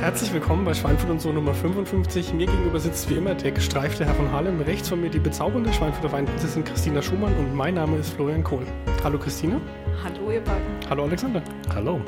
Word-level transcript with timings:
Herzlich 0.00 0.32
willkommen 0.32 0.64
bei 0.64 0.74
Schweinfurt 0.74 1.10
und 1.10 1.20
so 1.20 1.32
Nummer 1.32 1.52
55. 1.52 2.32
Mir 2.32 2.46
gegenüber 2.46 2.78
sitzt 2.78 3.10
wie 3.10 3.14
immer 3.14 3.34
der 3.34 3.50
gestreifte 3.50 4.04
Herr 4.04 4.14
von 4.14 4.30
Harlem. 4.30 4.60
Rechts 4.60 4.88
von 4.88 5.00
mir 5.00 5.10
die 5.10 5.18
bezaubernde 5.18 5.72
Schweinfurter 5.72 6.12
Weinprinzessin 6.12 6.62
Christina 6.64 7.02
Schumann 7.02 7.34
und 7.36 7.52
mein 7.54 7.74
Name 7.74 7.96
ist 7.96 8.10
Florian 8.10 8.44
Kohl. 8.44 8.64
Hallo 9.02 9.18
Christina. 9.18 9.60
Hallo 10.04 10.30
ihr 10.30 10.40
beiden. 10.40 10.62
Hallo 10.88 11.02
Alexander. 11.04 11.42
Hallo. 11.74 12.00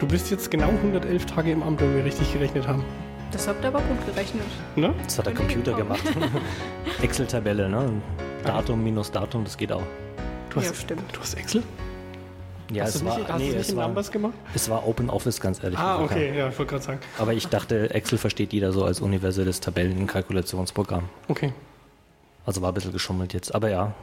Du 0.00 0.06
bist 0.08 0.32
jetzt 0.32 0.50
genau 0.50 0.68
111 0.68 1.26
Tage 1.26 1.52
im 1.52 1.62
Amt, 1.62 1.80
wenn 1.80 1.94
wir 1.94 2.04
richtig 2.04 2.32
gerechnet 2.32 2.66
haben. 2.66 2.84
Das 3.30 3.46
habt 3.46 3.62
ihr 3.62 3.68
aber 3.68 3.82
gut 3.82 4.04
gerechnet. 4.06 4.42
Ne? 4.74 4.92
Das 5.04 5.16
hat 5.18 5.26
der 5.26 5.34
Computer 5.34 5.72
gemacht. 5.74 6.02
Excel-Tabelle, 7.02 7.68
ne? 7.68 8.02
Datum 8.44 8.82
minus 8.82 9.12
Datum, 9.12 9.44
das 9.44 9.56
geht 9.56 9.70
auch. 9.70 9.84
Du 10.48 10.56
hast, 10.56 10.66
Ja, 10.66 10.74
stimmt. 10.74 11.02
Du 11.12 11.20
hast 11.20 11.34
Excel? 11.34 11.62
Ja, 12.72 12.84
hast 12.84 12.94
es 12.94 13.00
du 13.00 13.06
war, 13.06 13.18
nicht, 13.18 13.28
hast 13.28 13.38
nee, 13.38 13.46
du 13.48 13.52
nicht 13.52 13.60
es 13.62 13.70
in 13.70 13.76
war, 13.76 13.86
Numbers 13.86 14.10
gemacht? 14.12 14.34
es 14.54 14.68
war 14.70 14.86
Open 14.86 15.10
Office, 15.10 15.40
ganz 15.40 15.62
ehrlich. 15.62 15.78
Ah, 15.78 15.96
gesagt, 15.96 16.12
okay, 16.12 16.38
ja, 16.38 16.48
ich 16.48 16.58
wollte 16.58 16.70
gerade 16.70 16.84
sagen. 16.84 16.98
Aber 17.18 17.32
ich 17.32 17.48
dachte, 17.48 17.90
Excel 17.92 18.18
versteht 18.18 18.52
jeder 18.52 18.72
so 18.72 18.84
als 18.84 19.00
universelles 19.00 19.60
Tabellenkalkulationsprogramm. 19.60 21.08
Okay. 21.28 21.52
Also 22.46 22.62
war 22.62 22.70
ein 22.70 22.74
bisschen 22.74 22.92
geschummelt 22.92 23.32
jetzt. 23.34 23.54
Aber 23.54 23.68
ja, 23.70 23.94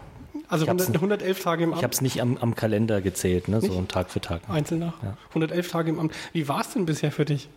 Also 0.49 0.66
Ich 0.66 0.70
hab's 0.70 0.84
100, 0.84 0.95
111 1.02 1.44
Tage 1.44 1.63
im 1.63 1.70
ich 1.70 1.75
Amt. 1.75 1.84
habe 1.84 1.94
es 1.94 2.02
nicht 2.02 2.22
am, 2.22 2.38
am 2.38 2.55
Kalender 2.55 3.02
gezählt, 3.02 3.48
ne? 3.48 3.61
so 3.61 3.81
Tag 3.84 4.09
für 4.09 4.22
Tag. 4.22 4.41
Einzeln 4.49 4.80
nach. 4.81 5.02
Ja. 5.03 5.17
111 5.30 5.72
Tage 5.72 5.89
im 5.89 5.99
Amt. 5.99 6.13
Wie 6.34 6.47
war 6.47 6.61
es 6.61 6.70
denn 6.72 6.86
bisher 6.86 7.11
für 7.11 7.25
dich? 7.25 7.49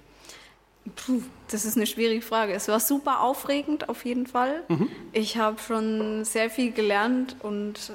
Puh, 0.97 1.21
das 1.51 1.65
ist 1.67 1.77
eine 1.77 1.87
schwierige 1.87 2.23
Frage. 2.23 2.55
Es 2.55 2.67
war 2.69 2.81
super 2.81 3.21
aufregend 3.21 3.89
auf 3.89 4.05
jeden 4.05 4.27
Fall. 4.27 4.63
Mhm. 4.69 4.89
Ich 5.13 5.37
habe 5.37 5.59
schon 5.61 6.25
sehr 6.25 6.49
viel 6.51 6.73
gelernt 6.73 7.37
und 7.41 7.93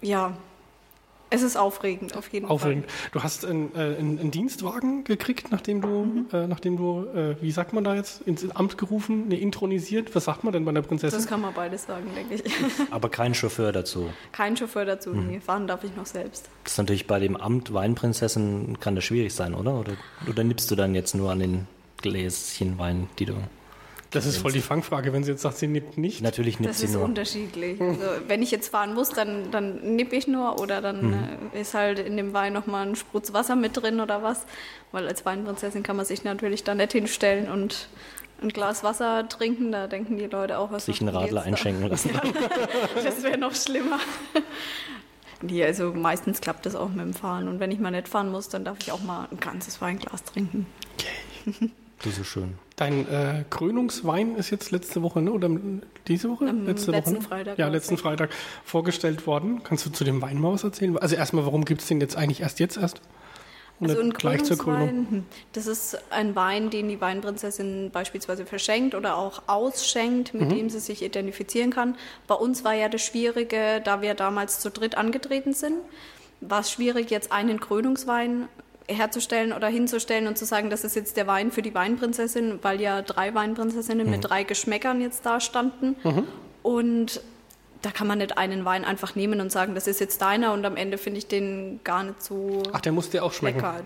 ja, 0.00 0.36
es 1.30 1.42
ist 1.42 1.56
aufregend 1.56 2.16
auf 2.16 2.28
jeden 2.32 2.46
Aufregend. 2.46 2.86
Du 3.12 3.22
hast 3.22 3.44
einen, 3.44 3.74
äh, 3.74 3.96
einen, 3.98 4.18
einen 4.18 4.30
Dienstwagen 4.30 5.04
gekriegt, 5.04 5.50
nachdem 5.50 5.80
du, 5.80 5.88
Mhm. 6.04 6.26
äh, 6.32 6.46
nachdem 6.46 6.76
du, 6.76 7.04
äh, 7.14 7.36
wie 7.40 7.50
sagt 7.50 7.72
man 7.72 7.84
da 7.84 7.94
jetzt, 7.94 8.22
ins 8.22 8.48
Amt 8.50 8.78
gerufen, 8.78 9.28
ne, 9.28 9.38
intronisiert. 9.38 10.14
Was 10.14 10.24
sagt 10.24 10.44
man 10.44 10.52
denn 10.52 10.64
bei 10.64 10.72
der 10.72 10.82
Fall. 10.82 10.88
Prinzessin? 10.88 11.18
Das 11.18 11.26
kann 11.28 11.40
man 11.40 11.52
beides 11.54 11.84
sagen, 11.84 12.06
denke 12.14 12.34
ich. 12.34 12.42
Aber 12.90 13.08
kein 13.08 13.34
Chauffeur 13.34 13.72
dazu. 13.72 14.08
Kein 14.32 14.56
Chauffeur 14.56 14.84
dazu. 14.84 15.10
Mhm. 15.10 15.26
Nee, 15.26 15.40
fahren 15.40 15.66
darf 15.66 15.84
ich 15.84 15.94
noch 15.96 16.06
selbst. 16.06 16.48
Das 16.64 16.72
ist 16.72 16.78
natürlich 16.78 17.06
bei 17.06 17.18
dem 17.18 17.36
Amt 17.36 17.72
Weinprinzessin 17.74 18.78
kann 18.80 18.94
das 18.94 19.04
schwierig 19.04 19.34
sein, 19.34 19.54
oder? 19.54 19.74
Oder, 19.80 19.92
oder 20.28 20.44
nippst 20.44 20.70
du 20.70 20.76
dann 20.76 20.94
jetzt 20.94 21.14
nur 21.14 21.30
an 21.30 21.40
den 21.40 21.66
Gläschen 22.02 22.78
Wein, 22.78 23.08
die 23.18 23.26
du. 23.26 23.34
Das 24.10 24.24
ist 24.24 24.38
voll 24.38 24.52
die 24.52 24.62
Fangfrage, 24.62 25.12
wenn 25.12 25.22
sie 25.22 25.32
jetzt 25.32 25.42
sagt, 25.42 25.58
sie 25.58 25.66
nimmt 25.66 25.98
nicht. 25.98 26.22
Natürlich 26.22 26.58
nippst 26.60 26.76
Das 26.76 26.80
sie 26.80 26.86
ist 26.86 26.94
nur. 26.94 27.04
unterschiedlich. 27.04 27.78
Also, 27.80 28.00
wenn 28.26 28.42
ich 28.42 28.50
jetzt 28.50 28.68
fahren 28.68 28.94
muss, 28.94 29.10
dann, 29.10 29.50
dann 29.50 29.96
nippe 29.96 30.16
ich 30.16 30.26
nur 30.26 30.60
oder 30.60 30.80
dann 30.80 31.08
Mhm. 31.10 31.14
äh, 31.52 31.60
ist 31.60 31.74
halt 31.74 31.98
in 31.98 32.16
dem 32.16 32.32
Wein 32.32 32.54
nochmal 32.54 32.86
ein 32.86 32.96
Sprutz 32.96 33.34
Wasser 33.34 33.54
mit 33.54 33.76
drin 33.76 34.00
oder 34.00 34.22
was. 34.22 34.46
Weil 34.92 35.06
als 35.06 35.26
Weinprinzessin 35.26 35.82
kann 35.82 35.96
man 35.96 36.06
sich 36.06 36.24
natürlich 36.24 36.64
da 36.64 36.74
nicht 36.74 36.92
hinstellen 36.92 37.50
und 37.50 37.88
ein 38.40 38.48
Glas 38.48 38.82
Wasser 38.82 39.28
trinken. 39.28 39.72
Da 39.72 39.86
denken 39.88 40.16
die 40.16 40.26
Leute 40.26 40.58
auch, 40.58 40.70
was 40.72 40.86
Sich 40.86 41.00
einen 41.02 41.10
Radler 41.14 41.42
einschenken 41.42 41.86
lassen. 41.88 42.10
Das 43.04 43.22
wäre 43.22 43.36
noch 43.36 43.54
schlimmer. 43.54 43.98
Nee, 45.42 45.64
also 45.64 45.92
meistens 45.92 46.40
klappt 46.40 46.64
das 46.66 46.74
auch 46.74 46.88
mit 46.88 47.00
dem 47.04 47.14
Fahren. 47.14 47.46
Und 47.46 47.60
wenn 47.60 47.70
ich 47.70 47.78
mal 47.78 47.90
nicht 47.90 48.08
fahren 48.08 48.30
muss, 48.30 48.48
dann 48.48 48.64
darf 48.64 48.78
ich 48.80 48.90
auch 48.90 49.02
mal 49.02 49.28
ein 49.30 49.38
ganzes 49.38 49.80
Weinglas 49.80 50.24
trinken. 50.24 50.66
Du 52.02 52.10
so 52.10 52.24
schön. 52.24 52.54
Dein 52.78 53.08
äh, 53.08 53.44
Krönungswein 53.50 54.36
ist 54.36 54.50
jetzt 54.50 54.70
letzte 54.70 55.02
Woche, 55.02 55.20
ne? 55.20 55.32
oder 55.32 55.50
diese 56.06 56.30
Woche? 56.30 56.48
Am 56.48 56.64
letzte 56.64 56.92
letzten 56.92 57.16
Woche, 57.16 57.22
ne? 57.22 57.28
Freitag 57.28 57.58
Ja, 57.58 57.68
letzten 57.68 57.94
ja. 57.96 58.00
Freitag 58.00 58.30
vorgestellt 58.64 59.26
worden. 59.26 59.62
Kannst 59.64 59.84
du 59.84 59.90
zu 59.90 60.04
dem 60.04 60.22
Wein 60.22 60.40
mal 60.40 60.52
was 60.52 60.62
erzählen? 60.64 60.96
Also 60.96 61.16
erstmal, 61.16 61.44
warum 61.44 61.64
gibt 61.64 61.80
es 61.80 61.88
den 61.88 62.00
jetzt 62.00 62.16
eigentlich 62.16 62.40
erst 62.40 62.60
jetzt 62.60 62.76
erst? 62.76 63.00
Und 63.80 63.90
Also 63.90 64.00
ein 64.02 64.10
gleich 64.10 64.42
zur 64.44 64.58
Krönung. 64.58 64.88
Hm, 65.10 65.26
das 65.52 65.66
ist 65.66 65.98
ein 66.10 66.34
Wein, 66.36 66.70
den 66.70 66.88
die 66.88 67.00
Weinprinzessin 67.00 67.90
beispielsweise 67.92 68.44
verschenkt 68.46 68.94
oder 68.94 69.16
auch 69.16 69.42
ausschenkt, 69.48 70.34
Mhm. 70.34 70.40
mit 70.40 70.52
dem 70.52 70.70
sie 70.70 70.80
sich 70.80 71.02
identifizieren 71.02 71.70
kann. 71.70 71.96
Bei 72.28 72.34
uns 72.36 72.64
war 72.64 72.74
ja 72.74 72.88
das 72.88 73.02
Schwierige, 73.02 73.80
da 73.84 74.02
wir 74.02 74.14
damals 74.14 74.60
zu 74.60 74.70
dritt 74.70 74.96
angetreten 74.96 75.52
sind, 75.52 75.74
war 76.40 76.60
es 76.60 76.70
schwierig, 76.70 77.10
jetzt 77.10 77.30
einen 77.32 77.58
Krönungswein 77.60 78.48
herzustellen 78.88 79.52
oder 79.52 79.68
hinzustellen 79.68 80.26
und 80.26 80.38
zu 80.38 80.44
sagen, 80.44 80.70
das 80.70 80.82
ist 80.84 80.96
jetzt 80.96 81.16
der 81.16 81.26
Wein 81.26 81.50
für 81.52 81.62
die 81.62 81.74
Weinprinzessin, 81.74 82.58
weil 82.62 82.80
ja 82.80 83.02
drei 83.02 83.34
Weinprinzessinnen 83.34 84.08
mit 84.10 84.24
drei 84.28 84.44
Geschmäckern 84.44 85.00
jetzt 85.00 85.24
da 85.26 85.40
standen. 85.40 85.94
Und 86.62 87.20
da 87.82 87.90
kann 87.90 88.06
man 88.06 88.18
nicht 88.18 88.36
einen 88.38 88.64
Wein 88.64 88.84
einfach 88.84 89.14
nehmen 89.14 89.40
und 89.40 89.52
sagen, 89.52 89.74
das 89.74 89.86
ist 89.86 90.00
jetzt 90.00 90.20
deiner 90.22 90.52
und 90.52 90.64
am 90.64 90.76
Ende 90.76 90.98
finde 90.98 91.18
ich 91.18 91.26
den 91.28 91.80
gar 91.84 92.02
nicht 92.02 92.22
so 92.22 92.62
Ach, 92.72 92.80
der 92.80 92.92
muss 92.92 93.10
dir 93.10 93.24
auch 93.24 93.32
schmecken. 93.32 93.58
lecker. 93.58 93.82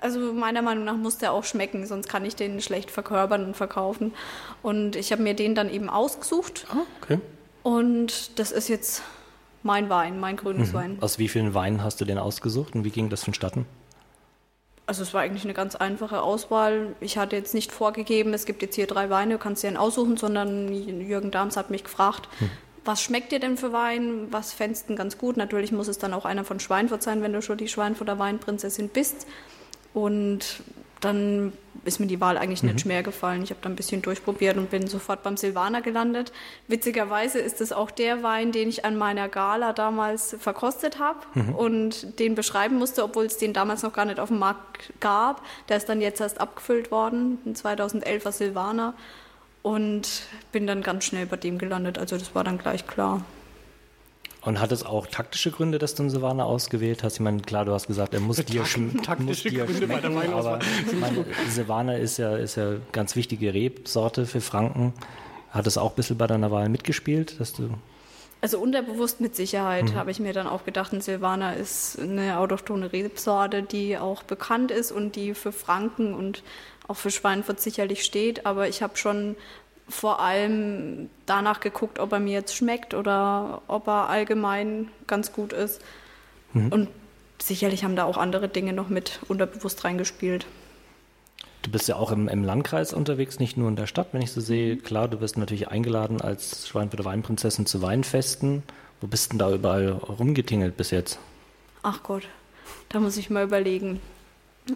Also 0.00 0.32
meiner 0.34 0.60
Meinung 0.60 0.84
nach 0.84 0.96
muss 0.96 1.16
der 1.18 1.32
auch 1.32 1.44
schmecken, 1.44 1.86
sonst 1.86 2.08
kann 2.08 2.24
ich 2.26 2.36
den 2.36 2.60
schlecht 2.60 2.90
verkörpern 2.90 3.44
und 3.46 3.56
verkaufen. 3.56 4.12
Und 4.62 4.96
ich 4.96 5.10
habe 5.12 5.22
mir 5.22 5.34
den 5.34 5.54
dann 5.54 5.70
eben 5.70 5.88
ausgesucht 5.88 6.66
Ah, 6.70 6.82
okay. 7.02 7.18
und 7.62 8.38
das 8.38 8.52
ist 8.52 8.68
jetzt 8.68 9.02
mein 9.62 9.88
Wein, 9.88 10.20
mein 10.20 10.36
Krönungswein. 10.36 10.98
Aus 11.00 11.18
wie 11.18 11.28
vielen 11.28 11.54
Weinen 11.54 11.82
hast 11.82 12.00
du 12.02 12.04
den 12.04 12.18
ausgesucht 12.18 12.74
und 12.74 12.84
wie 12.84 12.90
ging 12.90 13.08
das 13.08 13.24
vonstatten? 13.24 13.64
Also 14.86 15.02
es 15.02 15.14
war 15.14 15.22
eigentlich 15.22 15.44
eine 15.44 15.54
ganz 15.54 15.76
einfache 15.76 16.20
Auswahl. 16.20 16.94
Ich 17.00 17.16
hatte 17.16 17.36
jetzt 17.36 17.54
nicht 17.54 17.72
vorgegeben, 17.72 18.34
es 18.34 18.44
gibt 18.44 18.60
jetzt 18.60 18.74
hier 18.74 18.86
drei 18.86 19.08
Weine, 19.08 19.34
du 19.34 19.38
kannst 19.38 19.62
dir 19.62 19.68
einen 19.68 19.78
aussuchen, 19.78 20.16
sondern 20.16 20.72
Jürgen 20.72 21.30
Dahms 21.30 21.56
hat 21.56 21.70
mich 21.70 21.84
gefragt, 21.84 22.28
was 22.84 23.00
schmeckt 23.00 23.32
dir 23.32 23.40
denn 23.40 23.56
für 23.56 23.72
Wein? 23.72 24.26
Was 24.30 24.52
fändest 24.52 24.84
du 24.84 24.86
denn 24.88 24.96
ganz 24.96 25.16
gut? 25.16 25.38
Natürlich 25.38 25.72
muss 25.72 25.88
es 25.88 25.98
dann 25.98 26.12
auch 26.12 26.26
einer 26.26 26.44
von 26.44 26.60
Schweinfurt 26.60 27.02
sein, 27.02 27.22
wenn 27.22 27.32
du 27.32 27.40
schon 27.40 27.56
die 27.56 27.68
Schweinfurter 27.68 28.18
Weinprinzessin 28.18 28.90
bist. 28.90 29.26
Und 29.94 30.62
dann 31.04 31.52
ist 31.84 32.00
mir 32.00 32.06
die 32.06 32.20
Wahl 32.20 32.38
eigentlich 32.38 32.62
nicht 32.62 32.80
schwer 32.80 33.02
gefallen. 33.02 33.42
Ich 33.42 33.50
habe 33.50 33.60
da 33.62 33.68
ein 33.68 33.76
bisschen 33.76 34.00
durchprobiert 34.02 34.56
und 34.56 34.70
bin 34.70 34.86
sofort 34.86 35.22
beim 35.22 35.36
Silvaner 35.36 35.82
gelandet. 35.82 36.32
Witzigerweise 36.66 37.38
ist 37.38 37.60
es 37.60 37.72
auch 37.72 37.90
der 37.90 38.22
Wein, 38.22 38.52
den 38.52 38.68
ich 38.68 38.84
an 38.84 38.96
meiner 38.96 39.28
Gala 39.28 39.72
damals 39.72 40.36
verkostet 40.38 40.98
habe 40.98 41.20
und 41.56 42.18
den 42.18 42.34
beschreiben 42.34 42.78
musste, 42.78 43.04
obwohl 43.04 43.26
es 43.26 43.36
den 43.36 43.52
damals 43.52 43.82
noch 43.82 43.92
gar 43.92 44.06
nicht 44.06 44.18
auf 44.18 44.28
dem 44.28 44.38
Markt 44.38 44.92
gab. 45.00 45.42
Der 45.68 45.76
ist 45.76 45.88
dann 45.88 46.00
jetzt 46.00 46.20
erst 46.20 46.40
abgefüllt 46.40 46.90
worden, 46.90 47.38
ein 47.44 47.54
2011er 47.54 48.32
Silvaner. 48.32 48.94
Und 49.62 50.24
bin 50.52 50.66
dann 50.66 50.82
ganz 50.82 51.04
schnell 51.04 51.24
bei 51.24 51.36
dem 51.36 51.56
gelandet. 51.56 51.98
Also 51.98 52.18
das 52.18 52.34
war 52.34 52.44
dann 52.44 52.58
gleich 52.58 52.86
klar. 52.86 53.22
Und 54.44 54.60
hat 54.60 54.72
es 54.72 54.84
auch 54.84 55.06
taktische 55.06 55.50
Gründe, 55.50 55.78
dass 55.78 55.94
du 55.94 56.02
einen 56.02 56.10
Silvaner 56.10 56.44
ausgewählt 56.44 57.02
hast? 57.02 57.14
Ich 57.14 57.20
meine, 57.20 57.40
klar, 57.40 57.64
du 57.64 57.72
hast 57.72 57.86
gesagt, 57.86 58.12
er 58.12 58.20
muss 58.20 58.36
dir, 58.36 58.66
schm 58.66 59.02
taktische 59.02 59.24
muss 59.24 59.42
dir 59.42 59.64
Gründe 59.64 59.86
schmecken, 59.86 60.34
aber 60.34 60.58
ich 60.86 60.98
meine, 60.98 61.24
Silvaner 61.48 61.98
ist 61.98 62.18
ja, 62.18 62.36
ist 62.36 62.56
ja 62.56 62.74
ganz 62.92 63.16
wichtige 63.16 63.54
Rebsorte 63.54 64.26
für 64.26 64.42
Franken. 64.42 64.92
Hat 65.50 65.66
es 65.66 65.78
auch 65.78 65.92
ein 65.92 65.96
bisschen 65.96 66.18
bei 66.18 66.26
deiner 66.26 66.50
Wahl 66.50 66.68
mitgespielt, 66.68 67.40
dass 67.40 67.54
du 67.54 67.70
Also 68.42 68.58
unterbewusst 68.58 69.20
mit 69.20 69.34
Sicherheit 69.34 69.94
habe 69.94 70.10
ich 70.10 70.20
mir 70.20 70.34
dann 70.34 70.46
auch 70.46 70.64
gedacht, 70.64 70.92
ein 70.92 71.00
Silvaner 71.00 71.56
ist 71.56 71.98
eine 71.98 72.38
autochthone 72.38 72.92
Rebsorte, 72.92 73.62
die 73.62 73.96
auch 73.96 74.24
bekannt 74.24 74.70
ist 74.70 74.92
und 74.92 75.16
die 75.16 75.32
für 75.32 75.52
Franken 75.52 76.12
und 76.12 76.42
auch 76.86 76.96
für 76.96 77.10
Schweinfurt 77.10 77.60
sicherlich 77.60 78.04
steht. 78.04 78.44
Aber 78.44 78.68
ich 78.68 78.82
habe 78.82 78.98
schon 78.98 79.36
vor 79.88 80.20
allem 80.20 81.10
danach 81.26 81.60
geguckt, 81.60 81.98
ob 81.98 82.12
er 82.12 82.20
mir 82.20 82.32
jetzt 82.32 82.56
schmeckt 82.56 82.94
oder 82.94 83.62
ob 83.68 83.86
er 83.86 84.08
allgemein 84.08 84.88
ganz 85.06 85.32
gut 85.32 85.52
ist. 85.52 85.82
Und 86.70 86.88
sicherlich 87.42 87.84
haben 87.84 87.96
da 87.96 88.04
auch 88.04 88.16
andere 88.16 88.48
Dinge 88.48 88.72
noch 88.72 88.88
mit 88.88 89.20
unterbewusst 89.28 89.84
reingespielt. 89.84 90.46
Du 91.62 91.70
bist 91.70 91.88
ja 91.88 91.96
auch 91.96 92.12
im, 92.12 92.28
im 92.28 92.44
Landkreis 92.44 92.92
unterwegs, 92.92 93.40
nicht 93.40 93.56
nur 93.56 93.68
in 93.68 93.76
der 93.76 93.86
Stadt, 93.86 94.08
wenn 94.12 94.22
ich 94.22 94.32
so 94.32 94.40
sehe. 94.40 94.76
Klar, 94.76 95.08
du 95.08 95.20
wirst 95.20 95.38
natürlich 95.38 95.68
eingeladen 95.68 96.20
als 96.20 96.68
Schweinfurter 96.68 97.04
Weinprinzessin 97.04 97.66
zu 97.66 97.82
Weinfesten. 97.82 98.62
Wo 99.00 99.06
bist 99.06 99.32
denn 99.32 99.38
da 99.38 99.52
überall 99.52 99.88
rumgetingelt 99.88 100.76
bis 100.76 100.90
jetzt? 100.90 101.18
Ach 101.82 102.02
Gott, 102.02 102.28
da 102.90 103.00
muss 103.00 103.16
ich 103.16 103.30
mal 103.30 103.44
überlegen. 103.44 104.00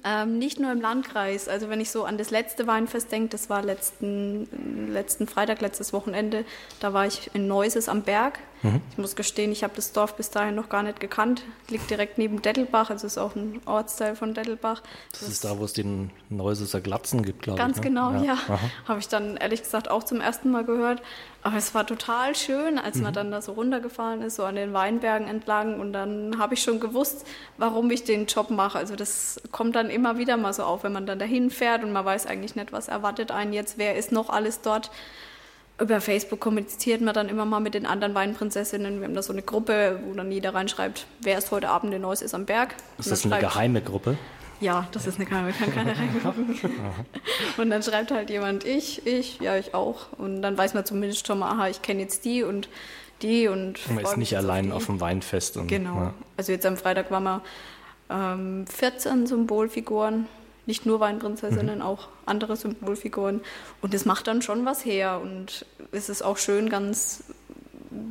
Ähm, 0.05 0.39
nicht 0.39 0.61
nur 0.61 0.71
im 0.71 0.81
Landkreis. 0.81 1.49
Also 1.49 1.71
wenn 1.71 1.81
ich 1.81 1.91
so 1.91 2.05
an 2.05 2.19
das 2.19 2.31
letzte 2.31 2.67
Weinfest 2.67 3.11
denke, 3.11 3.31
das 3.31 3.49
war 3.49 3.63
letzten, 3.63 4.93
letzten 4.93 5.27
Freitag, 5.27 5.63
letztes 5.63 5.93
Wochenende, 5.93 6.45
da 6.81 6.93
war 6.93 7.07
ich 7.07 7.31
in 7.33 7.47
Neuses 7.47 7.89
am 7.89 8.03
Berg. 8.03 8.39
Ich 8.91 8.99
muss 8.99 9.15
gestehen, 9.15 9.53
ich 9.53 9.63
habe 9.63 9.75
das 9.77 9.93
Dorf 9.93 10.17
bis 10.17 10.31
dahin 10.31 10.55
noch 10.57 10.69
gar 10.69 10.83
nicht 10.83 10.99
gekannt. 10.99 11.43
Liegt 11.69 11.91
direkt 11.91 12.19
neben 12.19 12.43
Dettelbach, 12.43 12.91
also 12.91 13.07
ist 13.07 13.17
auch 13.19 13.37
ein 13.37 13.61
Ortsteil 13.67 14.17
von 14.17 14.35
Dettelbach. 14.35 14.83
Das, 15.13 15.23
ist 15.23 15.45
da, 15.45 15.59
wo 15.59 15.65
es 15.65 15.73
den 15.75 16.11
Neuseser 16.29 16.81
Glatzen 16.81 17.23
gibt, 17.25 17.43
glaube 17.43 17.59
ich. 17.59 17.65
Ganz 17.65 17.77
ne? 17.77 17.83
genau, 17.83 18.13
ja. 18.23 18.33
Aha. 18.33 18.59
Habe 18.89 18.99
ich 18.99 19.09
dann 19.09 19.37
ehrlich 19.37 19.63
gesagt 19.63 19.91
auch 19.91 20.03
zum 20.03 20.21
ersten 20.21 20.51
Mal 20.51 20.65
gehört. 20.65 21.03
Aber 21.43 21.57
es 21.57 21.73
war 21.73 21.87
total 21.87 22.35
schön, 22.35 22.79
als 22.79 22.97
Mhm. 22.97 23.03
man 23.05 23.15
dann 23.15 23.31
da 23.31 23.41
so 23.41 23.53
runtergefahren 23.53 24.23
ist, 24.23 24.37
so 24.37 24.45
an 24.45 24.57
den 24.57 24.73
Weinbergen 24.73 25.29
entlang. 25.29 25.79
Und 25.79 25.93
dann 25.93 26.39
habe 26.39 26.55
ich 26.55 26.63
schon 26.63 26.81
gewusst, 26.81 27.25
warum 27.59 27.89
ich 27.93 28.03
den 28.03 28.27
Job 28.27 28.51
mache. 28.51 28.77
Also 28.77 28.97
das 28.97 29.41
kommt 29.53 29.77
dann 29.77 29.89
immer 29.89 30.19
wieder 30.19 30.37
mal 30.37 30.53
so 30.53 30.65
auf, 30.65 30.83
wenn 30.83 30.93
man 30.93 31.07
dann 31.07 31.21
dahin 31.21 31.51
fährt 31.51 31.85
und 31.85 31.93
man 31.93 32.05
weiß 32.05 32.27
eigentlich 32.27 32.57
nicht, 32.57 32.73
was 32.73 32.89
erwartet 32.89 33.31
einen 33.31 33.53
jetzt, 33.53 33.79
wer 33.79 33.95
ist 33.97 34.11
noch 34.11 34.31
alles 34.31 34.63
dort. 34.63 34.91
Über 35.81 36.01
Facebook 36.01 36.41
kommuniziert 36.41 37.01
man 37.01 37.15
dann 37.15 37.29
immer 37.29 37.45
mal 37.45 37.61
mit 37.61 37.75
den 37.75 37.87
anderen 37.87 38.15
Weinprinzessinnen. 38.15 38.99
Wir 39.01 39.07
haben 39.07 39.15
da 39.15 39.23
so 39.23 39.33
eine 39.33 39.43
Gruppe, 39.43 40.01
wo 40.05 40.13
dann 40.15 40.33
jeder 40.33 40.53
reinschreibt, 40.55 41.07
wer 41.21 41.39
ist 41.39 41.53
heute 41.53 41.69
Abend 41.69 41.95
in 41.95 42.03
Neuss 42.03 42.21
ist 42.21 42.35
am 42.35 42.47
Berg. 42.47 42.75
Ist 42.99 43.07
Und 43.07 43.13
das 43.13 43.25
eine 43.25 43.35
schreibt- 43.35 43.43
geheime 43.55 43.81
Gruppe? 43.83 44.19
Ja, 44.61 44.89
das 44.91 45.07
ist 45.07 45.21
eine 45.21 45.31
man 45.31 45.53
kann 45.57 45.73
keiner 45.73 45.93
reingucken. 45.97 46.59
und 47.59 47.71
dann 47.71 47.81
schreibt 47.85 48.11
halt 48.11 48.29
jemand, 48.29 48.65
ich, 48.65 49.07
ich, 49.07 49.39
ja, 49.39 49.57
ich 49.57 49.73
auch. 49.73 50.07
Und 50.19 50.43
dann 50.43 50.59
weiß 50.59 50.75
man 50.75 50.85
zumindest 50.85 51.29
schon 51.29 51.39
mal, 51.39 51.53
aha, 51.53 51.69
ich 51.69 51.81
kenne 51.81 52.01
jetzt 52.03 52.25
die 52.25 52.43
und 52.43 52.69
die 53.23 53.47
und. 53.47 53.79
Man 53.89 54.03
ist 54.05 54.17
nicht 54.17 54.37
allein 54.37 54.73
auf, 54.73 54.79
auf, 54.79 54.87
dem 54.87 55.01
Weinfest. 55.01 55.59
Und, 55.59 55.69
genau. 55.69 55.95
Ja. 55.95 56.15
Also 56.37 56.51
jetzt 56.51 56.67
am 56.67 56.77
Freitag 56.77 57.11
waren 57.13 57.23
wir 57.23 57.43
ähm, 58.11 58.67
14 58.67 59.29
Symbolfiguren. 59.29 60.27
Nicht 60.69 60.87
nur 60.87 61.01
Weinprinzessinnen, 61.01 61.77
mhm. 61.77 61.83
auch 61.83 62.09
andere 62.27 62.55
Symbolfiguren. 62.55 63.41
Und 63.83 63.95
das 63.95 64.05
macht 64.05 64.29
dann 64.29 64.43
schon 64.43 64.65
was 64.65 64.85
her. 64.85 65.21
Und 65.21 65.67
es 65.91 66.09
ist 66.09 66.23
auch 66.23 66.37
schön, 66.37 66.69
ganz 66.69 67.25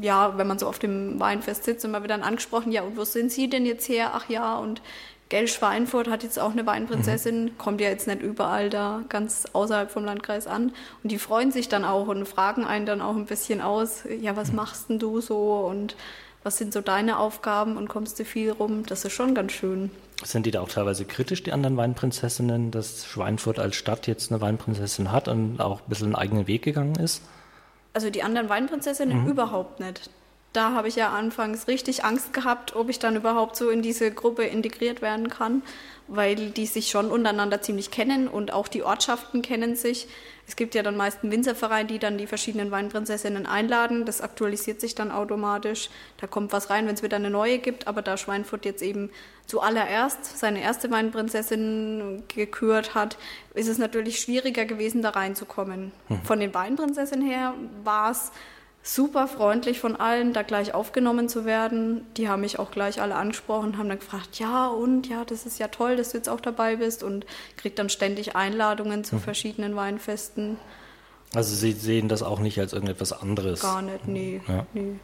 ja, 0.02 0.38
wenn 0.38 0.48
man 0.48 0.60
so 0.60 0.68
auf 0.68 0.80
dem 0.80 1.20
Weinfest 1.20 1.64
sitzt 1.64 1.86
und 1.86 1.92
man 1.92 2.02
wird 2.02 2.12
dann 2.12 2.24
angesprochen, 2.24 2.72
ja, 2.72 2.82
und 2.82 2.98
wo 2.98 3.04
sind 3.04 3.32
Sie 3.32 3.50
denn 3.50 3.66
jetzt 3.66 3.88
her? 3.88 4.12
Ach 4.14 4.28
ja, 4.28 4.58
und 4.58 4.82
Gell 5.30 5.48
Schweinfurt 5.48 6.10
hat 6.10 6.24
jetzt 6.24 6.40
auch 6.40 6.52
eine 6.52 6.66
Weinprinzessin, 6.66 7.46
mhm. 7.46 7.58
kommt 7.58 7.82
ja 7.82 7.90
jetzt 7.90 8.08
nicht 8.08 8.22
überall 8.22 8.70
da 8.70 9.04
ganz 9.10 9.46
außerhalb 9.52 9.92
vom 9.92 10.06
Landkreis 10.06 10.48
an. 10.48 10.72
Und 11.04 11.12
die 11.12 11.20
freuen 11.20 11.52
sich 11.52 11.68
dann 11.68 11.84
auch 11.84 12.08
und 12.08 12.26
fragen 12.28 12.66
einen 12.66 12.86
dann 12.86 13.02
auch 13.02 13.16
ein 13.16 13.26
bisschen 13.26 13.62
aus, 13.62 14.04
ja, 14.22 14.36
was 14.36 14.50
mhm. 14.50 14.56
machst 14.56 14.90
denn 14.90 15.00
du 15.00 15.20
so 15.20 15.68
und 15.70 15.96
was 16.44 16.58
sind 16.58 16.72
so 16.72 16.80
deine 16.80 17.20
Aufgaben 17.20 17.76
und 17.76 17.90
kommst 17.90 18.20
du 18.20 18.26
viel 18.26 18.52
rum? 18.52 18.86
Das 18.86 19.04
ist 19.04 19.12
schon 19.14 19.36
ganz 19.36 19.52
schön. 19.52 19.92
Sind 20.24 20.46
die 20.46 20.52
da 20.52 20.62
auch 20.62 20.70
teilweise 20.70 21.06
kritisch, 21.06 21.44
die 21.44 21.54
anderen 21.54 21.78
Weinprinzessinnen, 21.78 22.72
dass 22.72 23.06
Schweinfurt 23.06 23.60
als 23.60 23.76
Stadt 23.76 24.08
jetzt 24.08 24.32
eine 24.32 24.42
Weinprinzessin 24.42 25.12
hat 25.12 25.28
und 25.28 25.60
auch 25.62 25.82
ein 25.82 25.90
bisschen 25.90 26.08
einen 26.08 26.16
eigenen 26.16 26.48
Weg 26.48 26.64
gegangen 26.64 26.96
ist? 26.96 27.22
Also 27.94 28.10
die 28.10 28.24
anderen 28.24 28.50
Weinprinzessinnen 28.50 29.24
mhm. 29.24 29.28
überhaupt 29.28 29.80
nicht. 29.80 30.10
Da 30.54 30.72
habe 30.72 30.88
ich 30.88 30.96
ja 30.96 31.10
anfangs 31.10 31.68
richtig 31.68 32.04
Angst 32.04 32.34
gehabt, 32.34 32.76
ob 32.76 32.90
ich 32.90 33.00
dann 33.00 33.16
überhaupt 33.16 33.56
so 33.56 33.70
in 33.70 33.82
diese 33.82 34.12
Gruppe 34.12 34.44
integriert 34.44 35.02
werden 35.02 35.30
kann, 35.30 35.62
weil 36.08 36.50
die 36.50 36.66
sich 36.66 36.90
schon 36.90 37.12
untereinander 37.12 37.62
ziemlich 37.62 37.92
kennen 37.92 38.28
und 38.28 38.54
auch 38.54 38.68
die 38.68 38.82
Ortschaften 38.82 39.42
kennen 39.42 39.76
sich. 39.76 40.08
Es 40.48 40.56
gibt 40.56 40.76
ja 40.76 40.82
dann 40.82 40.96
meist 40.96 41.24
einen 41.24 41.34
Winzerverein, 41.34 41.88
die 41.88 42.00
dann 42.00 42.18
die 42.18 42.26
verschiedenen 42.26 42.72
Weinprinzessinnen 42.72 43.46
einladen. 43.46 44.06
Das 44.06 44.22
aktualisiert 44.22 44.80
sich 44.80 44.96
dann 44.96 45.12
automatisch. 45.12 45.90
Da 46.22 46.28
kommt 46.28 46.54
was 46.54 46.70
rein, 46.70 46.88
wenn 46.88 46.96
es 46.96 47.04
wieder 47.04 47.18
eine 47.18 47.30
neue 47.30 47.58
gibt. 47.58 47.86
Aber 47.86 48.02
da 48.02 48.16
Schweinfurt 48.16 48.64
jetzt 48.64 48.82
eben 48.82 49.10
zuallererst 49.46 50.38
seine 50.40 50.62
erste 50.62 50.90
Weinprinzessin 50.90 52.24
gekürt 52.30 52.96
hat, 52.96 53.18
ist 53.56 53.68
es 53.68 53.78
natürlich 53.78 54.22
schwieriger 54.22 54.64
gewesen, 54.64 55.02
da 55.02 55.10
reinzukommen. 55.10 55.92
Hm. 56.08 56.22
Von 56.24 56.40
den 56.40 56.54
Weinprinzessinnen 56.54 57.28
her 57.28 57.54
war 57.84 58.12
es 58.12 58.32
super 58.88 59.28
freundlich 59.28 59.80
von 59.80 59.96
allen, 59.96 60.34
da 60.34 60.44
gleich 60.44 60.74
aufgenommen 60.74 61.30
zu 61.30 61.46
werden. 61.46 62.06
Die 62.16 62.30
haben 62.30 62.42
mich 62.42 62.60
auch 62.60 62.72
gleich 62.72 63.02
alle 63.02 63.16
angesprochen, 63.16 63.78
haben 63.78 63.90
dann 63.90 64.00
gefragt, 64.00 64.40
ja 64.40 64.68
und, 64.68 65.08
ja, 65.08 65.26
das 65.26 65.46
ist 65.46 65.60
ja 65.60 65.68
toll, 65.68 65.98
dass 65.98 66.12
du 66.12 66.18
jetzt 66.18 66.30
auch 66.30 66.42
dabei 66.42 66.78
bist 66.78 67.04
und 67.04 67.26
kriegt 67.58 67.80
dann 67.80 67.90
ständig 67.90 68.36
Einladungen 68.36 69.04
zu 69.04 69.16
mhm. 69.16 69.20
verschiedenen 69.20 69.76
Weinfesten. 69.76 70.58
Also 71.34 71.54
Sie 71.56 71.74
sehen 71.74 72.08
das 72.08 72.24
auch 72.24 72.40
nicht 72.40 72.60
als 72.60 72.72
irgendetwas 72.74 73.12
anderes? 73.12 73.62
Gar 73.62 73.82
nicht, 73.82 74.08
nee. 74.08 74.42
Ja. 74.48 74.66
nee 74.74 74.96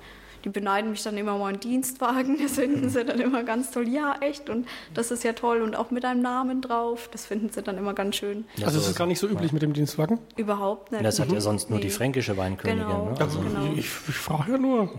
die 0.43 0.49
beneiden 0.49 0.91
mich 0.91 1.03
dann 1.03 1.17
immer 1.17 1.37
mal 1.37 1.47
einen 1.47 1.59
Dienstwagen. 1.59 2.37
Das 2.43 2.53
finden 2.53 2.89
sie 2.89 3.05
dann 3.05 3.19
immer 3.19 3.43
ganz 3.43 3.71
toll. 3.71 3.87
Ja, 3.87 4.17
echt. 4.19 4.49
Und 4.49 4.67
das 4.93 5.11
ist 5.11 5.23
ja 5.23 5.33
toll. 5.33 5.61
Und 5.61 5.75
auch 5.75 5.91
mit 5.91 6.03
einem 6.03 6.21
Namen 6.21 6.61
drauf. 6.61 7.09
Das 7.11 7.25
finden 7.25 7.49
sie 7.49 7.61
dann 7.61 7.77
immer 7.77 7.93
ganz 7.93 8.17
schön. 8.17 8.45
Ja, 8.57 8.67
also, 8.67 8.79
es 8.79 8.89
ist 8.89 8.97
gar 8.97 9.07
nicht 9.07 9.19
so 9.19 9.27
üblich 9.27 9.51
ja. 9.51 9.53
mit 9.53 9.61
dem 9.61 9.73
Dienstwagen? 9.73 10.19
Überhaupt 10.35 10.91
nicht. 10.91 11.03
Das 11.05 11.19
hat 11.19 11.31
ja 11.31 11.39
sonst 11.39 11.69
nur 11.69 11.79
die 11.79 11.89
fränkische 11.89 12.35
Weinkönigin. 12.35 12.85
Genau. 12.85 13.11
Ne? 13.11 13.15
Also, 13.19 13.39
genau. 13.39 13.73
Ich, 13.73 13.79
ich 13.79 14.15
frage 14.15 14.53
ja 14.53 14.57
nur. 14.57 14.89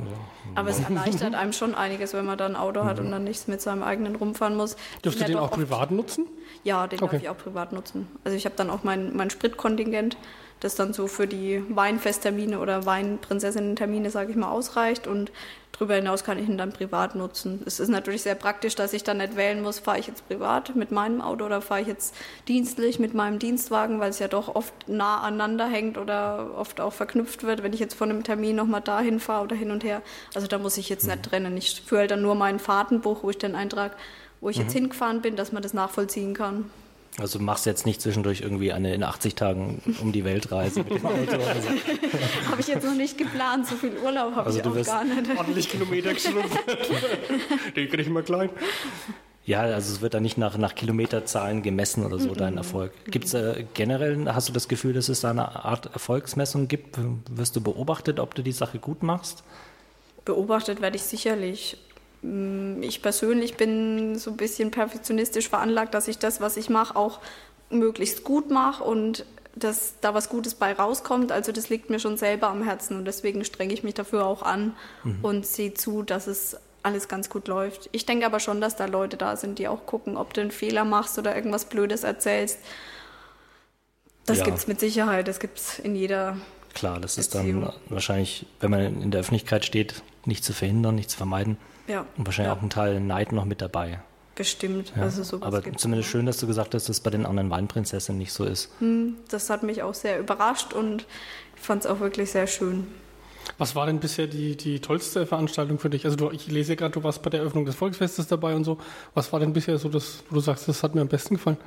Aber 0.55 0.71
es 0.71 0.81
erleichtert 0.81 1.35
einem 1.35 1.53
schon 1.53 1.75
einiges, 1.75 2.15
wenn 2.15 2.25
man 2.25 2.39
da 2.39 2.47
ein 2.47 2.57
Auto 2.57 2.85
hat 2.85 2.99
und 2.99 3.11
dann 3.11 3.25
nichts 3.25 3.47
mit 3.47 3.61
seinem 3.61 3.83
eigenen 3.83 4.17
rumfahren 4.17 4.57
muss. 4.57 4.77
Dürft 5.05 5.21
ihr 5.21 5.27
den 5.27 5.37
auch 5.37 5.51
privat 5.51 5.91
nutzen? 5.91 6.27
Ja, 6.63 6.87
den 6.87 7.03
okay. 7.03 7.17
darf 7.17 7.23
ich 7.23 7.29
auch 7.29 7.39
privat 7.39 7.73
nutzen. 7.73 8.09
Also 8.25 8.37
ich 8.37 8.47
habe 8.47 8.55
dann 8.57 8.71
auch 8.71 8.85
mein, 8.85 9.15
mein 9.17 9.31
Spritkontingent 9.31 10.17
das 10.65 10.75
dann 10.75 10.93
so 10.93 11.07
für 11.07 11.27
die 11.27 11.63
Weinfesttermine 11.69 12.59
oder 12.59 12.87
Weinprinzessinnen-Termine, 12.87 14.11
sage 14.11 14.31
ich 14.31 14.37
mal, 14.37 14.51
ausreicht 14.51 15.07
und 15.07 15.31
darüber 15.73 15.95
hinaus 15.95 16.25
kann 16.25 16.39
ich 16.39 16.49
ihn 16.49 16.57
dann 16.57 16.73
privat 16.73 17.15
nutzen. 17.15 17.63
Es 17.67 17.81
ist 17.81 17.89
natürlich 17.89 18.23
sehr 18.23 18.35
praktisch, 18.35 18.75
dass 18.75 18.93
ich 18.93 19.05
dann 19.05 19.19
nicht 19.19 19.37
wählen 19.37 19.63
muss, 19.63 19.81
fahre 19.81 19.99
ich 19.99 20.07
jetzt 20.07 20.27
privat 20.27 20.75
mit 20.77 20.91
meinem 20.91 21.21
Auto 21.21 21.45
oder 21.45 21.61
fahre 21.61 21.83
ich 21.83 21.89
jetzt 21.89 22.15
dienstlich 22.49 22.99
mit 22.99 23.13
meinem 23.13 23.39
Dienstwagen, 23.39 24.01
weil 24.01 24.11
es 24.11 24.19
ja 24.19 24.29
doch 24.29 24.55
oft 24.55 24.73
nah 24.89 25.21
aneinander 25.21 25.67
hängt 25.67 25.99
oder 25.99 26.51
oft 26.57 26.81
auch 26.81 26.93
verknüpft 26.93 27.43
wird, 27.43 27.63
wenn 27.63 27.73
ich 27.73 27.81
jetzt 27.81 27.95
von 27.95 28.11
einem 28.11 28.23
Termin 28.23 28.57
nochmal 28.57 28.81
dahin 28.81 29.21
fahre 29.21 29.45
oder 29.45 29.57
hin 29.57 29.71
und 29.71 29.85
her. 29.85 30.01
Also 30.35 30.47
da 30.47 30.59
muss 30.59 30.77
ich 30.79 30.89
jetzt 30.89 31.07
nicht 31.07 31.25
trennen. 31.25 31.57
Ich 31.57 31.83
führe 31.83 32.03
halt 32.03 32.11
dann 32.11 32.23
nur 32.23 32.35
mein 32.35 32.59
Fahrtenbuch, 32.59 33.23
wo 33.23 33.31
ich 33.31 33.39
den 33.39 33.55
Eintrag, 33.55 33.97
wo 34.41 34.49
ich 34.49 34.57
mhm. 34.57 34.63
jetzt 34.63 34.73
hingefahren 34.73 35.23
bin, 35.23 35.37
dass 35.37 35.53
man 35.53 35.63
das 35.63 35.75
nachvollziehen 35.75 36.35
kann. 36.35 36.71
Also 37.19 37.39
du 37.39 37.45
machst 37.45 37.65
jetzt 37.65 37.87
nicht 37.87 38.03
zwischendurch 38.03 38.41
irgendwie 38.41 38.73
eine 38.73 38.93
in 38.93 39.05
80 39.05 39.37
Tagen 39.37 39.81
um 40.01 40.11
die 40.11 40.25
Weltreise 40.25 40.81
mit 40.81 40.91
dem 40.91 41.07
Auto. 41.07 41.37
Also. 41.37 41.69
habe 42.51 42.61
ich 42.61 42.67
jetzt 42.67 42.85
noch 42.85 42.95
nicht 42.95 43.17
geplant, 43.17 43.69
so 43.69 43.77
viel 43.77 43.97
Urlaub 44.05 44.35
habe 44.35 44.47
also 44.47 44.59
ich 44.59 44.67
auch 44.67 44.85
gar 44.85 45.05
nicht. 45.05 45.37
Ordentlich 45.37 45.69
Kilometer 45.69 46.13
geschrumpft. 46.13 46.59
Den 47.77 47.89
kriege 47.89 48.03
ich 48.03 48.09
mal 48.09 48.25
klein. 48.25 48.51
Ja, 49.47 49.61
also 49.61 49.93
es 49.93 50.01
wird 50.01 50.15
da 50.15 50.21
nicht 50.21 50.39
nach, 50.39 50.57
nach 50.57 50.75
Kilometerzahlen 50.75 51.63
gemessen 51.63 52.05
oder 52.05 52.19
so, 52.19 52.31
mm 52.31 52.35
dein 52.35 52.57
Erfolg. 52.57 52.93
Gibt 53.05 53.27
es 53.27 53.35
äh, 53.35 53.65
generell, 53.75 54.27
hast 54.35 54.49
du 54.49 54.53
das 54.53 54.67
Gefühl, 54.69 54.95
dass 54.95 55.09
es 55.09 55.21
da 55.21 55.31
eine 55.31 55.65
Art 55.65 55.93
Erfolgsmessung 55.93 56.67
gibt? 56.67 56.99
Wirst 57.31 57.55
du 57.55 57.61
beobachtet, 57.61 58.19
ob 58.19 58.35
du 58.35 58.43
die 58.43 58.53
Sache 58.53 58.79
gut 58.79 59.03
machst? 59.03 59.45
Beobachtet 60.25 60.81
werde 60.81 60.97
ich 60.97 61.03
sicherlich. 61.03 61.77
Mm, 62.25 62.83
ich 62.83 63.03
persönlich 63.03 63.57
bin 63.57 64.19
so 64.19 64.31
ein 64.31 64.37
bisschen 64.37 64.71
perfektionistisch 64.71 65.49
veranlagt, 65.49 65.93
dass 65.93 66.09
ich 66.09 66.19
das, 66.19 66.41
was 66.41 66.57
ich 66.57 66.71
mache, 66.71 66.97
auch 66.97 67.21
möglichst 67.71 68.25
gut 68.25 68.51
mache 68.51 68.83
und 68.83 69.27
dass 69.55 69.95
da 70.01 70.15
was 70.15 70.31
Gutes 70.31 70.55
bei 70.55 70.73
rauskommt. 70.73 71.31
Also 71.31 71.53
das 71.53 71.69
liegt 71.69 71.91
mir 71.91 72.01
schon 72.01 72.17
selber 72.17 72.49
am 72.49 72.63
Herzen 72.63 72.97
und 72.97 73.05
deswegen 73.05 73.45
strenge 73.45 73.75
ich 73.75 73.85
mich 73.85 73.95
dafür 73.95 74.27
auch 74.27 74.43
an 74.43 74.75
mhm. 75.05 75.19
und 75.23 75.47
sehe 75.47 75.75
zu, 75.75 76.03
dass 76.03 76.27
es 76.27 76.57
alles 76.83 77.09
ganz 77.09 77.29
gut 77.29 77.47
läuft. 77.47 77.89
Ich 77.93 78.07
denke 78.07 78.27
aber 78.27 78.41
schon, 78.41 78.61
dass 78.61 78.75
da 78.75 78.87
Leute 78.87 79.17
da 79.17 79.37
sind, 79.37 79.59
die 79.59 79.69
auch 79.69 79.87
gucken, 79.87 80.17
ob 80.17 80.35
du 80.35 80.41
einen 80.41 80.51
Fehler 80.51 80.85
machst 80.85 81.19
oder 81.19 81.37
irgendwas 81.37 81.67
Blödes 81.67 82.05
erzählst. 82.05 82.59
Das 84.27 84.39
ja. 84.39 84.45
gibt 84.45 84.59
es 84.59 84.67
mit 84.67 84.81
Sicherheit, 84.81 85.29
das 85.29 85.39
gibt 85.39 85.59
es 85.59 85.79
in 85.79 85.95
jeder. 85.95 86.39
Klar, 86.73 87.01
das 87.01 87.17
Beziehung. 87.17 87.63
ist 87.63 87.69
dann 87.69 87.73
wahrscheinlich, 87.91 88.47
wenn 88.61 88.71
man 88.71 89.03
in 89.03 89.11
der 89.11 89.21
Öffentlichkeit 89.21 89.65
steht, 89.65 90.03
nicht 90.25 90.43
zu 90.43 90.53
verhindern, 90.53 90.95
nicht 90.95 91.11
zu 91.11 91.19
vermeiden. 91.19 91.59
Ja. 91.87 92.07
Und 92.17 92.27
wahrscheinlich 92.27 92.53
ja. 92.53 92.59
auch 92.59 92.63
ein 92.63 92.71
Teil 92.71 93.01
Neid 93.01 93.33
noch 93.33 93.45
mit 93.45 93.61
dabei. 93.61 94.01
Bestimmt. 94.35 94.93
Ja. 94.97 95.03
Also 95.03 95.23
sowas 95.23 95.47
Aber 95.47 95.63
zumindest 95.77 96.11
schön, 96.11 96.27
dass 96.27 96.39
du 96.39 96.47
gesagt 96.47 96.75
hast, 96.75 96.89
dass 96.89 96.97
es 96.97 97.01
bei 97.01 97.11
den 97.11 97.25
anderen 97.25 97.51
Weinprinzessinnen 97.51 98.19
nicht 98.19 98.33
so 98.33 98.45
ist. 98.45 98.71
Hm, 98.81 99.17
das 99.29 99.49
hat 99.51 99.63
mich 99.63 99.83
auch 99.83 99.95
sehr 99.95 100.19
überrascht 100.19 100.73
und 100.73 101.07
ich 101.55 101.63
fand 101.63 101.85
es 101.85 101.91
auch 101.91 102.01
wirklich 102.01 102.31
sehr 102.31 102.47
schön. 102.47 102.87
Was 103.59 103.77
war 103.77 103.87
denn 103.87 104.01
bisher 104.01 104.27
die, 104.27 104.57
die 104.57 104.81
tollste 104.81 105.27
Veranstaltung 105.27 105.79
für 105.79 105.91
dich? 105.91 106.05
Also 106.05 106.17
du, 106.17 106.31
ich 106.31 106.47
lese 106.49 106.77
gerade, 106.77 106.93
du 106.93 107.05
warst 107.05 107.23
bei 107.23 107.31
der 107.31 107.41
Eröffnung 107.41 107.67
des 107.67 107.77
Volksfestes 107.77 108.27
dabei 108.27 108.55
und 108.55 108.65
so. 108.65 108.79
Was 109.15 109.33
war 109.33 109.41
denn 109.41 109.53
bisher 109.53 109.79
so 109.79 109.89
das, 109.89 110.25
wo 110.31 110.37
du 110.37 110.41
sagst, 110.41 110.67
das 110.67 110.83
hat 110.83 110.95
mir 110.95 111.03
am 111.03 111.09
besten 111.09 111.35
gefallen? 111.35 111.59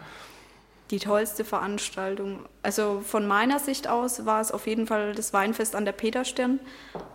Die 0.90 1.00
tollste 1.00 1.44
Veranstaltung. 1.44 2.46
Also 2.64 3.02
von 3.06 3.28
meiner 3.28 3.60
Sicht 3.60 3.88
aus 3.88 4.26
war 4.26 4.40
es 4.40 4.52
auf 4.52 4.68
jeden 4.68 4.88
Fall 4.88 5.14
das 5.14 5.34
Weinfest 5.34 5.76
an 5.76 5.84
der 5.84 5.92
Peterstern. 5.92 6.60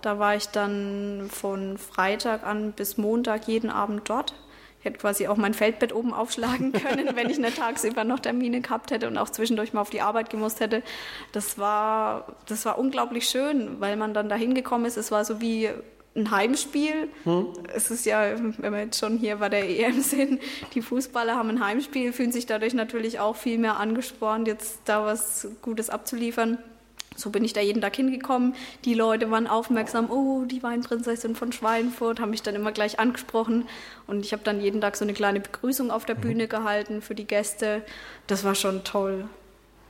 Da 0.02 0.18
war 0.18 0.36
ich 0.36 0.48
dann 0.48 1.30
von 1.32 1.78
Freitag 1.78 2.44
an 2.44 2.72
bis 2.72 2.98
Montag 2.98 3.48
jeden 3.48 3.70
Abend 3.70 4.08
dort. 4.08 4.34
Ich 4.82 4.86
hätte 4.86 4.98
quasi 4.98 5.28
auch 5.28 5.36
mein 5.36 5.54
Feldbett 5.54 5.94
oben 5.94 6.12
aufschlagen 6.12 6.72
können, 6.72 7.14
wenn 7.14 7.30
ich 7.30 7.38
eine 7.38 7.54
tagsüber 7.54 8.02
noch 8.02 8.18
Termine 8.18 8.60
gehabt 8.60 8.90
hätte 8.90 9.06
und 9.06 9.16
auch 9.16 9.30
zwischendurch 9.30 9.72
mal 9.72 9.80
auf 9.80 9.90
die 9.90 10.00
Arbeit 10.00 10.28
gemusst 10.28 10.58
hätte. 10.58 10.82
Das 11.30 11.56
war, 11.56 12.34
das 12.46 12.64
war 12.64 12.78
unglaublich 12.78 13.28
schön, 13.28 13.80
weil 13.80 13.96
man 13.96 14.12
dann 14.12 14.28
da 14.28 14.34
hingekommen 14.34 14.84
ist. 14.84 14.96
Es 14.96 15.12
war 15.12 15.24
so 15.24 15.40
wie 15.40 15.70
ein 16.14 16.30
Heimspiel. 16.30 17.08
Hm. 17.24 17.46
Es 17.74 17.90
ist 17.90 18.04
ja, 18.04 18.34
wenn 18.58 18.72
wir 18.72 18.80
jetzt 18.80 18.98
schon 18.98 19.18
hier 19.18 19.36
bei 19.36 19.48
der 19.48 19.68
EM 19.68 20.00
sind, 20.02 20.40
die 20.74 20.82
Fußballer 20.82 21.36
haben 21.36 21.50
ein 21.50 21.64
Heimspiel, 21.64 22.12
fühlen 22.12 22.32
sich 22.32 22.46
dadurch 22.46 22.74
natürlich 22.74 23.20
auch 23.20 23.36
viel 23.36 23.58
mehr 23.58 23.78
angespornt, 23.78 24.46
jetzt 24.46 24.80
da 24.84 25.04
was 25.04 25.48
Gutes 25.62 25.90
abzuliefern. 25.90 26.58
So 27.14 27.30
bin 27.30 27.44
ich 27.44 27.52
da 27.52 27.60
jeden 27.60 27.82
Tag 27.82 27.94
hingekommen. 27.94 28.54
Die 28.86 28.94
Leute 28.94 29.30
waren 29.30 29.46
aufmerksam, 29.46 30.10
oh, 30.10 30.44
die 30.46 30.62
Weinprinzessin 30.62 31.36
von 31.36 31.52
Schweinfurt, 31.52 32.20
haben 32.20 32.30
mich 32.30 32.42
dann 32.42 32.54
immer 32.54 32.72
gleich 32.72 32.98
angesprochen. 32.98 33.68
Und 34.06 34.24
ich 34.24 34.32
habe 34.32 34.42
dann 34.44 34.62
jeden 34.62 34.80
Tag 34.80 34.96
so 34.96 35.04
eine 35.04 35.12
kleine 35.12 35.40
Begrüßung 35.40 35.90
auf 35.90 36.06
der 36.06 36.16
mhm. 36.16 36.20
Bühne 36.20 36.48
gehalten 36.48 37.02
für 37.02 37.14
die 37.14 37.26
Gäste. 37.26 37.82
Das 38.28 38.44
war 38.44 38.54
schon 38.54 38.84
toll. 38.84 39.28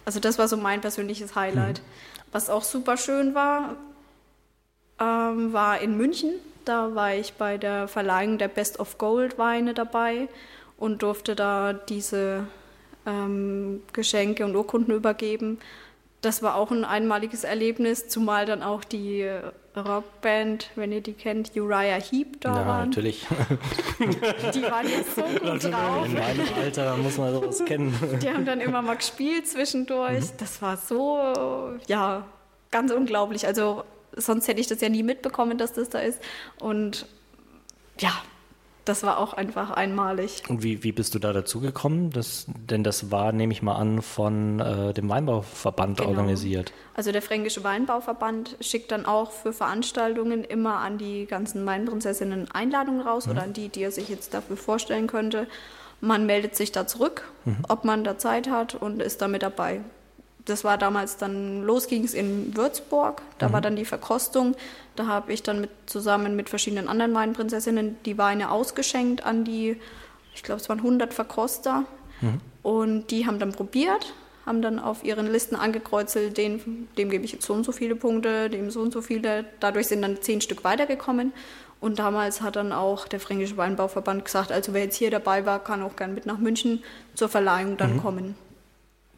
Also 0.04 0.18
das 0.18 0.38
war 0.38 0.48
so 0.48 0.56
mein 0.56 0.80
persönliches 0.80 1.36
Highlight. 1.36 1.78
Mhm. 1.78 1.84
Was 2.32 2.50
auch 2.50 2.64
super 2.64 2.96
schön 2.96 3.34
war, 3.34 3.76
ähm, 5.00 5.52
war 5.52 5.80
in 5.80 5.96
München. 5.96 6.30
Da 6.64 6.94
war 6.94 7.14
ich 7.14 7.32
bei 7.34 7.58
der 7.58 7.88
Verleihung 7.88 8.38
der 8.38 8.48
Best 8.48 8.78
of 8.78 8.98
Gold 8.98 9.38
Weine 9.38 9.74
dabei 9.74 10.28
und 10.78 11.02
durfte 11.02 11.34
da 11.34 11.72
diese 11.72 12.46
ähm, 13.06 13.82
Geschenke 13.92 14.44
und 14.44 14.54
Urkunden 14.54 14.94
übergeben. 14.94 15.58
das 16.22 16.40
war 16.40 16.54
auch 16.54 16.70
ein 16.70 16.84
einmaliges 16.84 17.42
Erlebnis, 17.42 18.08
zumal 18.08 18.46
dann 18.46 18.62
auch 18.62 18.84
die 18.84 19.28
Rockband, 19.76 20.70
wenn 20.76 20.92
ihr 20.92 21.00
die 21.00 21.14
kennt, 21.14 21.50
Uriah 21.56 22.00
Heep 22.00 22.40
da 22.40 22.60
ja, 22.60 22.66
waren. 22.66 22.88
natürlich. 22.90 23.26
Die 24.54 24.62
waren 24.62 24.88
jetzt 24.88 25.16
so 25.16 25.22
gut 25.22 25.64
drauf. 25.64 26.04
In 26.06 26.14
meinem 26.14 26.54
Alter 26.60 26.96
muss 26.98 27.18
man 27.18 27.32
sowas 27.32 27.64
kennen. 27.64 28.18
Die 28.22 28.28
haben 28.28 28.44
dann 28.44 28.60
immer 28.60 28.82
mal 28.82 28.96
gespielt 28.96 29.48
zwischendurch. 29.48 30.20
Mhm. 30.20 30.36
Das 30.38 30.62
war 30.62 30.76
so, 30.76 31.72
ja, 31.88 32.24
ganz 32.70 32.92
unglaublich. 32.92 33.46
Also 33.46 33.84
sonst 34.16 34.48
hätte 34.48 34.60
ich 34.60 34.66
das 34.66 34.80
ja 34.80 34.88
nie 34.88 35.02
mitbekommen, 35.02 35.58
dass 35.58 35.72
das 35.72 35.88
da 35.88 35.98
ist. 35.98 36.20
Und 36.58 37.06
ja, 37.98 38.12
das 38.84 39.04
war 39.04 39.18
auch 39.18 39.32
einfach 39.32 39.70
einmalig. 39.70 40.42
Und 40.48 40.62
wie, 40.62 40.82
wie 40.82 40.90
bist 40.90 41.14
du 41.14 41.18
da 41.20 41.32
dazu 41.32 41.60
gekommen? 41.60 42.10
Das, 42.10 42.46
denn 42.48 42.82
das 42.82 43.12
war, 43.12 43.32
nehme 43.32 43.52
ich 43.52 43.62
mal 43.62 43.76
an, 43.76 44.02
von 44.02 44.58
äh, 44.58 44.92
dem 44.92 45.08
Weinbauverband 45.08 45.98
genau. 45.98 46.10
organisiert. 46.10 46.72
Also 46.94 47.12
der 47.12 47.22
Fränkische 47.22 47.62
Weinbauverband 47.62 48.56
schickt 48.60 48.90
dann 48.90 49.06
auch 49.06 49.30
für 49.30 49.52
Veranstaltungen 49.52 50.42
immer 50.42 50.78
an 50.78 50.98
die 50.98 51.26
ganzen 51.26 51.64
Weinprinzessinnen 51.64 52.50
Einladungen 52.50 53.02
raus 53.02 53.26
mhm. 53.26 53.32
oder 53.32 53.42
an 53.44 53.52
die, 53.52 53.68
die 53.68 53.82
er 53.82 53.92
sich 53.92 54.08
jetzt 54.08 54.34
dafür 54.34 54.56
vorstellen 54.56 55.06
könnte. 55.06 55.46
Man 56.00 56.26
meldet 56.26 56.56
sich 56.56 56.72
da 56.72 56.86
zurück, 56.86 57.30
mhm. 57.44 57.58
ob 57.68 57.84
man 57.84 58.02
da 58.02 58.18
Zeit 58.18 58.50
hat 58.50 58.74
und 58.74 59.00
ist 59.00 59.22
da 59.22 59.28
mit 59.28 59.44
dabei 59.44 59.80
das 60.44 60.64
war 60.64 60.78
damals 60.78 61.16
dann, 61.16 61.62
los 61.62 61.86
ging 61.86 62.04
es 62.04 62.14
in 62.14 62.56
Würzburg, 62.56 63.22
da 63.38 63.48
mhm. 63.48 63.52
war 63.52 63.60
dann 63.60 63.76
die 63.76 63.84
Verkostung. 63.84 64.54
Da 64.96 65.06
habe 65.06 65.32
ich 65.32 65.42
dann 65.42 65.60
mit, 65.60 65.70
zusammen 65.86 66.36
mit 66.36 66.48
verschiedenen 66.48 66.88
anderen 66.88 67.14
Weinprinzessinnen 67.14 67.96
die 68.04 68.18
Weine 68.18 68.50
ausgeschenkt 68.50 69.24
an 69.24 69.44
die, 69.44 69.76
ich 70.34 70.42
glaube 70.42 70.60
es 70.60 70.68
waren 70.68 70.78
100 70.78 71.14
Verkoster. 71.14 71.84
Mhm. 72.20 72.40
Und 72.62 73.10
die 73.10 73.26
haben 73.26 73.38
dann 73.38 73.52
probiert, 73.52 74.14
haben 74.46 74.62
dann 74.62 74.78
auf 74.78 75.04
ihren 75.04 75.30
Listen 75.30 75.56
angekreuzelt, 75.56 76.36
den, 76.36 76.88
dem 76.98 77.10
gebe 77.10 77.24
ich 77.24 77.32
jetzt 77.32 77.46
so 77.46 77.54
und 77.54 77.64
so 77.64 77.72
viele 77.72 77.96
Punkte, 77.96 78.50
dem 78.50 78.70
so 78.70 78.80
und 78.80 78.92
so 78.92 79.00
viele. 79.00 79.44
Dadurch 79.60 79.88
sind 79.88 80.02
dann 80.02 80.20
zehn 80.20 80.40
Stück 80.40 80.64
weitergekommen. 80.64 81.32
Und 81.80 81.98
damals 81.98 82.42
hat 82.42 82.54
dann 82.54 82.72
auch 82.72 83.08
der 83.08 83.18
Fränkische 83.18 83.56
Weinbauverband 83.56 84.24
gesagt, 84.24 84.52
also 84.52 84.72
wer 84.72 84.84
jetzt 84.84 84.96
hier 84.96 85.10
dabei 85.10 85.46
war, 85.46 85.58
kann 85.58 85.82
auch 85.82 85.96
gern 85.96 86.14
mit 86.14 86.26
nach 86.26 86.38
München 86.38 86.84
zur 87.14 87.28
Verleihung 87.28 87.76
dann 87.76 87.94
mhm. 87.94 88.02
kommen. 88.02 88.34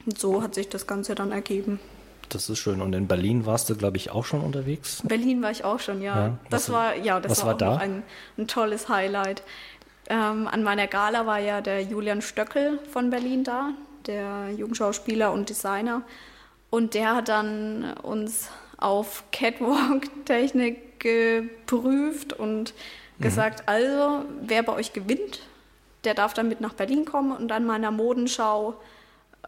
Und 0.06 0.18
so 0.18 0.42
hat 0.42 0.54
sich 0.54 0.68
das 0.68 0.86
Ganze 0.86 1.14
dann 1.14 1.32
ergeben. 1.32 1.80
Das 2.28 2.48
ist 2.48 2.58
schön. 2.58 2.80
Und 2.80 2.92
in 2.94 3.06
Berlin 3.06 3.46
warst 3.46 3.70
du, 3.70 3.76
glaube 3.76 3.96
ich, 3.96 4.10
auch 4.10 4.24
schon 4.24 4.40
unterwegs? 4.40 5.02
Berlin 5.04 5.42
war 5.42 5.50
ich 5.50 5.64
auch 5.64 5.80
schon, 5.80 6.02
ja. 6.02 6.26
ja 6.26 6.38
das 6.50 6.70
war, 6.70 6.96
ja, 6.96 7.20
das 7.20 7.44
war, 7.44 7.60
war 7.60 7.80
ein, 7.80 8.02
ein, 8.38 8.48
tolles 8.48 8.88
Highlight. 8.88 9.42
Ähm, 10.08 10.48
an 10.48 10.62
meiner 10.62 10.86
Gala 10.86 11.26
war 11.26 11.38
ja 11.38 11.60
der 11.60 11.82
Julian 11.82 12.22
Stöckel 12.22 12.78
von 12.90 13.10
Berlin 13.10 13.44
da, 13.44 13.70
der 14.06 14.50
Jugendschauspieler 14.56 15.32
und 15.32 15.48
Designer. 15.48 16.02
Und 16.70 16.94
der 16.94 17.16
hat 17.16 17.28
dann 17.28 17.94
uns 18.02 18.48
auf 18.78 19.24
Catwalk-Technik 19.32 21.00
geprüft 21.00 22.32
und 22.32 22.74
mhm. 23.18 23.22
gesagt, 23.22 23.60
mhm. 23.60 23.64
also 23.66 24.24
wer 24.42 24.62
bei 24.62 24.72
euch 24.74 24.92
gewinnt, 24.92 25.40
der 26.04 26.14
darf 26.14 26.34
dann 26.34 26.48
mit 26.48 26.60
nach 26.60 26.74
Berlin 26.74 27.04
kommen 27.04 27.32
und 27.32 27.52
an 27.52 27.64
meiner 27.64 27.90
Modenschau 27.90 28.74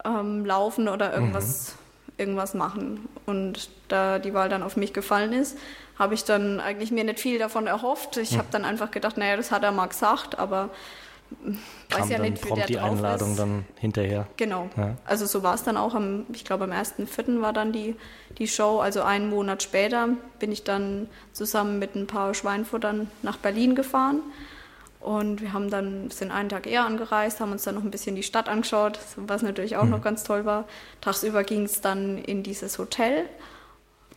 ähm, 0.04 0.44
laufen 0.44 0.88
oder 0.88 1.12
irgendwas, 1.12 1.74
mhm. 1.74 2.12
irgendwas 2.18 2.54
machen. 2.54 3.08
Und 3.26 3.70
da 3.88 4.18
die 4.18 4.34
Wahl 4.34 4.48
dann 4.48 4.62
auf 4.62 4.76
mich 4.76 4.92
gefallen 4.92 5.32
ist, 5.32 5.56
habe 5.98 6.14
ich 6.14 6.24
dann 6.24 6.60
eigentlich 6.60 6.90
mir 6.90 7.04
nicht 7.04 7.20
viel 7.20 7.38
davon 7.38 7.66
erhofft. 7.66 8.16
Ich 8.16 8.32
mhm. 8.32 8.38
habe 8.38 8.48
dann 8.50 8.64
einfach 8.64 8.90
gedacht, 8.90 9.16
naja, 9.16 9.36
das 9.36 9.50
hat 9.50 9.62
er 9.62 9.72
mal 9.72 9.86
gesagt, 9.86 10.38
aber 10.38 10.70
Kam 11.88 12.02
weiß 12.02 12.10
ja 12.10 12.18
nicht, 12.18 12.44
wie 12.44 12.54
der 12.54 12.66
die 12.66 12.74
drauf 12.74 12.92
Einladung 12.92 13.30
ist. 13.32 13.38
dann 13.38 13.64
hinterher. 13.76 14.26
Genau. 14.36 14.68
Ja. 14.76 14.94
Also 15.04 15.26
so 15.26 15.42
war 15.42 15.54
es 15.54 15.64
dann 15.64 15.76
auch 15.76 15.94
am, 15.94 16.24
ich 16.32 16.44
glaube 16.44 16.64
am 16.64 16.70
1.4. 16.70 17.40
war 17.40 17.52
dann 17.52 17.72
die, 17.72 17.96
die 18.38 18.46
Show. 18.46 18.78
Also 18.80 19.02
einen 19.02 19.30
Monat 19.30 19.62
später 19.62 20.08
bin 20.38 20.52
ich 20.52 20.64
dann 20.64 21.08
zusammen 21.32 21.78
mit 21.78 21.94
ein 21.94 22.06
paar 22.06 22.34
Schweinfuttern 22.34 23.10
nach 23.22 23.38
Berlin 23.38 23.74
gefahren 23.74 24.20
und 25.06 25.40
wir 25.40 25.52
haben 25.52 25.70
dann, 25.70 26.10
sind 26.10 26.32
einen 26.32 26.48
Tag 26.48 26.66
eher 26.66 26.84
angereist, 26.84 27.38
haben 27.38 27.52
uns 27.52 27.62
dann 27.62 27.76
noch 27.76 27.84
ein 27.84 27.92
bisschen 27.92 28.16
die 28.16 28.24
Stadt 28.24 28.48
angeschaut, 28.48 28.98
was 29.14 29.40
natürlich 29.40 29.76
auch 29.76 29.84
mhm. 29.84 29.90
noch 29.90 30.02
ganz 30.02 30.24
toll 30.24 30.44
war. 30.44 30.64
Tagsüber 31.00 31.44
ging 31.44 31.62
es 31.62 31.80
dann 31.80 32.18
in 32.18 32.42
dieses 32.42 32.76
Hotel. 32.76 33.28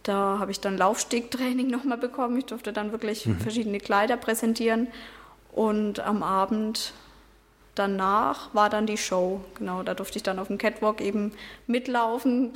Da 0.02 0.40
habe 0.40 0.50
ich 0.50 0.62
dann 0.62 0.80
Laufstegtraining 0.80 1.68
nochmal 1.68 2.00
bekommen. 2.00 2.38
Ich 2.38 2.48
durfte 2.48 2.74
dann 2.74 2.92
wirklich 2.92 3.28
mhm. 3.28 3.40
verschiedene 3.40 3.78
Kleider 3.78 4.18
präsentieren. 4.18 4.88
Und 5.52 6.00
am 6.00 6.24
Abend 6.24 6.94
danach 7.76 8.52
war 8.56 8.72
dann 8.72 8.88
die 8.88 8.98
Show. 8.98 9.42
Genau, 9.60 9.84
da 9.84 9.94
durfte 9.94 10.18
ich 10.18 10.24
dann 10.24 10.40
auf 10.40 10.48
dem 10.48 10.58
Catwalk 10.58 11.02
eben 11.02 11.34
mitlaufen, 11.68 12.54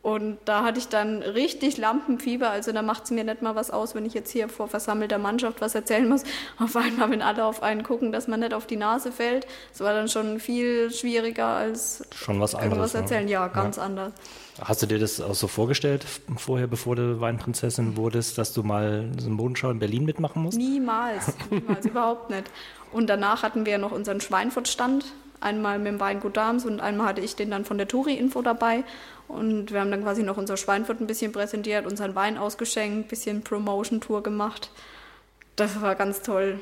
und 0.00 0.38
da 0.44 0.62
hatte 0.62 0.78
ich 0.78 0.88
dann 0.88 1.22
richtig 1.22 1.76
Lampenfieber. 1.76 2.50
Also 2.50 2.70
da 2.72 2.82
macht 2.82 3.04
es 3.04 3.10
mir 3.10 3.24
nicht 3.24 3.42
mal 3.42 3.56
was 3.56 3.70
aus, 3.70 3.96
wenn 3.96 4.06
ich 4.06 4.14
jetzt 4.14 4.30
hier 4.30 4.48
vor 4.48 4.68
versammelter 4.68 5.18
Mannschaft 5.18 5.60
was 5.60 5.74
erzählen 5.74 6.08
muss. 6.08 6.22
Auf 6.58 6.76
einmal, 6.76 7.10
wenn 7.10 7.20
alle 7.20 7.44
auf 7.44 7.62
einen 7.62 7.82
gucken, 7.82 8.12
dass 8.12 8.28
man 8.28 8.40
nicht 8.40 8.54
auf 8.54 8.66
die 8.66 8.76
Nase 8.76 9.10
fällt. 9.10 9.46
Das 9.72 9.80
war 9.80 9.92
dann 9.92 10.08
schon 10.08 10.38
viel 10.38 10.90
schwieriger 10.92 11.46
als 11.46 12.04
schon 12.14 12.40
was 12.40 12.54
anderes, 12.54 12.72
irgendwas 12.72 12.94
erzählen. 12.94 13.24
Ne? 13.24 13.32
Ja, 13.32 13.48
ganz 13.48 13.76
ja. 13.76 13.82
anders. 13.82 14.12
Hast 14.60 14.82
du 14.82 14.86
dir 14.86 14.98
das 14.98 15.20
auch 15.20 15.34
so 15.34 15.46
vorgestellt 15.46 16.04
vorher, 16.36 16.66
bevor 16.66 16.96
du 16.96 17.20
Weinprinzessin 17.20 17.96
wurdest, 17.96 18.38
dass 18.38 18.52
du 18.52 18.62
mal 18.62 19.10
so 19.18 19.26
eine 19.26 19.34
Modenschau 19.34 19.70
in 19.70 19.78
Berlin 19.78 20.04
mitmachen 20.04 20.42
musst? 20.42 20.58
Niemals, 20.58 21.34
niemals, 21.50 21.86
überhaupt 21.86 22.30
nicht. 22.30 22.50
Und 22.92 23.08
danach 23.08 23.42
hatten 23.42 23.66
wir 23.66 23.78
noch 23.78 23.92
unseren 23.92 24.20
Schweinfurtstand, 24.20 25.04
einmal 25.40 25.78
mit 25.78 25.88
dem 25.88 26.00
Weingut 26.00 26.36
Dams 26.36 26.64
und 26.64 26.80
einmal 26.80 27.08
hatte 27.08 27.20
ich 27.20 27.36
den 27.36 27.50
dann 27.50 27.64
von 27.64 27.78
der 27.78 27.88
Touri-Info 27.88 28.42
dabei. 28.42 28.84
Und 29.28 29.72
wir 29.72 29.80
haben 29.80 29.90
dann 29.90 30.02
quasi 30.02 30.22
noch 30.22 30.38
unser 30.38 30.56
Schweinfurt 30.56 31.00
ein 31.00 31.06
bisschen 31.06 31.32
präsentiert, 31.32 31.86
unseren 31.86 32.14
Wein 32.14 32.38
ausgeschenkt, 32.38 33.06
ein 33.06 33.08
bisschen 33.08 33.42
Promotion-Tour 33.42 34.22
gemacht. 34.22 34.70
Das 35.56 35.80
war 35.82 35.94
ganz 35.94 36.22
toll. 36.22 36.60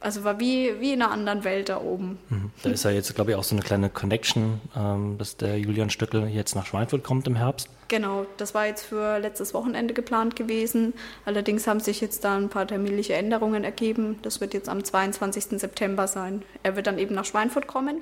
Also 0.00 0.22
war 0.22 0.38
wie, 0.38 0.80
wie 0.80 0.92
in 0.92 1.02
einer 1.02 1.10
anderen 1.10 1.42
Welt 1.42 1.68
da 1.70 1.80
oben. 1.80 2.18
Mhm. 2.28 2.52
Da 2.62 2.70
ist 2.70 2.84
ja 2.84 2.90
jetzt, 2.90 3.12
glaube 3.16 3.32
ich, 3.32 3.36
auch 3.36 3.42
so 3.42 3.56
eine 3.56 3.64
kleine 3.64 3.90
Connection, 3.90 4.60
ähm, 4.76 5.18
dass 5.18 5.36
der 5.36 5.58
Julian 5.58 5.90
Stöckel 5.90 6.28
jetzt 6.28 6.54
nach 6.54 6.66
Schweinfurt 6.66 7.02
kommt 7.02 7.26
im 7.26 7.34
Herbst. 7.34 7.68
Genau, 7.88 8.26
das 8.36 8.54
war 8.54 8.66
jetzt 8.66 8.84
für 8.84 9.18
letztes 9.18 9.54
Wochenende 9.54 9.94
geplant 9.94 10.36
gewesen. 10.36 10.92
Allerdings 11.24 11.66
haben 11.66 11.80
sich 11.80 12.00
jetzt 12.00 12.22
da 12.22 12.36
ein 12.36 12.48
paar 12.48 12.68
terminliche 12.68 13.14
Änderungen 13.14 13.64
ergeben. 13.64 14.20
Das 14.22 14.40
wird 14.40 14.54
jetzt 14.54 14.68
am 14.68 14.84
22. 14.84 15.58
September 15.58 16.06
sein. 16.06 16.42
Er 16.62 16.76
wird 16.76 16.86
dann 16.86 16.98
eben 16.98 17.16
nach 17.16 17.24
Schweinfurt 17.24 17.66
kommen 17.66 18.00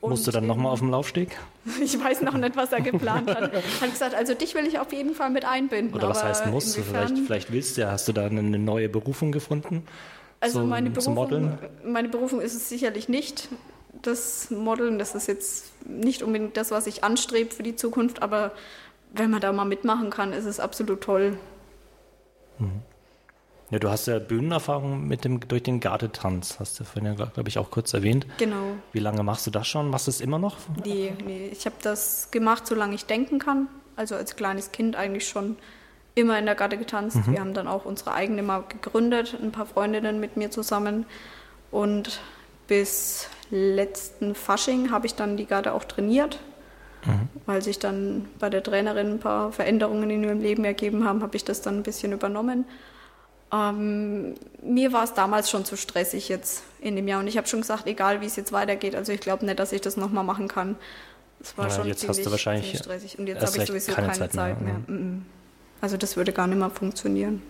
und 0.00 0.10
Musst 0.10 0.26
du 0.26 0.30
dann 0.30 0.46
nochmal 0.46 0.72
auf 0.72 0.80
dem 0.80 0.90
Laufsteg? 0.90 1.36
Ich 1.82 1.98
weiß 1.98 2.22
noch 2.22 2.34
nicht, 2.34 2.54
was 2.54 2.72
er 2.72 2.80
geplant 2.80 3.28
hat. 3.28 3.52
Er 3.52 3.62
hat 3.80 3.90
gesagt, 3.90 4.14
also 4.14 4.34
dich 4.34 4.54
will 4.54 4.66
ich 4.66 4.78
auf 4.78 4.92
jeden 4.92 5.14
Fall 5.14 5.30
mit 5.30 5.44
einbinden. 5.44 5.94
Oder 5.94 6.08
was 6.08 6.22
heißt 6.22 6.46
muss? 6.46 6.76
Vielleicht, 6.76 7.18
vielleicht 7.18 7.52
willst 7.52 7.76
du 7.76 7.80
ja. 7.82 7.90
Hast 7.90 8.06
du 8.06 8.12
da 8.12 8.26
eine 8.26 8.42
neue 8.42 8.88
Berufung 8.88 9.32
gefunden? 9.32 9.84
Also 10.38 10.60
so, 10.60 10.66
meine, 10.66 10.90
Berufung, 10.90 11.58
meine 11.84 12.08
Berufung 12.08 12.40
ist 12.40 12.54
es 12.54 12.68
sicherlich 12.68 13.08
nicht. 13.08 13.48
Das 14.02 14.50
Modeln, 14.50 14.98
das 14.98 15.14
ist 15.14 15.26
jetzt 15.26 15.72
nicht 15.86 16.22
unbedingt 16.22 16.56
das, 16.56 16.70
was 16.70 16.86
ich 16.86 17.02
anstrebe 17.02 17.52
für 17.52 17.62
die 17.62 17.74
Zukunft, 17.74 18.22
aber 18.22 18.52
wenn 19.12 19.30
man 19.30 19.40
da 19.40 19.52
mal 19.52 19.64
mitmachen 19.64 20.10
kann, 20.10 20.32
ist 20.32 20.44
es 20.44 20.60
absolut 20.60 21.00
toll. 21.00 21.38
Mhm. 22.58 22.82
Ja, 23.70 23.80
du 23.80 23.90
hast 23.90 24.06
ja 24.06 24.20
Bühnenerfahrung 24.20 25.08
mit 25.08 25.24
dem, 25.24 25.40
durch 25.40 25.64
den 25.64 25.80
Gardetanz, 25.80 26.60
hast 26.60 26.78
du 26.78 26.84
vorhin 26.84 27.18
ja, 27.18 27.26
glaube 27.26 27.48
ich, 27.48 27.58
auch 27.58 27.70
kurz 27.70 27.92
erwähnt. 27.94 28.26
Genau. 28.38 28.76
Wie 28.92 29.00
lange 29.00 29.24
machst 29.24 29.46
du 29.46 29.50
das 29.50 29.66
schon? 29.66 29.90
Machst 29.90 30.06
du 30.06 30.10
es 30.10 30.20
immer 30.20 30.38
noch? 30.38 30.56
Nee, 30.84 31.12
nee. 31.24 31.48
ich 31.50 31.66
habe 31.66 31.76
das 31.82 32.30
gemacht, 32.30 32.66
solange 32.66 32.94
ich 32.94 33.06
denken 33.06 33.40
kann. 33.40 33.66
Also 33.96 34.14
als 34.14 34.36
kleines 34.36 34.70
Kind 34.70 34.94
eigentlich 34.94 35.26
schon 35.26 35.56
immer 36.14 36.38
in 36.38 36.46
der 36.46 36.54
Garde 36.54 36.76
getanzt. 36.76 37.16
Mhm. 37.16 37.32
Wir 37.32 37.40
haben 37.40 37.54
dann 37.54 37.66
auch 37.66 37.84
unsere 37.84 38.12
eigene 38.12 38.42
mal 38.42 38.62
gegründet, 38.68 39.36
ein 39.40 39.50
paar 39.50 39.66
Freundinnen 39.66 40.20
mit 40.20 40.36
mir 40.36 40.50
zusammen. 40.50 41.04
Und 41.72 42.20
bis 42.68 43.28
letzten 43.50 44.34
Fasching 44.34 44.92
habe 44.92 45.06
ich 45.06 45.14
dann 45.14 45.36
die 45.36 45.46
Garde 45.46 45.72
auch 45.72 45.84
trainiert. 45.84 46.38
Mhm. 47.04 47.28
Weil 47.46 47.62
sich 47.62 47.80
dann 47.80 48.26
bei 48.38 48.48
der 48.48 48.62
Trainerin 48.62 49.14
ein 49.14 49.20
paar 49.20 49.50
Veränderungen 49.50 50.08
in 50.10 50.22
ihrem 50.22 50.40
Leben 50.40 50.64
ergeben 50.64 51.04
haben, 51.04 51.22
habe 51.22 51.36
ich 51.36 51.44
das 51.44 51.62
dann 51.62 51.78
ein 51.78 51.82
bisschen 51.82 52.12
übernommen. 52.12 52.64
Ähm, 53.56 54.34
mir 54.62 54.92
war 54.92 55.04
es 55.04 55.14
damals 55.14 55.50
schon 55.50 55.64
zu 55.64 55.76
stressig 55.76 56.28
jetzt 56.28 56.62
in 56.80 56.96
dem 56.96 57.08
Jahr 57.08 57.20
und 57.20 57.26
ich 57.26 57.36
habe 57.36 57.46
schon 57.46 57.60
gesagt, 57.60 57.86
egal 57.86 58.20
wie 58.20 58.26
es 58.26 58.36
jetzt 58.36 58.52
weitergeht, 58.52 58.94
also 58.94 59.12
ich 59.12 59.20
glaube 59.20 59.46
nicht, 59.46 59.58
dass 59.58 59.72
ich 59.72 59.80
das 59.80 59.96
nochmal 59.96 60.24
machen 60.24 60.48
kann. 60.48 60.76
Es 61.40 61.56
war 61.56 61.68
ja, 61.68 61.74
schon 61.74 61.86
jetzt 61.86 62.00
ziemlich, 62.00 62.18
hast 62.18 62.26
du 62.26 62.30
wahrscheinlich 62.30 62.78
stressig 62.78 63.18
und 63.18 63.26
jetzt 63.26 63.46
habe 63.46 63.56
ich 63.56 63.68
sowieso 63.68 63.92
keine, 63.92 64.08
keine 64.08 64.30
Zeit, 64.30 64.60
mehr. 64.60 64.80
mehr. 64.86 64.98
Ja. 64.98 65.18
Also 65.80 65.96
das 65.96 66.16
würde 66.16 66.32
gar 66.32 66.46
nicht 66.46 66.58
mehr 66.58 66.70
funktionieren. 66.70 67.42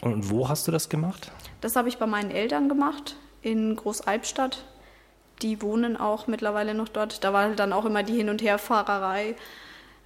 Und 0.00 0.30
wo 0.30 0.48
hast 0.48 0.66
du 0.66 0.72
das 0.72 0.88
gemacht? 0.88 1.30
Das 1.60 1.76
habe 1.76 1.88
ich 1.88 1.98
bei 1.98 2.06
meinen 2.06 2.30
Eltern 2.30 2.68
gemacht 2.68 3.16
in 3.42 3.76
Großalbstadt. 3.76 4.64
Die 5.42 5.60
wohnen 5.60 5.96
auch 5.96 6.26
mittlerweile 6.26 6.74
noch 6.74 6.88
dort. 6.88 7.24
Da 7.24 7.32
war 7.32 7.50
dann 7.50 7.72
auch 7.72 7.84
immer 7.84 8.02
die 8.02 8.14
Hin- 8.14 8.30
und 8.30 8.42
Herfahrerei 8.42 9.34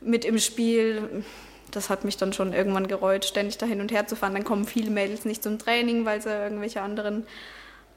mit 0.01 0.25
im 0.25 0.39
Spiel 0.39 1.25
das 1.71 1.91
hat 1.91 2.05
mich 2.05 2.17
dann 2.17 2.33
schon 2.33 2.53
irgendwann 2.53 2.87
gereut, 2.87 3.25
ständig 3.25 3.59
da 3.59 3.67
hin 3.67 3.81
und 3.81 3.93
her 3.93 4.07
zu 4.07 4.17
fahren. 4.17 4.35
Dann 4.35 4.45
kommen 4.45 4.65
viele 4.65 4.91
Mädels 4.91 5.25
nicht 5.25 5.43
zum 5.43 5.59
Training, 5.59 6.05
weil 6.05 6.21
sie 6.21 6.31
irgendwelche 6.31 6.83
anderen 6.83 7.27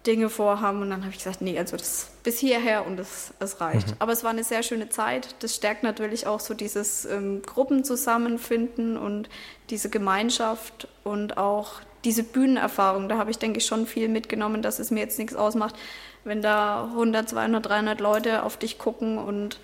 Dinge 0.06 0.30
vorhaben. 0.30 0.82
Und 0.82 0.90
dann 0.90 1.02
habe 1.02 1.12
ich 1.12 1.18
gesagt, 1.18 1.42
nee, 1.42 1.58
also 1.60 1.78
das 1.78 2.10
bis 2.24 2.40
hierher 2.40 2.86
und 2.86 3.00
es, 3.00 3.34
es 3.40 3.62
reicht. 3.62 3.90
Mhm. 3.90 3.96
Aber 4.00 4.14
es 4.14 4.24
war 4.24 4.32
eine 4.32 4.44
sehr 4.44 4.64
schöne 4.64 4.90
Zeit. 4.90 5.36
Das 5.40 5.56
stärkt 5.56 5.84
natürlich 5.84 6.26
auch 6.26 6.40
so 6.40 6.54
dieses 6.54 7.06
ähm, 7.06 7.42
Gruppenzusammenfinden 7.44 8.98
und 8.98 9.30
diese 9.70 9.90
Gemeinschaft 9.90 10.88
und 11.04 11.38
auch 11.38 11.82
diese 12.04 12.24
Bühnenerfahrung. 12.24 13.10
Da 13.10 13.18
habe 13.18 13.32
ich, 13.32 13.38
denke 13.38 13.60
ich, 13.60 13.66
schon 13.66 13.86
viel 13.86 14.08
mitgenommen, 14.08 14.62
dass 14.62 14.80
es 14.80 14.92
mir 14.92 15.02
jetzt 15.02 15.20
nichts 15.20 15.36
ausmacht, 15.36 15.76
wenn 16.24 16.42
da 16.42 16.86
100, 16.86 17.30
200, 17.30 17.66
300 17.66 18.00
Leute 18.00 18.44
auf 18.44 18.58
dich 18.58 18.78
gucken 18.78 19.18
und 19.18 19.60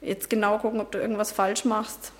jetzt 0.00 0.28
genau 0.28 0.58
gucken, 0.58 0.80
ob 0.80 0.92
du 0.92 0.98
irgendwas 0.98 1.32
falsch 1.32 1.64
machst. 1.64 2.12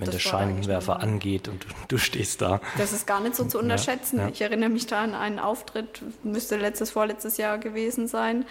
Wenn 0.00 0.06
das 0.06 0.22
der 0.22 0.30
Scheinwerfer 0.30 1.00
angeht 1.00 1.48
und 1.48 1.64
du, 1.64 1.68
du, 1.88 1.98
stehst 1.98 2.40
da. 2.40 2.60
Das 2.76 2.92
ist 2.92 3.06
gar 3.06 3.20
nicht 3.20 3.34
so 3.34 3.44
zu 3.44 3.58
unterschätzen. 3.58 4.18
Ja, 4.18 4.24
ja. 4.24 4.28
Ich 4.30 4.40
erinnere 4.40 4.68
mich 4.68 4.86
da 4.86 5.02
an 5.02 5.14
einen 5.14 5.38
Auftritt, 5.38 6.02
müsste 6.22 6.56
letztes, 6.56 6.90
vorletztes 6.90 7.36
Jahr 7.36 7.58
gewesen 7.58 8.06
sein. 8.06 8.44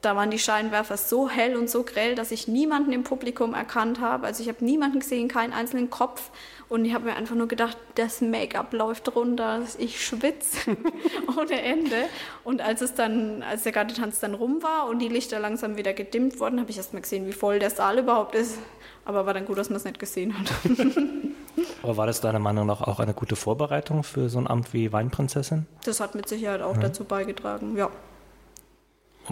Da 0.00 0.16
waren 0.16 0.32
die 0.32 0.40
Scheinwerfer 0.40 0.96
so 0.96 1.28
hell 1.28 1.56
und 1.56 1.70
so 1.70 1.84
grell, 1.84 2.16
dass 2.16 2.32
ich 2.32 2.48
niemanden 2.48 2.92
im 2.92 3.04
Publikum 3.04 3.54
erkannt 3.54 4.00
habe. 4.00 4.26
Also 4.26 4.42
ich 4.42 4.48
habe 4.48 4.64
niemanden 4.64 4.98
gesehen, 4.98 5.28
keinen 5.28 5.52
einzelnen 5.52 5.90
Kopf. 5.90 6.30
Und 6.72 6.86
ich 6.86 6.94
habe 6.94 7.04
mir 7.04 7.16
einfach 7.16 7.34
nur 7.34 7.48
gedacht, 7.48 7.76
das 7.96 8.22
Make-up 8.22 8.72
läuft 8.72 9.14
runter, 9.14 9.60
ich 9.76 10.02
schwitze 10.02 10.74
ohne 11.38 11.60
Ende. 11.60 12.06
Und 12.44 12.62
als 12.62 12.80
es 12.80 12.94
dann, 12.94 13.42
als 13.42 13.64
der 13.64 13.72
Gartentanz 13.72 14.20
dann 14.20 14.32
rum 14.32 14.62
war 14.62 14.88
und 14.88 14.98
die 14.98 15.08
Lichter 15.08 15.38
langsam 15.38 15.76
wieder 15.76 15.92
gedimmt 15.92 16.40
wurden, 16.40 16.58
habe 16.60 16.70
ich 16.70 16.78
erst 16.78 16.94
mal 16.94 17.00
gesehen, 17.00 17.26
wie 17.26 17.32
voll 17.32 17.58
der 17.58 17.68
Saal 17.68 17.98
überhaupt 17.98 18.34
ist. 18.34 18.56
Aber 19.04 19.26
war 19.26 19.34
dann 19.34 19.44
gut, 19.44 19.58
dass 19.58 19.68
man 19.68 19.76
es 19.76 19.84
nicht 19.84 19.98
gesehen 19.98 20.34
hat. 20.38 20.50
Aber 21.82 21.98
war 21.98 22.06
das 22.06 22.22
deiner 22.22 22.38
Meinung 22.38 22.66
nach 22.66 22.80
auch 22.80 23.00
eine 23.00 23.12
gute 23.12 23.36
Vorbereitung 23.36 24.02
für 24.02 24.30
so 24.30 24.38
ein 24.38 24.46
Amt 24.46 24.72
wie 24.72 24.94
Weinprinzessin? 24.94 25.66
Das 25.84 26.00
hat 26.00 26.14
mit 26.14 26.26
Sicherheit 26.26 26.62
auch 26.62 26.76
ja. 26.76 26.80
dazu 26.84 27.04
beigetragen, 27.04 27.76
ja. 27.76 27.90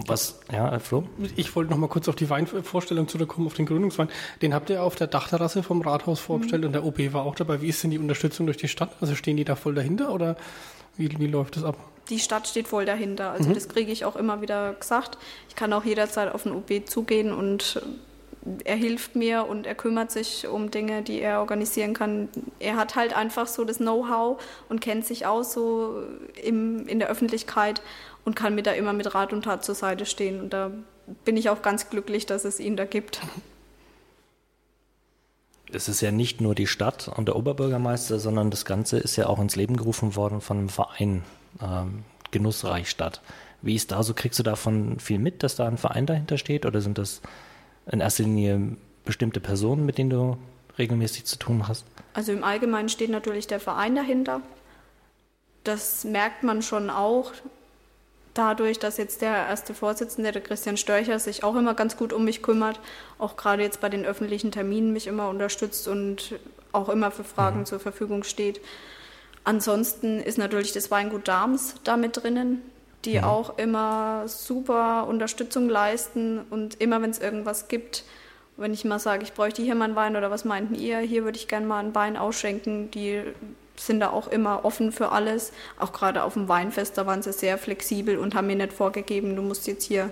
Was, 0.07 0.39
ja, 0.51 0.77
Flo? 0.79 1.03
Ich 1.35 1.55
wollte 1.55 1.71
noch 1.71 1.77
mal 1.77 1.87
kurz 1.87 2.07
auf 2.07 2.15
die 2.15 2.29
Weinvorstellung 2.29 3.07
zurückkommen, 3.07 3.47
auf 3.47 3.53
den 3.53 3.65
Gründungswein. 3.65 4.09
Den 4.41 4.53
habt 4.53 4.69
ihr 4.69 4.83
auf 4.83 4.95
der 4.95 5.07
Dachterrasse 5.07 5.63
vom 5.63 5.81
Rathaus 5.81 6.19
vorgestellt 6.19 6.61
mhm. 6.61 6.67
und 6.67 6.73
der 6.73 6.85
OB 6.85 7.13
war 7.13 7.25
auch 7.25 7.35
dabei. 7.35 7.61
Wie 7.61 7.67
ist 7.67 7.83
denn 7.83 7.91
die 7.91 7.99
Unterstützung 7.99 8.45
durch 8.45 8.57
die 8.57 8.67
Stadt? 8.67 8.91
Also 9.01 9.15
stehen 9.15 9.37
die 9.37 9.45
da 9.45 9.55
voll 9.55 9.75
dahinter 9.75 10.13
oder 10.13 10.37
wie, 10.97 11.09
wie 11.19 11.27
läuft 11.27 11.55
das 11.55 11.63
ab? 11.63 11.77
Die 12.09 12.19
Stadt 12.19 12.47
steht 12.47 12.67
voll 12.67 12.85
dahinter. 12.85 13.31
Also 13.31 13.49
mhm. 13.49 13.53
das 13.53 13.69
kriege 13.69 13.91
ich 13.91 14.05
auch 14.05 14.15
immer 14.15 14.41
wieder 14.41 14.73
gesagt. 14.73 15.17
Ich 15.49 15.55
kann 15.55 15.71
auch 15.73 15.85
jederzeit 15.85 16.33
auf 16.33 16.43
den 16.43 16.53
OB 16.53 16.87
zugehen 16.87 17.31
und 17.31 17.81
er 18.63 18.75
hilft 18.75 19.15
mir 19.15 19.45
und 19.47 19.67
er 19.67 19.75
kümmert 19.75 20.11
sich 20.11 20.47
um 20.47 20.71
Dinge, 20.71 21.03
die 21.03 21.21
er 21.21 21.39
organisieren 21.39 21.93
kann. 21.93 22.27
Er 22.59 22.75
hat 22.75 22.95
halt 22.95 23.15
einfach 23.15 23.47
so 23.47 23.65
das 23.65 23.77
Know-how 23.77 24.41
und 24.67 24.81
kennt 24.81 25.05
sich 25.05 25.27
aus 25.27 25.53
so 25.53 26.03
im, 26.41 26.87
in 26.87 26.99
der 26.99 27.09
Öffentlichkeit 27.09 27.81
und 28.25 28.35
kann 28.35 28.55
mir 28.55 28.63
da 28.63 28.71
immer 28.71 28.93
mit 28.93 29.13
Rat 29.13 29.33
und 29.33 29.43
Tat 29.43 29.63
zur 29.63 29.75
Seite 29.75 30.05
stehen. 30.05 30.39
Und 30.39 30.51
da 30.51 30.71
bin 31.25 31.37
ich 31.37 31.49
auch 31.49 31.61
ganz 31.61 31.89
glücklich, 31.89 32.25
dass 32.25 32.45
es 32.45 32.59
ihn 32.59 32.77
da 32.77 32.85
gibt. 32.85 33.21
Es 35.73 35.87
ist 35.87 36.01
ja 36.01 36.11
nicht 36.11 36.41
nur 36.41 36.53
die 36.53 36.67
Stadt 36.67 37.07
und 37.07 37.27
der 37.27 37.35
Oberbürgermeister, 37.35 38.19
sondern 38.19 38.51
das 38.51 38.65
Ganze 38.65 38.97
ist 38.97 39.15
ja 39.15 39.27
auch 39.27 39.39
ins 39.39 39.55
Leben 39.55 39.77
gerufen 39.77 40.15
worden 40.15 40.41
von 40.41 40.57
einem 40.57 40.69
Verein, 40.69 41.23
ähm, 41.61 42.03
Genussreich 42.31 42.89
Stadt. 42.89 43.21
Wie 43.61 43.75
ist 43.75 43.91
da 43.91 44.03
so? 44.03 44.13
Kriegst 44.13 44.39
du 44.39 44.43
davon 44.43 44.99
viel 44.99 45.19
mit, 45.19 45.43
dass 45.43 45.55
da 45.55 45.67
ein 45.67 45.77
Verein 45.77 46.05
dahinter 46.05 46.37
steht? 46.37 46.65
Oder 46.65 46.81
sind 46.81 46.97
das 46.97 47.21
in 47.89 47.99
erster 47.99 48.23
Linie 48.23 48.75
bestimmte 49.05 49.39
Personen, 49.39 49.85
mit 49.85 49.97
denen 49.97 50.09
du 50.09 50.37
regelmäßig 50.77 51.25
zu 51.25 51.37
tun 51.37 51.67
hast? 51.67 51.85
Also 52.13 52.31
im 52.31 52.43
Allgemeinen 52.43 52.89
steht 52.89 53.09
natürlich 53.09 53.47
der 53.47 53.59
Verein 53.59 53.95
dahinter. 53.95 54.41
Das 55.63 56.03
merkt 56.03 56.43
man 56.43 56.61
schon 56.61 56.89
auch 56.89 57.33
dadurch, 58.33 58.79
dass 58.79 58.97
jetzt 58.97 59.21
der 59.21 59.35
erste 59.35 59.73
Vorsitzende, 59.73 60.31
der 60.31 60.41
Christian 60.41 60.77
Störcher, 60.77 61.19
sich 61.19 61.43
auch 61.43 61.55
immer 61.55 61.73
ganz 61.73 61.97
gut 61.97 62.13
um 62.13 62.25
mich 62.25 62.41
kümmert, 62.41 62.79
auch 63.19 63.35
gerade 63.37 63.63
jetzt 63.63 63.81
bei 63.81 63.89
den 63.89 64.05
öffentlichen 64.05 64.51
Terminen 64.51 64.93
mich 64.93 65.07
immer 65.07 65.29
unterstützt 65.29 65.87
und 65.87 66.39
auch 66.71 66.89
immer 66.89 67.11
für 67.11 67.23
Fragen 67.23 67.59
mhm. 67.59 67.65
zur 67.65 67.79
Verfügung 67.79 68.23
steht. 68.23 68.61
Ansonsten 69.43 70.19
ist 70.19 70.37
natürlich 70.37 70.71
das 70.71 70.91
Weingut 70.91 71.27
Darms 71.27 71.75
da 71.83 71.97
mit 71.97 72.17
drinnen 72.17 72.61
die 73.05 73.17
mhm. 73.17 73.23
auch 73.23 73.57
immer 73.57 74.27
super 74.27 75.07
Unterstützung 75.07 75.69
leisten 75.69 76.39
und 76.49 76.79
immer, 76.81 77.01
wenn 77.01 77.09
es 77.09 77.19
irgendwas 77.19 77.67
gibt, 77.67 78.03
wenn 78.57 78.73
ich 78.73 78.85
mal 78.85 78.99
sage, 78.99 79.23
ich 79.23 79.33
bräuchte 79.33 79.61
hier 79.61 79.75
mal 79.75 79.85
einen 79.85 79.95
Wein 79.95 80.15
oder 80.15 80.29
was 80.29 80.45
meinten 80.45 80.75
ihr, 80.75 80.99
hier 80.99 81.23
würde 81.23 81.37
ich 81.37 81.47
gerne 81.47 81.65
mal 81.65 81.79
einen 81.79 81.95
Wein 81.95 82.17
ausschenken, 82.17 82.91
die 82.91 83.23
sind 83.85 83.99
da 83.99 84.09
auch 84.09 84.27
immer 84.27 84.65
offen 84.65 84.91
für 84.91 85.11
alles. 85.11 85.51
Auch 85.79 85.91
gerade 85.91 86.23
auf 86.23 86.33
dem 86.33 86.47
Weinfest, 86.47 86.97
da 86.97 87.05
waren 87.05 87.21
sie 87.21 87.33
sehr 87.33 87.57
flexibel 87.57 88.17
und 88.17 88.35
haben 88.35 88.47
mir 88.47 88.55
nicht 88.55 88.73
vorgegeben, 88.73 89.35
du 89.35 89.41
musst 89.41 89.67
jetzt 89.67 89.83
hier, 89.83 90.11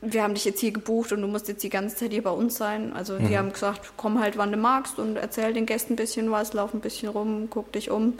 wir 0.00 0.22
haben 0.22 0.34
dich 0.34 0.44
jetzt 0.44 0.60
hier 0.60 0.72
gebucht 0.72 1.12
und 1.12 1.22
du 1.22 1.28
musst 1.28 1.48
jetzt 1.48 1.62
die 1.62 1.70
ganze 1.70 1.96
Zeit 1.96 2.12
hier 2.12 2.22
bei 2.22 2.30
uns 2.30 2.56
sein. 2.56 2.92
Also 2.92 3.18
mhm. 3.18 3.28
die 3.28 3.38
haben 3.38 3.52
gesagt, 3.52 3.92
komm 3.96 4.20
halt, 4.20 4.36
wann 4.36 4.52
du 4.52 4.58
magst 4.58 4.98
und 4.98 5.16
erzähl 5.16 5.52
den 5.52 5.66
Gästen 5.66 5.94
ein 5.94 5.96
bisschen 5.96 6.30
was, 6.30 6.52
lauf 6.52 6.74
ein 6.74 6.80
bisschen 6.80 7.08
rum, 7.08 7.48
guck 7.50 7.72
dich 7.72 7.90
um. 7.90 8.18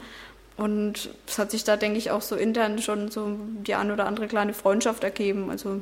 Und 0.55 1.09
es 1.27 1.39
hat 1.39 1.51
sich 1.51 1.63
da, 1.63 1.77
denke 1.77 1.97
ich, 1.97 2.11
auch 2.11 2.21
so 2.21 2.35
intern 2.35 2.79
schon 2.79 3.09
so 3.09 3.37
die 3.65 3.73
ein 3.73 3.91
oder 3.91 4.05
andere 4.05 4.27
kleine 4.27 4.53
Freundschaft 4.53 5.03
ergeben. 5.03 5.49
Also, 5.49 5.81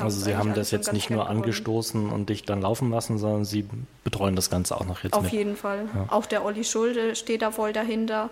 also 0.00 0.20
Sie 0.20 0.36
haben 0.36 0.54
das 0.54 0.70
jetzt 0.70 0.92
nicht 0.92 1.10
nur 1.10 1.28
angestoßen 1.28 2.10
und 2.10 2.28
dich 2.28 2.44
dann 2.44 2.60
laufen 2.60 2.90
lassen, 2.90 3.18
sondern 3.18 3.44
Sie 3.44 3.68
betreuen 4.04 4.36
das 4.36 4.50
Ganze 4.50 4.76
auch 4.76 4.86
noch 4.86 5.04
jetzt 5.04 5.14
Auf 5.14 5.24
mit. 5.24 5.32
jeden 5.32 5.56
Fall. 5.56 5.88
Ja. 5.94 6.06
Auch 6.08 6.26
der 6.26 6.44
Olli 6.44 6.64
Schulde 6.64 7.14
steht 7.14 7.42
da 7.42 7.50
voll 7.50 7.72
dahinter 7.72 8.30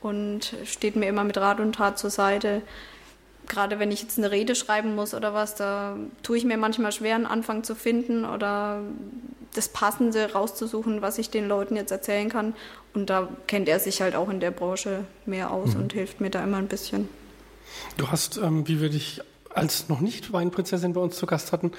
und 0.00 0.54
steht 0.64 0.96
mir 0.96 1.06
immer 1.06 1.24
mit 1.24 1.36
Rat 1.36 1.60
und 1.60 1.74
Tat 1.74 1.98
zur 1.98 2.10
Seite 2.10 2.62
gerade 3.46 3.78
wenn 3.78 3.90
ich 3.90 4.02
jetzt 4.02 4.18
eine 4.18 4.30
Rede 4.30 4.54
schreiben 4.54 4.94
muss 4.94 5.14
oder 5.14 5.34
was, 5.34 5.54
da 5.54 5.96
tue 6.22 6.36
ich 6.36 6.44
mir 6.44 6.56
manchmal 6.56 6.92
schwer, 6.92 7.14
einen 7.14 7.26
Anfang 7.26 7.64
zu 7.64 7.74
finden 7.74 8.24
oder 8.24 8.80
das 9.54 9.68
Passende 9.68 10.32
rauszusuchen, 10.32 11.02
was 11.02 11.18
ich 11.18 11.30
den 11.30 11.46
Leuten 11.48 11.76
jetzt 11.76 11.90
erzählen 11.90 12.28
kann. 12.28 12.54
Und 12.92 13.10
da 13.10 13.28
kennt 13.46 13.68
er 13.68 13.78
sich 13.80 14.00
halt 14.00 14.16
auch 14.16 14.28
in 14.28 14.40
der 14.40 14.50
Branche 14.50 15.04
mehr 15.26 15.50
aus 15.50 15.74
mhm. 15.74 15.82
und 15.82 15.92
hilft 15.92 16.20
mir 16.20 16.30
da 16.30 16.42
immer 16.42 16.58
ein 16.58 16.68
bisschen. 16.68 17.08
Du 17.96 18.08
hast, 18.08 18.36
ähm, 18.38 18.66
wie 18.66 18.80
wir 18.80 18.88
dich 18.88 19.20
als 19.54 19.88
noch 19.88 20.00
nicht 20.00 20.32
Weinprinzessin 20.32 20.92
bei 20.92 21.00
uns 21.00 21.16
zu 21.16 21.26
Gast 21.26 21.52
hatten, 21.52 21.72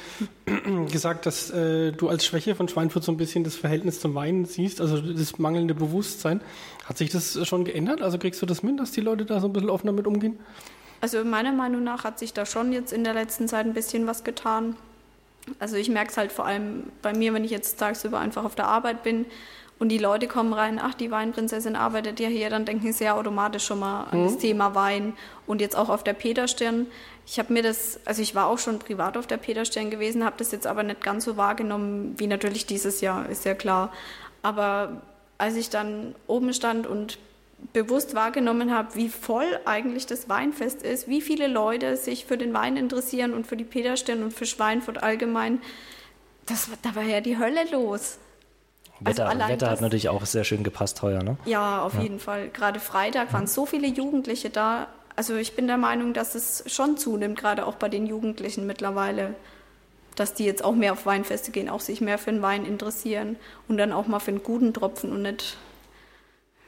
gesagt, 0.91 1.25
dass 1.25 1.49
äh, 1.51 1.91
du 1.91 2.09
als 2.09 2.25
Schwäche 2.25 2.55
von 2.55 2.67
Schweinfurt 2.67 3.03
so 3.03 3.11
ein 3.11 3.17
bisschen 3.17 3.43
das 3.43 3.55
Verhältnis 3.55 3.99
zum 3.99 4.15
Wein 4.15 4.45
siehst, 4.45 4.81
also 4.81 4.99
das 5.01 5.37
mangelnde 5.37 5.75
Bewusstsein. 5.75 6.41
Hat 6.85 6.97
sich 6.97 7.09
das 7.09 7.45
schon 7.47 7.65
geändert? 7.65 8.01
Also 8.01 8.17
kriegst 8.17 8.41
du 8.41 8.45
das 8.45 8.63
mit, 8.63 8.79
dass 8.79 8.91
die 8.91 9.01
Leute 9.01 9.25
da 9.25 9.39
so 9.39 9.47
ein 9.47 9.53
bisschen 9.53 9.69
offener 9.69 9.91
mit 9.91 10.07
umgehen? 10.07 10.39
Also 11.01 11.23
meiner 11.23 11.51
Meinung 11.51 11.83
nach 11.83 12.03
hat 12.03 12.19
sich 12.19 12.33
da 12.33 12.45
schon 12.45 12.71
jetzt 12.71 12.93
in 12.93 13.03
der 13.03 13.13
letzten 13.13 13.47
Zeit 13.47 13.65
ein 13.65 13.73
bisschen 13.73 14.07
was 14.07 14.23
getan. 14.23 14.75
Also 15.59 15.75
ich 15.75 15.89
merke 15.89 16.11
es 16.11 16.17
halt 16.17 16.31
vor 16.31 16.45
allem 16.45 16.85
bei 17.01 17.13
mir, 17.13 17.33
wenn 17.33 17.43
ich 17.43 17.51
jetzt 17.51 17.77
tagsüber 17.77 18.19
einfach 18.19 18.45
auf 18.45 18.55
der 18.55 18.67
Arbeit 18.67 19.03
bin 19.03 19.25
und 19.77 19.89
die 19.89 19.97
Leute 19.97 20.27
kommen 20.27 20.53
rein, 20.53 20.79
ach, 20.81 20.93
die 20.93 21.11
Weinprinzessin 21.11 21.75
arbeitet 21.75 22.19
ja 22.19 22.29
hier, 22.29 22.49
dann 22.49 22.63
denken 22.63 22.93
sie 22.93 23.03
ja 23.03 23.15
automatisch 23.15 23.65
schon 23.65 23.79
mal 23.79 24.05
an 24.05 24.21
mhm. 24.21 24.25
das 24.25 24.37
Thema 24.37 24.73
Wein. 24.73 25.13
Und 25.47 25.59
jetzt 25.59 25.75
auch 25.75 25.89
auf 25.89 26.03
der 26.03 26.13
Peterstirn. 26.13 26.87
Ich 27.25 27.39
habe 27.39 27.51
mir 27.53 27.63
das, 27.63 27.99
also 28.05 28.21
ich 28.21 28.35
war 28.35 28.47
auch 28.47 28.59
schon 28.59 28.79
privat 28.79 29.17
auf 29.17 29.25
der 29.25 29.37
Peterstirn 29.37 29.89
gewesen, 29.89 30.23
habe 30.23 30.35
das 30.37 30.51
jetzt 30.51 30.67
aber 30.67 30.83
nicht 30.83 31.01
ganz 31.01 31.25
so 31.25 31.37
wahrgenommen 31.37 32.13
wie 32.17 32.27
natürlich 32.27 32.65
dieses 32.65 33.01
Jahr, 33.01 33.27
ist 33.29 33.45
ja 33.45 33.55
klar. 33.55 33.91
Aber 34.43 35.01
als 35.37 35.55
ich 35.55 35.69
dann 35.69 36.15
oben 36.27 36.53
stand 36.53 36.85
und 36.85 37.17
bewusst 37.73 38.15
wahrgenommen 38.15 38.73
habe, 38.73 38.95
wie 38.95 39.09
voll 39.09 39.59
eigentlich 39.65 40.05
das 40.05 40.29
Weinfest 40.29 40.83
ist, 40.83 41.07
wie 41.07 41.21
viele 41.21 41.47
Leute 41.47 41.97
sich 41.97 42.25
für 42.25 42.37
den 42.37 42.53
Wein 42.53 42.77
interessieren 42.77 43.33
und 43.33 43.47
für 43.47 43.57
die 43.57 43.63
Peterstern 43.63 44.23
und 44.23 44.31
für 44.31 44.45
Schweinfurt 44.45 45.01
allgemein. 45.01 45.59
Das, 46.45 46.69
da 46.83 46.95
war 46.95 47.03
ja 47.03 47.21
die 47.21 47.39
Hölle 47.39 47.69
los. 47.71 48.19
Wetter, 48.99 49.27
also 49.27 49.47
Wetter 49.47 49.69
hat 49.69 49.81
natürlich 49.81 50.09
auch 50.09 50.25
sehr 50.25 50.43
schön 50.43 50.63
gepasst 50.63 51.01
heuer, 51.01 51.21
ne? 51.21 51.37
Ja, 51.45 51.81
auf 51.81 51.95
ja. 51.95 52.01
jeden 52.01 52.19
Fall. 52.19 52.49
Gerade 52.49 52.79
Freitag 52.79 53.33
waren 53.33 53.47
so 53.47 53.65
viele 53.65 53.87
Jugendliche 53.87 54.49
da. 54.49 54.87
Also 55.15 55.35
ich 55.35 55.55
bin 55.55 55.67
der 55.67 55.77
Meinung, 55.77 56.13
dass 56.13 56.35
es 56.35 56.63
schon 56.67 56.97
zunimmt, 56.97 57.39
gerade 57.39 57.65
auch 57.65 57.75
bei 57.75 57.89
den 57.89 58.05
Jugendlichen 58.05 58.67
mittlerweile, 58.67 59.35
dass 60.15 60.33
die 60.33 60.45
jetzt 60.45 60.63
auch 60.63 60.75
mehr 60.75 60.93
auf 60.93 61.05
Weinfeste 61.05 61.51
gehen, 61.51 61.69
auch 61.69 61.79
sich 61.79 62.01
mehr 62.01 62.17
für 62.17 62.31
den 62.31 62.41
Wein 62.41 62.65
interessieren 62.65 63.37
und 63.67 63.77
dann 63.77 63.91
auch 63.91 64.07
mal 64.07 64.19
für 64.19 64.31
einen 64.31 64.43
guten 64.43 64.73
Tropfen 64.73 65.11
und 65.11 65.21
nicht 65.21 65.57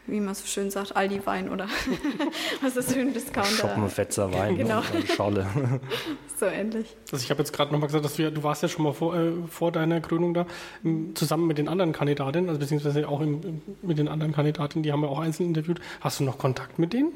wie 0.08 0.22
man 0.22 0.34
so 0.34 0.46
schön 0.48 0.72
sagt, 0.72 0.96
Aldi-Wein 0.96 1.50
oder 1.50 1.68
was 2.62 2.78
ist 2.78 2.94
für 2.94 3.00
ein 3.00 3.14
Discounter? 3.14 3.50
Schoppenfetzer 3.50 4.32
Wein 4.34 4.58
genau. 4.58 4.82
und 4.94 5.08
Scholle. 5.10 5.46
so 6.40 6.46
ähnlich. 6.46 6.96
Also 7.12 7.24
ich 7.24 7.30
habe 7.30 7.40
jetzt 7.40 7.52
gerade 7.52 7.72
nochmal 7.74 7.88
gesagt, 7.88 8.06
dass 8.06 8.16
du, 8.16 8.24
ja, 8.24 8.30
du 8.30 8.42
warst 8.42 8.64
ja 8.64 8.70
schon 8.70 8.84
mal 8.84 8.94
vor, 8.94 9.16
äh, 9.16 9.32
vor 9.50 9.72
deiner 9.72 10.00
Gründung 10.00 10.34
da, 10.34 10.46
zusammen 11.14 11.46
mit 11.46 11.58
den 11.58 11.68
anderen 11.68 11.92
Kandidatinnen, 11.92 12.50
also 12.50 12.60
beziehungsweise 12.60 13.08
auch 13.08 13.20
im, 13.20 13.62
mit 13.82 13.98
den 13.98 14.08
anderen 14.08 14.32
Kandidatinnen, 14.32 14.84
die 14.84 14.92
haben 14.92 15.02
wir 15.02 15.10
auch 15.10 15.20
einzeln 15.20 15.48
interviewt. 15.48 15.82
Hast 16.00 16.22
du 16.22 16.24
noch 16.24 16.38
Kontakt 16.38 16.80
mit 16.80 16.94
denen? 16.94 17.12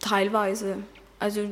Teilweise. 0.00 0.78
Also 1.18 1.48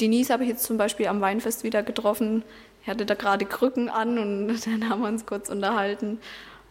Denise 0.00 0.32
habe 0.32 0.44
ich 0.44 0.48
jetzt 0.48 0.64
zum 0.64 0.78
Beispiel 0.78 1.06
am 1.06 1.20
Weinfest 1.20 1.64
wieder 1.64 1.82
getroffen. 1.82 2.42
Ich 2.82 2.88
hatte 2.88 3.06
da 3.06 3.14
gerade 3.14 3.44
Krücken 3.44 3.88
an 3.88 4.18
und 4.18 4.48
dann 4.66 4.88
haben 4.88 5.02
wir 5.02 5.08
uns 5.08 5.26
kurz 5.26 5.48
unterhalten 5.48 6.18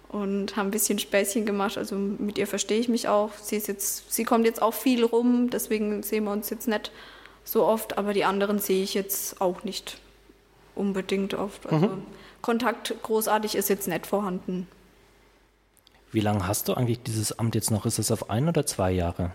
und 0.10 0.58
haben 0.58 0.68
ein 0.68 0.72
bisschen 0.72 1.00
Späßchen 1.00 1.46
gemacht. 1.46 1.78
Also 1.78 1.96
mit 1.96 2.38
ihr 2.38 2.48
verstehe 2.48 2.80
ich 2.80 2.90
mich 2.90 3.08
auch. 3.08 3.32
Sie, 3.42 3.56
ist 3.56 3.68
jetzt, 3.68 4.12
sie 4.12 4.24
kommt 4.24 4.46
jetzt 4.46 4.62
auch 4.62 4.74
viel 4.74 5.06
rum, 5.06 5.50
deswegen 5.50 6.04
sehen 6.04 6.26
wir 6.26 6.32
uns 6.32 6.50
jetzt 6.50 6.68
nicht 6.68 6.92
so 7.44 7.66
oft, 7.66 7.98
aber 7.98 8.14
die 8.14 8.26
anderen 8.26 8.60
sehe 8.60 8.84
ich 8.84 8.94
jetzt 8.94 9.40
auch 9.40 9.64
nicht 9.64 10.00
unbedingt 10.76 11.34
oft. 11.36 11.66
Also 11.68 11.88
mhm. 11.88 12.04
Kontakt 12.42 12.96
großartig 13.04 13.56
ist 13.56 13.70
jetzt 13.70 13.88
nicht 13.88 14.08
vorhanden. 14.08 14.68
Wie 16.12 16.22
lange 16.22 16.48
hast 16.48 16.68
du 16.68 16.74
eigentlich 16.74 17.04
dieses 17.04 17.38
Amt 17.38 17.54
jetzt 17.54 17.70
noch? 17.70 17.86
Ist 17.86 18.00
es 18.00 18.12
auf 18.12 18.30
ein 18.32 18.48
oder 18.48 18.66
zwei 18.66 18.92
Jahre? 18.92 19.32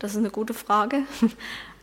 Das 0.00 0.12
ist 0.12 0.18
eine 0.18 0.30
gute 0.30 0.54
Frage. 0.54 1.02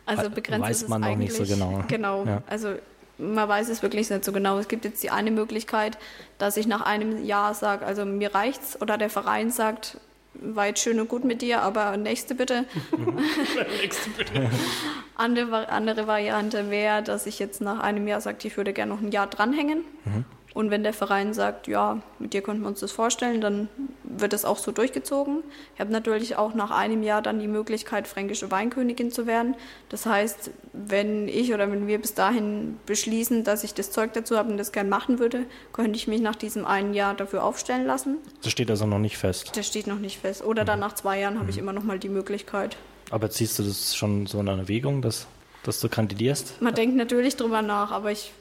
Also 0.08 0.30
begrenzt 0.30 0.66
weiß 0.66 0.82
ist 0.84 0.88
man 0.88 1.02
es 1.02 1.08
noch 1.10 1.16
nicht 1.16 1.34
so 1.34 1.44
genau. 1.44 1.84
Genau. 1.86 2.24
Ja. 2.24 2.42
Also 2.46 2.76
man 3.18 3.46
weiß 3.46 3.68
es 3.68 3.82
wirklich 3.82 4.08
nicht 4.08 4.24
so 4.24 4.32
genau. 4.32 4.56
Es 4.56 4.66
gibt 4.66 4.86
jetzt 4.86 5.02
die 5.02 5.10
eine 5.10 5.30
Möglichkeit, 5.30 5.98
dass 6.38 6.56
ich 6.56 6.66
nach 6.66 6.80
einem 6.80 7.26
Jahr 7.26 7.52
sage, 7.52 7.84
also 7.84 8.06
mir 8.06 8.34
reicht's, 8.34 8.80
oder 8.80 8.96
der 8.96 9.10
Verein 9.10 9.50
sagt, 9.50 9.98
war 10.32 10.66
jetzt 10.66 10.80
schön 10.80 10.98
und 10.98 11.08
gut 11.08 11.24
mit 11.24 11.42
dir, 11.42 11.60
aber 11.60 11.98
nächste 11.98 12.34
bitte. 12.34 12.64
nächste 13.82 14.08
bitte. 14.10 14.50
andere, 15.14 15.68
andere 15.68 16.06
Variante 16.06 16.70
wäre, 16.70 17.02
dass 17.02 17.26
ich 17.26 17.38
jetzt 17.38 17.60
nach 17.60 17.80
einem 17.80 18.06
Jahr 18.08 18.22
sage, 18.22 18.38
ich 18.44 18.56
würde 18.56 18.72
gerne 18.72 18.94
noch 18.94 19.02
ein 19.02 19.10
Jahr 19.10 19.26
dranhängen. 19.26 19.84
Mhm. 20.06 20.24
Und 20.58 20.72
wenn 20.72 20.82
der 20.82 20.92
Verein 20.92 21.34
sagt, 21.34 21.68
ja, 21.68 22.02
mit 22.18 22.32
dir 22.32 22.42
könnten 22.42 22.62
wir 22.62 22.68
uns 22.68 22.80
das 22.80 22.90
vorstellen, 22.90 23.40
dann 23.40 23.68
wird 24.02 24.32
das 24.32 24.44
auch 24.44 24.58
so 24.58 24.72
durchgezogen. 24.72 25.44
Ich 25.76 25.80
habe 25.80 25.92
natürlich 25.92 26.34
auch 26.34 26.52
nach 26.52 26.72
einem 26.72 27.04
Jahr 27.04 27.22
dann 27.22 27.38
die 27.38 27.46
Möglichkeit, 27.46 28.08
fränkische 28.08 28.50
Weinkönigin 28.50 29.12
zu 29.12 29.28
werden. 29.28 29.54
Das 29.88 30.04
heißt, 30.04 30.50
wenn 30.72 31.28
ich 31.28 31.54
oder 31.54 31.70
wenn 31.70 31.86
wir 31.86 32.00
bis 32.00 32.14
dahin 32.14 32.76
beschließen, 32.86 33.44
dass 33.44 33.62
ich 33.62 33.72
das 33.72 33.92
Zeug 33.92 34.14
dazu 34.14 34.36
habe 34.36 34.50
und 34.50 34.58
das 34.58 34.72
gern 34.72 34.88
machen 34.88 35.20
würde, 35.20 35.44
könnte 35.72 35.96
ich 35.96 36.08
mich 36.08 36.20
nach 36.20 36.34
diesem 36.34 36.66
einen 36.66 36.92
Jahr 36.92 37.14
dafür 37.14 37.44
aufstellen 37.44 37.86
lassen. 37.86 38.16
Das 38.42 38.50
steht 38.50 38.68
also 38.68 38.84
noch 38.84 38.98
nicht 38.98 39.16
fest. 39.16 39.52
Das 39.56 39.64
steht 39.64 39.86
noch 39.86 40.00
nicht 40.00 40.18
fest. 40.18 40.42
Oder 40.44 40.64
dann 40.64 40.80
nach 40.80 40.96
zwei 40.96 41.20
Jahren 41.20 41.38
habe 41.38 41.50
ich 41.50 41.56
mhm. 41.58 41.62
immer 41.62 41.72
noch 41.72 41.84
mal 41.84 42.00
die 42.00 42.08
Möglichkeit. 42.08 42.76
Aber 43.12 43.30
ziehst 43.30 43.60
du 43.60 43.62
das 43.62 43.94
schon 43.94 44.26
so 44.26 44.40
in 44.40 44.48
Erwägung, 44.48 45.02
dass, 45.02 45.28
dass 45.62 45.78
du 45.78 45.88
kandidierst? 45.88 46.60
Man 46.60 46.74
denkt 46.74 46.96
natürlich 46.96 47.36
drüber 47.36 47.62
nach, 47.62 47.92
aber 47.92 48.10
ich 48.10 48.32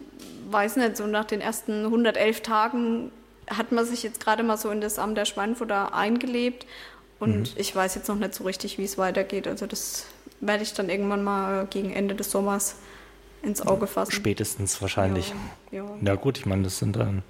weiß 0.51 0.77
nicht, 0.77 0.97
so 0.97 1.07
nach 1.07 1.25
den 1.25 1.41
ersten 1.41 1.85
111 1.85 2.41
Tagen 2.41 3.11
hat 3.49 3.71
man 3.71 3.85
sich 3.85 4.03
jetzt 4.03 4.19
gerade 4.19 4.43
mal 4.43 4.57
so 4.57 4.69
in 4.69 4.81
das 4.81 4.99
Amt 4.99 5.17
der 5.17 5.25
Schweinfutter 5.25 5.93
eingelebt 5.93 6.65
und 7.19 7.39
mhm. 7.39 7.55
ich 7.55 7.75
weiß 7.75 7.95
jetzt 7.95 8.07
noch 8.07 8.15
nicht 8.15 8.33
so 8.33 8.43
richtig, 8.43 8.77
wie 8.77 8.83
es 8.83 8.97
weitergeht. 8.97 9.47
Also 9.47 9.65
das 9.65 10.07
werde 10.39 10.63
ich 10.63 10.73
dann 10.73 10.89
irgendwann 10.89 11.23
mal 11.23 11.65
gegen 11.69 11.91
Ende 11.91 12.15
des 12.15 12.31
Sommers 12.31 12.75
ins 13.41 13.65
Auge 13.65 13.87
fassen. 13.87 14.11
Spätestens 14.11 14.81
wahrscheinlich. 14.81 15.33
Ja, 15.71 15.83
ja. 15.83 15.95
ja 16.01 16.15
gut, 16.15 16.37
ich 16.37 16.45
meine, 16.45 16.63
das 16.63 16.79
sind 16.79 16.95
dann 16.95 17.23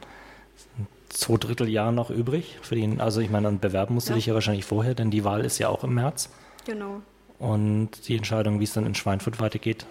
zwei 1.09 1.37
Drittel 1.37 1.69
Jahre 1.69 1.93
noch 1.93 2.09
übrig 2.09 2.57
für 2.61 2.75
ihn. 2.75 2.99
Also 2.99 3.21
ich 3.21 3.29
meine, 3.29 3.45
dann 3.45 3.59
bewerben 3.59 3.93
musst 3.93 4.07
du 4.07 4.13
ja. 4.13 4.15
dich 4.15 4.25
ja 4.25 4.33
wahrscheinlich 4.33 4.65
vorher, 4.65 4.95
denn 4.95 5.11
die 5.11 5.23
Wahl 5.23 5.45
ist 5.45 5.57
ja 5.57 5.69
auch 5.69 5.83
im 5.83 5.93
März. 5.93 6.29
Genau. 6.65 7.01
Und 7.39 8.07
die 8.07 8.17
Entscheidung, 8.17 8.59
wie 8.59 8.63
es 8.63 8.73
dann 8.73 8.85
in 8.85 8.95
Schweinfurt 8.95 9.39
weitergeht, 9.39 9.85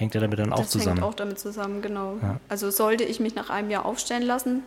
hängt 0.00 0.14
ja 0.14 0.20
damit 0.20 0.38
dann 0.38 0.52
auch 0.52 0.60
das 0.60 0.70
zusammen. 0.70 0.96
Hängt 0.96 1.06
auch 1.06 1.14
damit 1.14 1.38
zusammen, 1.38 1.82
genau. 1.82 2.16
Ja. 2.22 2.40
Also 2.48 2.70
sollte 2.70 3.04
ich 3.04 3.20
mich 3.20 3.34
nach 3.34 3.50
einem 3.50 3.70
Jahr 3.70 3.84
aufstellen 3.84 4.22
lassen 4.22 4.62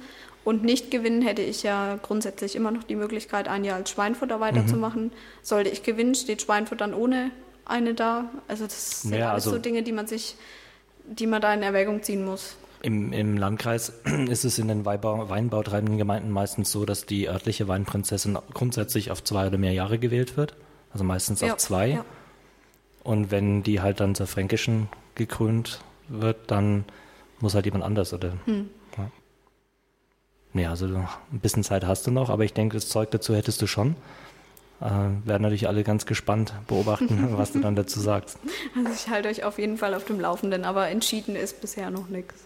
und 0.45 0.63
nicht 0.63 0.91
gewinnen, 0.91 1.21
hätte 1.21 1.41
ich 1.41 1.63
ja 1.63 1.97
grundsätzlich 2.01 2.55
immer 2.55 2.71
noch 2.71 2.83
die 2.83 2.95
Möglichkeit, 2.95 3.47
ein 3.47 3.63
Jahr 3.63 3.77
als 3.77 3.89
Schweinfutter 3.89 4.39
weiterzumachen. 4.39 5.05
Mhm. 5.05 5.11
Sollte 5.41 5.69
ich 5.69 5.83
gewinnen, 5.83 6.15
steht 6.15 6.41
Schweinfurt 6.41 6.81
dann 6.81 6.93
ohne 6.93 7.31
eine 7.65 7.93
da. 7.93 8.29
Also 8.47 8.65
das 8.65 9.01
sind 9.01 9.15
ja, 9.15 9.31
alles 9.31 9.45
also 9.45 9.57
so 9.57 9.61
Dinge, 9.61 9.83
die 9.83 9.91
man 9.91 10.07
sich, 10.07 10.35
die 11.05 11.27
man 11.27 11.41
da 11.41 11.53
in 11.53 11.63
Erwägung 11.63 12.03
ziehen 12.03 12.23
muss. 12.25 12.55
Im, 12.81 13.13
Im, 13.13 13.37
Landkreis 13.37 13.93
ist 14.29 14.43
es 14.43 14.59
in 14.59 14.67
den 14.67 14.85
Weinbau, 14.85 15.29
weinbautreibenden 15.29 15.97
Gemeinden 15.97 16.29
meistens 16.29 16.71
so, 16.71 16.85
dass 16.85 17.05
die 17.05 17.29
örtliche 17.29 17.67
Weinprinzessin 17.67 18.37
grundsätzlich 18.53 19.09
auf 19.09 19.23
zwei 19.23 19.47
oder 19.47 19.57
mehr 19.57 19.71
Jahre 19.71 19.97
gewählt 19.97 20.37
wird. 20.37 20.55
Also 20.91 21.05
meistens 21.05 21.41
ja, 21.41 21.53
auf 21.53 21.57
zwei. 21.57 21.87
Ja. 21.89 22.05
Und 23.03 23.31
wenn 23.31 23.63
die 23.63 23.81
halt 23.81 24.01
dann 24.01 24.13
zur 24.15 24.27
fränkischen 24.27 24.89
gekrönt 25.15 25.79
wird, 26.07 26.51
dann 26.51 26.85
muss 27.39 27.55
halt 27.55 27.65
jemand 27.65 27.83
anders, 27.83 28.13
oder? 28.13 28.33
Hm. 28.45 28.69
Ja. 28.97 30.61
ja, 30.61 30.69
also 30.69 30.85
ein 30.85 31.39
bisschen 31.39 31.63
Zeit 31.63 31.85
hast 31.85 32.07
du 32.07 32.11
noch, 32.11 32.29
aber 32.29 32.43
ich 32.43 32.53
denke, 32.53 32.77
das 32.77 32.89
Zeug 32.89 33.11
dazu 33.11 33.35
hättest 33.35 33.61
du 33.61 33.67
schon. 33.67 33.95
Äh, 34.81 34.89
werden 35.25 35.43
natürlich 35.43 35.67
alle 35.67 35.83
ganz 35.83 36.05
gespannt 36.05 36.53
beobachten, 36.67 37.29
was 37.37 37.53
du 37.53 37.59
dann 37.59 37.75
dazu 37.75 37.99
sagst. 37.99 38.37
Also 38.75 38.89
ich 38.91 39.07
halte 39.09 39.29
euch 39.29 39.43
auf 39.43 39.57
jeden 39.57 39.77
Fall 39.77 39.93
auf 39.93 40.05
dem 40.05 40.19
Laufenden, 40.19 40.65
aber 40.65 40.89
entschieden 40.89 41.35
ist 41.35 41.61
bisher 41.61 41.89
noch 41.89 42.09
nichts. 42.09 42.43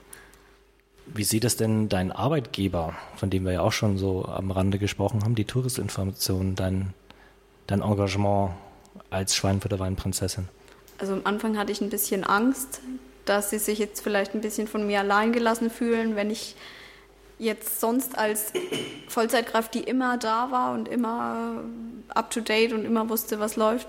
Wie 1.08 1.23
sieht 1.23 1.45
es 1.45 1.56
denn 1.56 1.89
dein 1.89 2.12
Arbeitgeber, 2.12 2.93
von 3.15 3.30
dem 3.30 3.45
wir 3.45 3.53
ja 3.53 3.62
auch 3.62 3.71
schon 3.71 3.97
so 3.97 4.25
am 4.25 4.51
Rande 4.51 4.77
gesprochen 4.77 5.23
haben, 5.23 5.36
die 5.36 5.45
Touristinformation, 5.45 6.56
dein, 6.56 6.93
dein 7.65 7.82
Engagement 7.82 8.51
als 9.10 9.36
Schweinfurter 9.36 9.80
Weinprinzessin? 9.80 10.49
Also 10.97 11.13
am 11.13 11.21
Anfang 11.25 11.57
hatte 11.57 11.71
ich 11.71 11.81
ein 11.81 11.89
bisschen 11.89 12.23
Angst, 12.23 12.81
dass 13.25 13.49
sie 13.49 13.60
sich 13.60 13.79
jetzt 13.79 14.01
vielleicht 14.01 14.33
ein 14.33 14.41
bisschen 14.41 14.67
von 14.67 14.88
mir 14.88 14.99
allein 14.99 15.31
gelassen 15.31 15.69
fühlen, 15.69 16.15
wenn 16.15 16.31
ich 16.31 16.55
jetzt 17.39 17.79
sonst 17.79 18.17
als 18.17 18.51
Vollzeitkraft, 19.07 19.73
die 19.73 19.83
immer 19.83 20.17
da 20.17 20.49
war 20.51 20.73
und 20.73 20.88
immer 20.88 21.63
up 22.10 22.31
to 22.31 22.41
date 22.41 22.73
und 22.73 22.83
immer 22.86 23.10
wusste, 23.10 23.39
was 23.39 23.55
läuft, 23.55 23.88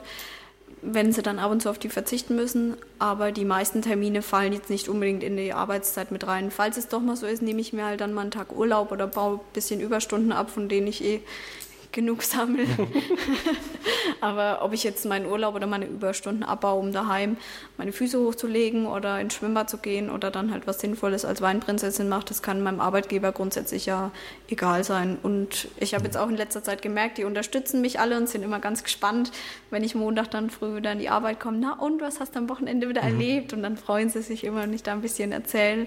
wenn 0.83 1.13
sie 1.13 1.23
dann 1.23 1.39
ab 1.39 1.51
und 1.51 1.63
zu 1.63 1.71
auf 1.71 1.79
die 1.79 1.89
verzichten 1.89 2.37
müssen. 2.37 2.77
Aber 2.99 3.33
die 3.33 3.47
meisten 3.47 3.81
Termine 3.81 4.21
fallen 4.21 4.53
jetzt 4.53 4.69
nicht 4.69 4.89
unbedingt 4.89 5.23
in 5.23 5.37
die 5.37 5.53
Arbeitszeit 5.53 6.13
mit 6.13 6.27
rein. 6.27 6.51
Falls 6.51 6.77
es 6.77 6.89
doch 6.89 7.01
mal 7.01 7.17
so 7.17 7.27
ist, 7.27 7.41
nehme 7.41 7.61
ich 7.61 7.73
mir 7.73 7.87
halt 7.87 8.01
dann 8.01 8.13
mal 8.13 8.23
einen 8.23 8.31
Tag 8.31 8.55
Urlaub 8.55 8.93
oder 8.93 9.07
baue 9.07 9.37
ein 9.37 9.41
bisschen 9.55 9.81
Überstunden 9.81 10.33
ab, 10.33 10.51
von 10.51 10.69
denen 10.69 10.87
ich 10.87 11.03
eh 11.03 11.23
genug 11.93 12.23
sammeln. 12.23 12.69
Aber 14.21 14.61
ob 14.63 14.73
ich 14.73 14.85
jetzt 14.85 15.07
meinen 15.07 15.27
Urlaub 15.27 15.55
oder 15.55 15.67
meine 15.67 15.87
Überstunden 15.87 16.43
abbaue, 16.43 16.81
um 16.81 16.93
daheim 16.93 17.37
meine 17.77 17.93
Füße 17.93 18.19
hochzulegen 18.19 18.87
oder 18.87 19.21
ins 19.21 19.35
Schwimmbad 19.35 19.71
zu 19.71 19.79
gehen 19.79 20.11
oder 20.11 20.31
dann 20.31 20.51
halt 20.51 20.67
was 20.67 20.81
Sinnvolles 20.81 21.25
als 21.25 21.41
Weinprinzessin 21.41 22.09
mache, 22.09 22.27
das 22.27 22.43
kann 22.43 22.63
meinem 22.63 22.81
Arbeitgeber 22.81 23.33
grundsätzlich 23.33 23.87
ja 23.87 24.11
egal 24.49 24.85
sein. 24.85 25.19
Und 25.23 25.69
ich 25.79 25.95
habe 25.95 26.05
jetzt 26.05 26.17
auch 26.17 26.29
in 26.29 26.37
letzter 26.37 26.63
Zeit 26.63 26.83
gemerkt, 26.83 27.19
die 27.19 27.25
unterstützen 27.25 27.81
mich 27.81 28.01
alle 28.01 28.17
und 28.17 28.29
sind 28.29 28.43
immer 28.43 28.59
ganz 28.59 28.83
gespannt, 28.83 29.31
wenn 29.71 29.85
ich 29.85 29.95
Montag 29.95 30.31
dann 30.31 30.51
früh 30.51 30.77
wieder 30.77 30.93
in 30.93 30.99
die 30.99 31.09
Arbeit 31.09 31.41
komme. 31.41 31.59
Na 31.59 31.73
und, 31.75 32.01
was 32.01 32.21
hast 32.21 32.35
du 32.35 32.41
am 32.41 32.49
Wochenende 32.49 32.89
wieder 32.89 33.03
mhm. 33.03 33.09
erlebt? 33.09 33.53
Und 33.53 33.63
dann 33.63 33.77
freuen 33.77 34.11
sie 34.11 34.23
sich 34.23 34.45
immer, 34.45 34.63
wenn 34.63 34.75
ich 34.75 34.83
da 34.83 34.93
ein 34.93 35.03
bisschen 35.03 35.33
erzähle. 35.33 35.87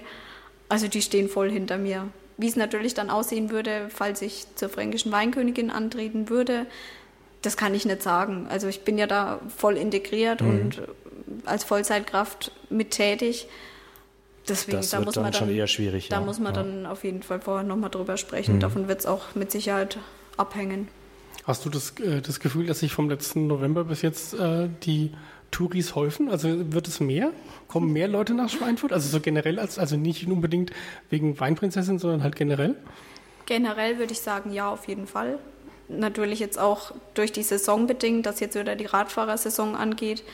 Also 0.68 0.88
die 0.88 1.02
stehen 1.02 1.28
voll 1.28 1.50
hinter 1.50 1.76
mir. 1.76 2.08
Wie 2.36 2.48
es 2.48 2.56
natürlich 2.56 2.94
dann 2.94 3.10
aussehen 3.10 3.50
würde, 3.50 3.88
falls 3.88 4.22
ich 4.22 4.46
zur 4.54 4.68
fränkischen 4.68 5.12
Weinkönigin 5.12 5.70
antreten 5.70 6.28
würde, 6.28 6.66
das 7.42 7.56
kann 7.56 7.74
ich 7.74 7.84
nicht 7.84 8.02
sagen. 8.02 8.46
Also 8.48 8.68
ich 8.68 8.82
bin 8.82 8.98
ja 8.98 9.06
da 9.06 9.40
voll 9.56 9.76
integriert 9.76 10.40
mhm. 10.40 10.48
und 10.48 10.82
als 11.44 11.64
Vollzeitkraft 11.64 12.52
mit 12.70 12.92
tätig. 12.92 13.48
Deswegen, 14.48 14.78
das 14.78 14.90
da 14.90 15.00
muss 15.00 15.16
man 15.16 15.24
dann, 15.26 15.34
schon 15.34 15.50
eher 15.50 15.66
schwierig. 15.66 16.08
Da 16.08 16.16
ja. 16.16 16.22
muss 16.22 16.38
man 16.38 16.54
ja. 16.54 16.62
dann 16.62 16.86
auf 16.86 17.04
jeden 17.04 17.22
Fall 17.22 17.40
vorher 17.40 17.64
nochmal 17.64 17.90
drüber 17.90 18.16
sprechen. 18.16 18.56
Mhm. 18.56 18.60
Davon 18.60 18.88
wird 18.88 19.00
es 19.00 19.06
auch 19.06 19.34
mit 19.34 19.52
Sicherheit 19.52 19.98
abhängen. 20.36 20.88
Hast 21.44 21.64
du 21.64 21.70
das, 21.70 21.98
äh, 22.00 22.20
das 22.20 22.40
Gefühl, 22.40 22.66
dass 22.66 22.80
sich 22.80 22.92
vom 22.92 23.08
letzten 23.08 23.46
November 23.46 23.84
bis 23.84 24.02
jetzt 24.02 24.34
äh, 24.34 24.68
die 24.84 25.12
Touris 25.52 25.94
häufen? 25.94 26.28
Also 26.28 26.72
wird 26.72 26.88
es 26.88 26.98
mehr? 26.98 27.30
Kommen 27.68 27.92
mehr 27.92 28.08
Leute 28.08 28.34
nach 28.34 28.50
Schweinfurt? 28.50 28.92
Also 28.92 29.08
so 29.08 29.20
generell, 29.20 29.60
als, 29.60 29.78
also 29.78 29.96
nicht 29.96 30.26
unbedingt 30.26 30.72
wegen 31.10 31.38
Weinprinzessin, 31.38 32.00
sondern 32.00 32.24
halt 32.24 32.34
generell? 32.34 32.74
Generell 33.46 33.98
würde 33.98 34.12
ich 34.12 34.20
sagen, 34.20 34.52
ja, 34.52 34.68
auf 34.68 34.88
jeden 34.88 35.06
Fall. 35.06 35.38
Natürlich 35.88 36.40
jetzt 36.40 36.58
auch 36.58 36.92
durch 37.14 37.32
die 37.32 37.42
Saison 37.42 37.86
bedingt, 37.86 38.26
dass 38.26 38.40
jetzt 38.40 38.58
wieder 38.58 38.74
die 38.74 38.86
Radfahrersaison 38.86 39.76
angeht. 39.76 40.24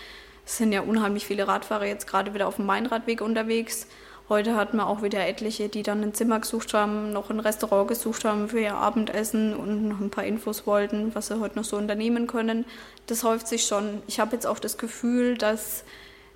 Es 0.46 0.56
sind 0.56 0.72
ja 0.72 0.80
unheimlich 0.80 1.26
viele 1.26 1.46
Radfahrer 1.46 1.86
jetzt 1.86 2.06
gerade 2.06 2.32
wieder 2.32 2.48
auf 2.48 2.56
dem 2.56 2.66
Mainradweg 2.66 3.20
unterwegs. 3.20 3.86
Heute 4.28 4.56
hatten 4.56 4.76
wir 4.76 4.86
auch 4.86 5.02
wieder 5.02 5.26
etliche, 5.26 5.70
die 5.70 5.82
dann 5.82 6.02
ein 6.02 6.12
Zimmer 6.12 6.38
gesucht 6.38 6.74
haben, 6.74 7.14
noch 7.14 7.30
ein 7.30 7.40
Restaurant 7.40 7.88
gesucht 7.88 8.26
haben 8.26 8.50
für 8.50 8.60
ihr 8.60 8.74
Abendessen 8.74 9.56
und 9.56 9.88
noch 9.88 10.00
ein 10.00 10.10
paar 10.10 10.24
Infos 10.24 10.66
wollten, 10.66 11.14
was 11.14 11.28
sie 11.28 11.40
heute 11.40 11.56
noch 11.56 11.64
so 11.64 11.78
unternehmen 11.78 12.26
können. 12.26 12.66
Das 13.06 13.24
häuft 13.24 13.48
sich 13.48 13.64
schon. 13.64 14.02
Ich 14.06 14.20
habe 14.20 14.34
jetzt 14.34 14.46
auch 14.46 14.58
das 14.58 14.76
Gefühl, 14.76 15.38
dass 15.38 15.82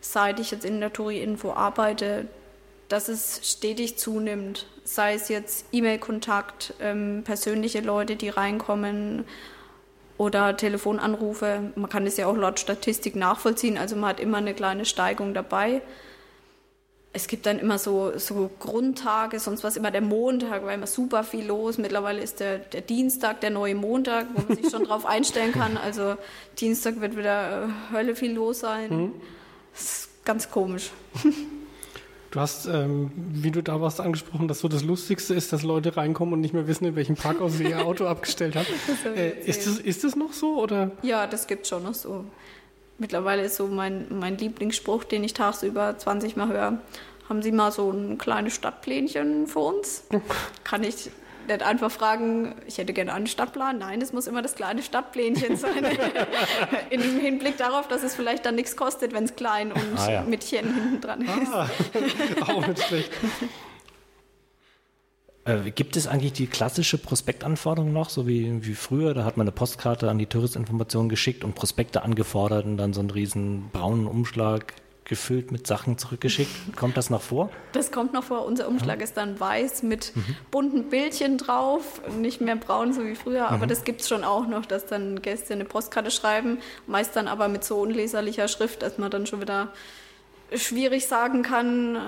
seit 0.00 0.40
ich 0.40 0.52
jetzt 0.52 0.64
in 0.64 0.80
der 0.80 0.90
Touri-Info 0.90 1.52
arbeite, 1.52 2.28
dass 2.88 3.08
es 3.08 3.40
stetig 3.42 3.98
zunimmt. 3.98 4.66
Sei 4.84 5.12
es 5.14 5.28
jetzt 5.28 5.66
E-Mail-Kontakt, 5.72 6.72
ähm, 6.80 7.22
persönliche 7.24 7.80
Leute, 7.80 8.16
die 8.16 8.30
reinkommen 8.30 9.26
oder 10.16 10.56
Telefonanrufe. 10.56 11.72
Man 11.74 11.90
kann 11.90 12.06
das 12.06 12.16
ja 12.16 12.26
auch 12.26 12.36
laut 12.36 12.58
Statistik 12.58 13.16
nachvollziehen. 13.16 13.76
Also 13.76 13.96
man 13.96 14.10
hat 14.10 14.20
immer 14.20 14.38
eine 14.38 14.54
kleine 14.54 14.86
Steigung 14.86 15.34
dabei 15.34 15.82
es 17.14 17.26
gibt 17.26 17.44
dann 17.44 17.58
immer 17.58 17.78
so, 17.78 18.16
so 18.16 18.50
Grundtage, 18.58 19.38
sonst 19.38 19.62
war 19.62 19.68
es 19.68 19.76
immer 19.76 19.90
der 19.90 20.00
Montag, 20.00 20.64
war 20.64 20.72
immer 20.72 20.86
super 20.86 21.24
viel 21.24 21.44
los. 21.44 21.76
Mittlerweile 21.76 22.22
ist 22.22 22.40
der, 22.40 22.58
der 22.58 22.80
Dienstag 22.80 23.42
der 23.42 23.50
neue 23.50 23.74
Montag, 23.74 24.26
wo 24.34 24.42
man 24.48 24.56
sich 24.56 24.70
schon 24.70 24.84
drauf 24.84 25.04
einstellen 25.04 25.52
kann. 25.52 25.76
Also 25.76 26.16
Dienstag 26.58 27.00
wird 27.00 27.16
wieder 27.16 27.64
äh, 27.64 27.92
Hölle 27.92 28.16
viel 28.16 28.32
los 28.32 28.60
sein. 28.60 28.88
Mhm. 28.88 29.12
Das 29.74 29.82
ist 29.82 30.24
ganz 30.24 30.50
komisch. 30.50 30.90
Du 32.30 32.40
hast, 32.40 32.64
ähm, 32.64 33.10
wie 33.14 33.50
du 33.50 33.62
da 33.62 33.78
warst, 33.82 34.00
angesprochen, 34.00 34.48
dass 34.48 34.60
so 34.60 34.68
das 34.68 34.82
Lustigste 34.82 35.34
ist, 35.34 35.52
dass 35.52 35.62
Leute 35.62 35.98
reinkommen 35.98 36.32
und 36.32 36.40
nicht 36.40 36.54
mehr 36.54 36.66
wissen, 36.66 36.86
in 36.86 36.96
welchem 36.96 37.14
Parkhaus 37.14 37.58
sie 37.58 37.64
ihr 37.64 37.84
Auto 37.84 38.06
abgestellt 38.06 38.56
haben. 38.56 38.66
Äh, 39.14 39.38
ist, 39.40 39.66
das, 39.66 39.78
ist 39.78 40.02
das 40.02 40.16
noch 40.16 40.32
so? 40.32 40.58
Oder? 40.58 40.92
Ja, 41.02 41.26
das 41.26 41.46
gibt 41.46 41.66
schon 41.66 41.82
noch 41.82 41.92
so 41.92 42.24
Mittlerweile 43.02 43.42
ist 43.42 43.56
so 43.56 43.66
mein, 43.66 44.06
mein 44.10 44.38
Lieblingsspruch, 44.38 45.02
den 45.02 45.24
ich 45.24 45.34
tagsüber 45.34 45.98
20 45.98 46.36
Mal 46.36 46.46
höre. 46.46 46.78
Haben 47.28 47.42
Sie 47.42 47.50
mal 47.50 47.72
so 47.72 47.90
ein 47.90 48.16
kleines 48.16 48.54
Stadtplänchen 48.54 49.48
für 49.48 49.58
uns? 49.58 50.04
Kann 50.62 50.84
ich 50.84 51.10
nicht 51.48 51.62
einfach 51.62 51.90
fragen, 51.90 52.54
ich 52.68 52.78
hätte 52.78 52.92
gerne 52.92 53.12
einen 53.12 53.26
Stadtplan. 53.26 53.78
Nein, 53.78 54.00
es 54.00 54.12
muss 54.12 54.28
immer 54.28 54.40
das 54.40 54.54
kleine 54.54 54.84
Stadtplänchen 54.84 55.56
sein. 55.56 55.84
Im 56.90 57.00
Hinblick 57.18 57.56
darauf, 57.56 57.88
dass 57.88 58.04
es 58.04 58.14
vielleicht 58.14 58.46
dann 58.46 58.54
nichts 58.54 58.76
kostet, 58.76 59.12
wenn 59.12 59.24
es 59.24 59.34
klein 59.34 59.72
und 59.72 59.98
ah, 59.98 60.08
ja. 60.12 60.22
mit 60.22 60.48
Chen 60.48 60.72
hinten 60.72 61.00
dran 61.00 61.22
ist. 61.22 61.52
Ah, 61.52 61.68
auch 62.52 62.64
nicht 62.68 62.84
schlecht. 62.84 63.10
Äh, 65.44 65.72
gibt 65.72 65.96
es 65.96 66.06
eigentlich 66.06 66.32
die 66.32 66.46
klassische 66.46 66.98
Prospektanforderung 66.98 67.92
noch, 67.92 68.10
so 68.10 68.28
wie, 68.28 68.64
wie 68.64 68.74
früher? 68.74 69.12
Da 69.12 69.24
hat 69.24 69.36
man 69.36 69.44
eine 69.44 69.52
Postkarte 69.52 70.08
an 70.08 70.18
die 70.18 70.26
Touristinformation 70.26 71.08
geschickt 71.08 71.42
und 71.42 71.54
Prospekte 71.54 72.02
angefordert 72.02 72.64
und 72.64 72.76
dann 72.76 72.92
so 72.92 73.00
einen 73.00 73.10
riesen 73.10 73.68
braunen 73.72 74.06
Umschlag 74.06 74.74
gefüllt 75.04 75.50
mit 75.50 75.66
Sachen 75.66 75.98
zurückgeschickt. 75.98 76.50
Kommt 76.76 76.96
das 76.96 77.10
noch 77.10 77.22
vor? 77.22 77.50
Das 77.72 77.90
kommt 77.90 78.12
noch 78.12 78.22
vor. 78.22 78.46
Unser 78.46 78.68
Umschlag 78.68 78.98
ja. 78.98 79.04
ist 79.04 79.16
dann 79.16 79.40
weiß 79.40 79.82
mit 79.82 80.14
mhm. 80.14 80.36
bunten 80.52 80.90
Bildchen 80.90 81.38
drauf, 81.38 82.00
nicht 82.16 82.40
mehr 82.40 82.54
braun 82.54 82.92
so 82.92 83.04
wie 83.04 83.16
früher, 83.16 83.48
aber 83.48 83.66
mhm. 83.66 83.68
das 83.68 83.82
gibt 83.82 84.02
es 84.02 84.08
schon 84.08 84.22
auch 84.22 84.46
noch, 84.46 84.64
dass 84.64 84.86
dann 84.86 85.20
Gäste 85.20 85.54
eine 85.54 85.64
Postkarte 85.64 86.12
schreiben, 86.12 86.58
meist 86.86 87.16
dann 87.16 87.26
aber 87.26 87.48
mit 87.48 87.64
so 87.64 87.80
unleserlicher 87.80 88.46
Schrift, 88.46 88.82
dass 88.82 88.96
man 88.98 89.10
dann 89.10 89.26
schon 89.26 89.40
wieder 89.40 89.72
schwierig 90.54 91.06
sagen 91.08 91.42
kann, 91.42 91.98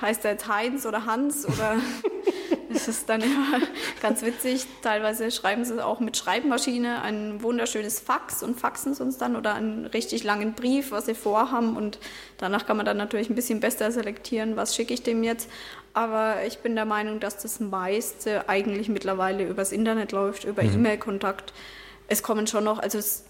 heißt 0.00 0.24
er 0.24 0.32
jetzt 0.32 0.46
Heinz 0.46 0.86
oder 0.86 1.06
Hans 1.06 1.46
oder 1.46 1.76
das 2.74 2.88
ist 2.88 3.08
dann 3.08 3.22
immer 3.22 3.60
ganz 4.02 4.22
witzig. 4.22 4.66
Teilweise 4.82 5.30
schreiben 5.30 5.64
sie 5.64 5.82
auch 5.82 6.00
mit 6.00 6.16
Schreibmaschine 6.16 7.00
ein 7.02 7.42
wunderschönes 7.42 8.00
Fax 8.00 8.42
und 8.42 8.60
faxen 8.60 8.92
es 8.92 9.00
uns 9.00 9.16
dann 9.16 9.36
oder 9.36 9.54
einen 9.54 9.86
richtig 9.86 10.24
langen 10.24 10.52
Brief, 10.52 10.90
was 10.90 11.06
sie 11.06 11.14
vorhaben 11.14 11.76
und 11.76 11.98
danach 12.38 12.66
kann 12.66 12.76
man 12.76 12.84
dann 12.84 12.96
natürlich 12.96 13.30
ein 13.30 13.34
bisschen 13.34 13.60
besser 13.60 13.90
selektieren, 13.90 14.56
was 14.56 14.74
schicke 14.74 14.92
ich 14.92 15.02
dem 15.02 15.22
jetzt. 15.22 15.48
Aber 15.94 16.44
ich 16.44 16.58
bin 16.58 16.74
der 16.74 16.84
Meinung, 16.84 17.20
dass 17.20 17.38
das 17.38 17.60
meiste 17.60 18.48
eigentlich 18.48 18.88
mittlerweile 18.88 19.46
übers 19.46 19.70
Internet 19.72 20.12
läuft, 20.12 20.44
über 20.44 20.62
mhm. 20.62 20.74
E-Mail-Kontakt. 20.74 21.54
Es 22.08 22.22
kommen 22.22 22.46
schon 22.46 22.64
noch, 22.64 22.80
also 22.80 22.98
es 22.98 23.24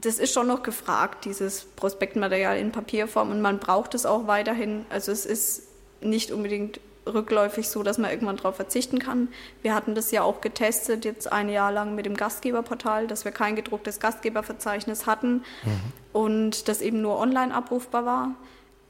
das 0.00 0.18
ist 0.18 0.32
schon 0.32 0.48
noch 0.48 0.64
gefragt, 0.64 1.24
dieses 1.24 1.66
Prospektmaterial 1.76 2.58
in 2.58 2.72
Papierform 2.72 3.30
und 3.30 3.40
man 3.40 3.60
braucht 3.60 3.94
es 3.94 4.06
auch 4.06 4.26
weiterhin. 4.26 4.86
Also 4.90 5.12
es 5.12 5.24
ist 5.24 5.68
nicht 6.00 6.32
unbedingt 6.32 6.80
rückläufig 7.06 7.68
so, 7.68 7.82
dass 7.82 7.98
man 7.98 8.10
irgendwann 8.10 8.36
darauf 8.36 8.56
verzichten 8.56 8.98
kann. 8.98 9.28
Wir 9.62 9.74
hatten 9.74 9.94
das 9.94 10.10
ja 10.10 10.22
auch 10.22 10.40
getestet, 10.40 11.04
jetzt 11.04 11.30
ein 11.32 11.48
Jahr 11.48 11.72
lang 11.72 11.94
mit 11.94 12.06
dem 12.06 12.16
Gastgeberportal, 12.16 13.06
dass 13.06 13.24
wir 13.24 13.32
kein 13.32 13.56
gedrucktes 13.56 14.00
Gastgeberverzeichnis 14.00 15.06
hatten 15.06 15.44
mhm. 15.64 15.80
und 16.12 16.68
das 16.68 16.80
eben 16.80 17.00
nur 17.02 17.18
online 17.18 17.54
abrufbar 17.54 18.06
war. 18.06 18.34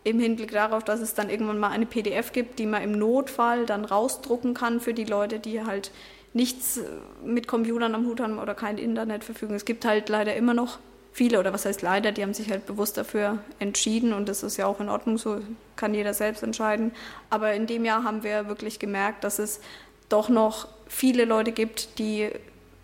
Im 0.04 0.20
Hinblick 0.20 0.52
darauf, 0.52 0.84
dass 0.84 1.00
es 1.00 1.14
dann 1.14 1.30
irgendwann 1.30 1.58
mal 1.58 1.70
eine 1.70 1.86
PDF 1.86 2.32
gibt, 2.32 2.58
die 2.58 2.66
man 2.66 2.82
im 2.82 2.92
Notfall 2.92 3.64
dann 3.64 3.84
rausdrucken 3.84 4.52
kann 4.52 4.80
für 4.80 4.92
die 4.92 5.04
Leute, 5.04 5.38
die 5.38 5.64
halt 5.64 5.90
nichts 6.34 6.80
mit 7.24 7.48
Computern 7.48 7.94
am 7.94 8.06
Hut 8.06 8.20
haben 8.20 8.38
oder 8.38 8.54
kein 8.54 8.76
Internet 8.76 9.24
verfügen. 9.24 9.54
Es 9.54 9.64
gibt 9.64 9.84
halt 9.86 10.08
leider 10.08 10.36
immer 10.36 10.52
noch 10.52 10.78
viele, 11.14 11.38
oder 11.38 11.52
was 11.52 11.64
heißt 11.64 11.80
leider, 11.80 12.10
die 12.10 12.22
haben 12.22 12.34
sich 12.34 12.50
halt 12.50 12.66
bewusst 12.66 12.96
dafür 12.96 13.38
entschieden 13.60 14.12
und 14.12 14.28
das 14.28 14.42
ist 14.42 14.56
ja 14.56 14.66
auch 14.66 14.80
in 14.80 14.88
Ordnung, 14.88 15.16
so 15.16 15.40
kann 15.76 15.94
jeder 15.94 16.12
selbst 16.12 16.42
entscheiden. 16.42 16.90
Aber 17.30 17.54
in 17.54 17.68
dem 17.68 17.84
Jahr 17.84 18.02
haben 18.02 18.24
wir 18.24 18.48
wirklich 18.48 18.80
gemerkt, 18.80 19.22
dass 19.22 19.38
es 19.38 19.60
doch 20.08 20.28
noch 20.28 20.66
viele 20.88 21.24
Leute 21.24 21.52
gibt, 21.52 22.00
die 22.00 22.30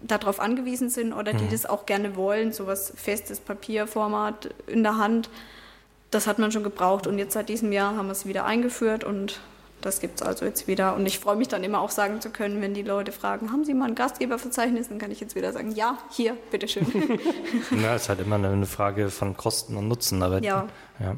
darauf 0.00 0.38
angewiesen 0.38 0.90
sind 0.90 1.12
oder 1.12 1.32
die 1.32 1.44
mhm. 1.44 1.50
das 1.50 1.66
auch 1.66 1.86
gerne 1.86 2.14
wollen, 2.14 2.52
so 2.52 2.68
was 2.68 2.92
festes 2.96 3.40
Papierformat 3.40 4.54
in 4.68 4.84
der 4.84 4.96
Hand. 4.96 5.28
Das 6.12 6.28
hat 6.28 6.38
man 6.38 6.52
schon 6.52 6.62
gebraucht 6.62 7.08
und 7.08 7.18
jetzt 7.18 7.34
seit 7.34 7.48
diesem 7.48 7.72
Jahr 7.72 7.96
haben 7.96 8.06
wir 8.06 8.12
es 8.12 8.26
wieder 8.26 8.44
eingeführt 8.44 9.02
und 9.02 9.40
das 9.80 10.00
gibt 10.00 10.20
es 10.20 10.26
also 10.26 10.44
jetzt 10.44 10.66
wieder. 10.66 10.94
Und 10.94 11.06
ich 11.06 11.18
freue 11.18 11.36
mich 11.36 11.48
dann 11.48 11.64
immer 11.64 11.80
auch 11.80 11.90
sagen 11.90 12.20
zu 12.20 12.30
können, 12.30 12.60
wenn 12.60 12.74
die 12.74 12.82
Leute 12.82 13.12
fragen, 13.12 13.52
haben 13.52 13.64
Sie 13.64 13.74
mal 13.74 13.88
ein 13.88 13.94
Gastgeberverzeichnis? 13.94 14.88
Dann 14.88 14.98
kann 14.98 15.10
ich 15.10 15.20
jetzt 15.20 15.34
wieder 15.34 15.52
sagen, 15.52 15.72
ja, 15.72 15.98
hier, 16.10 16.36
bitteschön. 16.50 16.86
ja, 17.82 17.94
ist 17.94 18.08
halt 18.08 18.20
immer 18.20 18.36
eine 18.36 18.66
Frage 18.66 19.10
von 19.10 19.36
Kosten 19.36 19.76
und 19.76 19.88
Nutzen. 19.88 20.22
Aber 20.22 20.42
ja. 20.42 20.68
ja. 20.98 21.16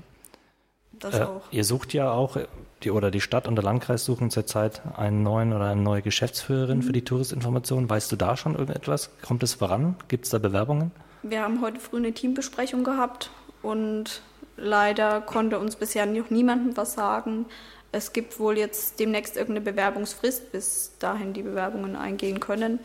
Das 0.93 1.15
äh, 1.15 1.23
auch. 1.23 1.43
Ihr 1.51 1.65
sucht 1.65 1.93
ja 1.93 2.13
auch, 2.13 2.37
die, 2.83 2.91
oder 2.91 3.11
die 3.11 3.21
Stadt 3.21 3.49
und 3.49 3.57
der 3.57 3.65
Landkreis 3.65 4.05
suchen 4.05 4.31
zurzeit 4.31 4.83
einen 4.97 5.23
neuen 5.23 5.53
oder 5.53 5.67
eine 5.67 5.83
neue 5.83 6.03
Geschäftsführerin 6.03 6.79
mhm. 6.79 6.83
für 6.83 6.93
die 6.93 7.05
Touristinformation. 7.05 7.89
Weißt 7.91 8.11
du 8.13 8.17
da 8.17 8.37
schon 8.37 8.55
irgendetwas? 8.55 9.11
Kommt 9.23 9.43
es 9.43 9.55
voran? 9.55 9.97
Gibt 10.09 10.25
es 10.25 10.31
da 10.31 10.39
Bewerbungen? 10.39 10.93
Wir 11.23 11.43
haben 11.43 11.61
heute 11.61 11.79
früh 11.79 11.99
eine 11.99 12.13
Teambesprechung 12.13 12.85
gehabt 12.85 13.31
und 13.63 14.23
leider 14.57 15.21
konnte 15.21 15.59
uns 15.59 15.77
bisher 15.77 16.07
noch 16.07 16.31
niemandem 16.31 16.77
was 16.77 16.95
sagen. 16.95 17.47
Es 17.93 18.13
gibt 18.13 18.41
wohl 18.41 18.59
jetzt 18.59 18.99
demnächst 18.99 19.37
irgendeine 19.37 19.71
Bewerbungsfrist, 19.71 20.51
bis 20.51 20.93
dahin 20.99 21.35
die 21.35 21.43
Bewerbungen 21.43 21.95
eingehen 21.95 22.41
können. 22.41 22.81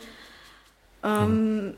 Ähm, 1.02 1.74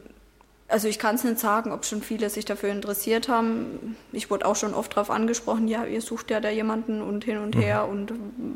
also 0.70 0.88
ich 0.88 0.98
kann 0.98 1.16
es 1.16 1.24
nicht 1.24 1.38
sagen, 1.38 1.72
ob 1.72 1.84
schon 1.84 2.00
viele 2.00 2.30
sich 2.30 2.44
dafür 2.44 2.70
interessiert 2.70 3.28
haben. 3.28 3.96
Ich 4.12 4.30
wurde 4.30 4.46
auch 4.46 4.56
schon 4.56 4.72
oft 4.74 4.92
darauf 4.92 5.10
angesprochen, 5.10 5.68
ja, 5.68 5.84
ihr 5.84 6.00
sucht 6.00 6.30
ja 6.30 6.40
da 6.40 6.48
jemanden 6.48 7.02
und 7.02 7.24
hin 7.24 7.38
und 7.38 7.56
her 7.56 7.86
mhm. 7.86 7.90
und 7.90 8.12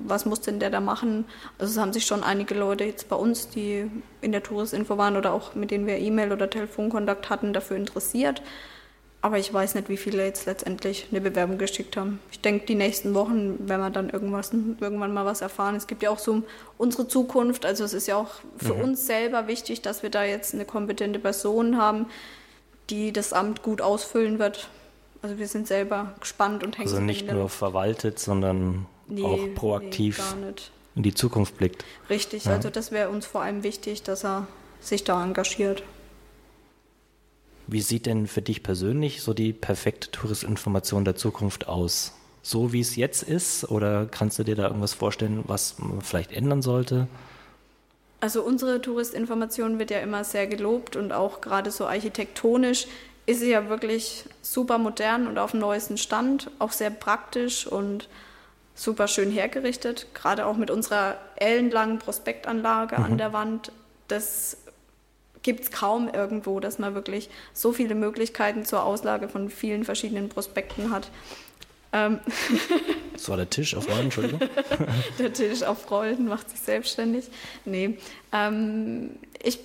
was 0.06 0.24
muss 0.24 0.40
denn 0.40 0.60
der 0.60 0.70
da 0.70 0.80
machen? 0.80 1.24
Also 1.58 1.72
es 1.72 1.78
haben 1.78 1.92
sich 1.92 2.06
schon 2.06 2.22
einige 2.22 2.54
Leute 2.54 2.84
jetzt 2.84 3.08
bei 3.08 3.16
uns, 3.16 3.48
die 3.48 3.90
in 4.20 4.32
der 4.32 4.42
Touristinfo 4.42 4.96
waren 4.96 5.16
oder 5.16 5.32
auch 5.32 5.54
mit 5.54 5.70
denen 5.70 5.86
wir 5.86 5.98
E-Mail 5.98 6.32
oder 6.32 6.48
Telefonkontakt 6.48 7.30
hatten, 7.30 7.52
dafür 7.52 7.76
interessiert. 7.76 8.42
Aber 9.24 9.38
ich 9.38 9.54
weiß 9.54 9.74
nicht, 9.74 9.88
wie 9.88 9.96
viele 9.96 10.22
jetzt 10.22 10.44
letztendlich 10.44 11.06
eine 11.10 11.22
Bewerbung 11.22 11.56
geschickt 11.56 11.96
haben. 11.96 12.20
Ich 12.30 12.40
denke, 12.40 12.66
die 12.66 12.74
nächsten 12.74 13.14
Wochen 13.14 13.66
werden 13.66 13.80
wir 13.80 13.88
dann 13.88 14.10
irgendwas, 14.10 14.52
irgendwann 14.52 15.14
mal 15.14 15.24
was 15.24 15.40
erfahren. 15.40 15.76
Es 15.76 15.86
gibt 15.86 16.02
ja 16.02 16.10
auch 16.10 16.18
so 16.18 16.42
unsere 16.76 17.08
Zukunft. 17.08 17.64
Also 17.64 17.84
es 17.84 17.94
ist 17.94 18.06
ja 18.06 18.16
auch 18.16 18.28
für 18.58 18.74
mhm. 18.74 18.82
uns 18.82 19.06
selber 19.06 19.46
wichtig, 19.46 19.80
dass 19.80 20.02
wir 20.02 20.10
da 20.10 20.24
jetzt 20.24 20.52
eine 20.52 20.66
kompetente 20.66 21.18
Person 21.18 21.78
haben, 21.78 22.04
die 22.90 23.14
das 23.14 23.32
Amt 23.32 23.62
gut 23.62 23.80
ausfüllen 23.80 24.38
wird. 24.38 24.68
Also 25.22 25.38
wir 25.38 25.48
sind 25.48 25.68
selber 25.68 26.12
gespannt 26.20 26.62
und 26.62 26.76
hängen. 26.76 26.90
Also 26.90 27.00
nicht 27.00 27.26
nur 27.32 27.48
verwaltet, 27.48 28.18
sondern 28.18 28.84
nee, 29.06 29.22
auch 29.22 29.54
proaktiv 29.54 30.34
nee, 30.38 30.52
in 30.96 31.02
die 31.02 31.14
Zukunft 31.14 31.56
blickt. 31.56 31.82
Richtig, 32.10 32.44
ja. 32.44 32.52
also 32.52 32.68
das 32.68 32.92
wäre 32.92 33.08
uns 33.08 33.24
vor 33.24 33.40
allem 33.40 33.62
wichtig, 33.62 34.02
dass 34.02 34.22
er 34.22 34.46
sich 34.80 35.02
da 35.02 35.24
engagiert. 35.24 35.82
Wie 37.66 37.80
sieht 37.80 38.06
denn 38.06 38.26
für 38.26 38.42
dich 38.42 38.62
persönlich 38.62 39.22
so 39.22 39.32
die 39.32 39.52
perfekte 39.52 40.10
Touristinformation 40.10 41.04
der 41.04 41.16
Zukunft 41.16 41.66
aus? 41.66 42.12
So 42.42 42.72
wie 42.72 42.80
es 42.80 42.96
jetzt 42.96 43.22
ist? 43.22 43.70
Oder 43.70 44.06
kannst 44.06 44.38
du 44.38 44.44
dir 44.44 44.54
da 44.54 44.66
irgendwas 44.66 44.92
vorstellen, 44.92 45.44
was 45.46 45.78
man 45.78 46.02
vielleicht 46.02 46.32
ändern 46.32 46.60
sollte? 46.60 47.08
Also 48.20 48.42
unsere 48.42 48.80
Touristinformation 48.80 49.78
wird 49.78 49.90
ja 49.90 50.00
immer 50.00 50.24
sehr 50.24 50.46
gelobt 50.46 50.96
und 50.96 51.12
auch 51.12 51.40
gerade 51.40 51.70
so 51.70 51.86
architektonisch 51.86 52.86
ist 53.26 53.40
sie 53.40 53.50
ja 53.50 53.68
wirklich 53.68 54.24
super 54.42 54.78
modern 54.78 55.26
und 55.26 55.38
auf 55.38 55.52
dem 55.52 55.60
neuesten 55.60 55.96
Stand, 55.96 56.50
auch 56.58 56.72
sehr 56.72 56.90
praktisch 56.90 57.66
und 57.66 58.08
super 58.74 59.08
schön 59.08 59.30
hergerichtet. 59.30 60.08
Gerade 60.14 60.46
auch 60.46 60.56
mit 60.56 60.70
unserer 60.70 61.16
ellenlangen 61.36 61.98
Prospektanlage 61.98 62.98
mhm. 62.98 63.04
an 63.04 63.18
der 63.18 63.32
Wand. 63.32 63.72
Das 64.08 64.58
gibt 65.44 65.60
es 65.60 65.70
kaum 65.70 66.08
irgendwo, 66.08 66.58
dass 66.58 66.80
man 66.80 66.96
wirklich 66.96 67.30
so 67.52 67.72
viele 67.72 67.94
Möglichkeiten 67.94 68.64
zur 68.64 68.82
Auslage 68.82 69.28
von 69.28 69.48
vielen 69.48 69.84
verschiedenen 69.84 70.28
Prospekten 70.28 70.90
hat. 70.90 71.10
Ähm 71.92 72.18
das 73.12 73.28
war 73.28 73.36
der 73.36 73.48
Tisch 73.48 73.76
auf 73.76 73.88
Rollen, 73.88 74.06
Entschuldigung. 74.06 74.40
der 75.20 75.32
Tisch 75.32 75.62
auf 75.62 75.88
Rollen 75.90 76.26
macht 76.26 76.50
sich 76.50 76.58
selbstständig. 76.60 77.26
Nee. 77.64 77.98
Ähm, 78.32 79.10
ich 79.40 79.60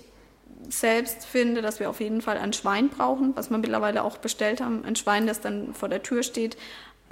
selbst 0.67 1.25
finde, 1.25 1.61
dass 1.61 1.79
wir 1.79 1.89
auf 1.89 2.01
jeden 2.01 2.21
Fall 2.21 2.37
ein 2.37 2.53
Schwein 2.53 2.89
brauchen, 2.89 3.35
was 3.35 3.49
wir 3.49 3.57
mittlerweile 3.57 4.03
auch 4.03 4.17
bestellt 4.17 4.61
haben. 4.61 4.83
Ein 4.85 4.95
Schwein, 4.95 5.25
das 5.25 5.39
dann 5.39 5.73
vor 5.73 5.89
der 5.89 6.03
Tür 6.03 6.21
steht, 6.21 6.57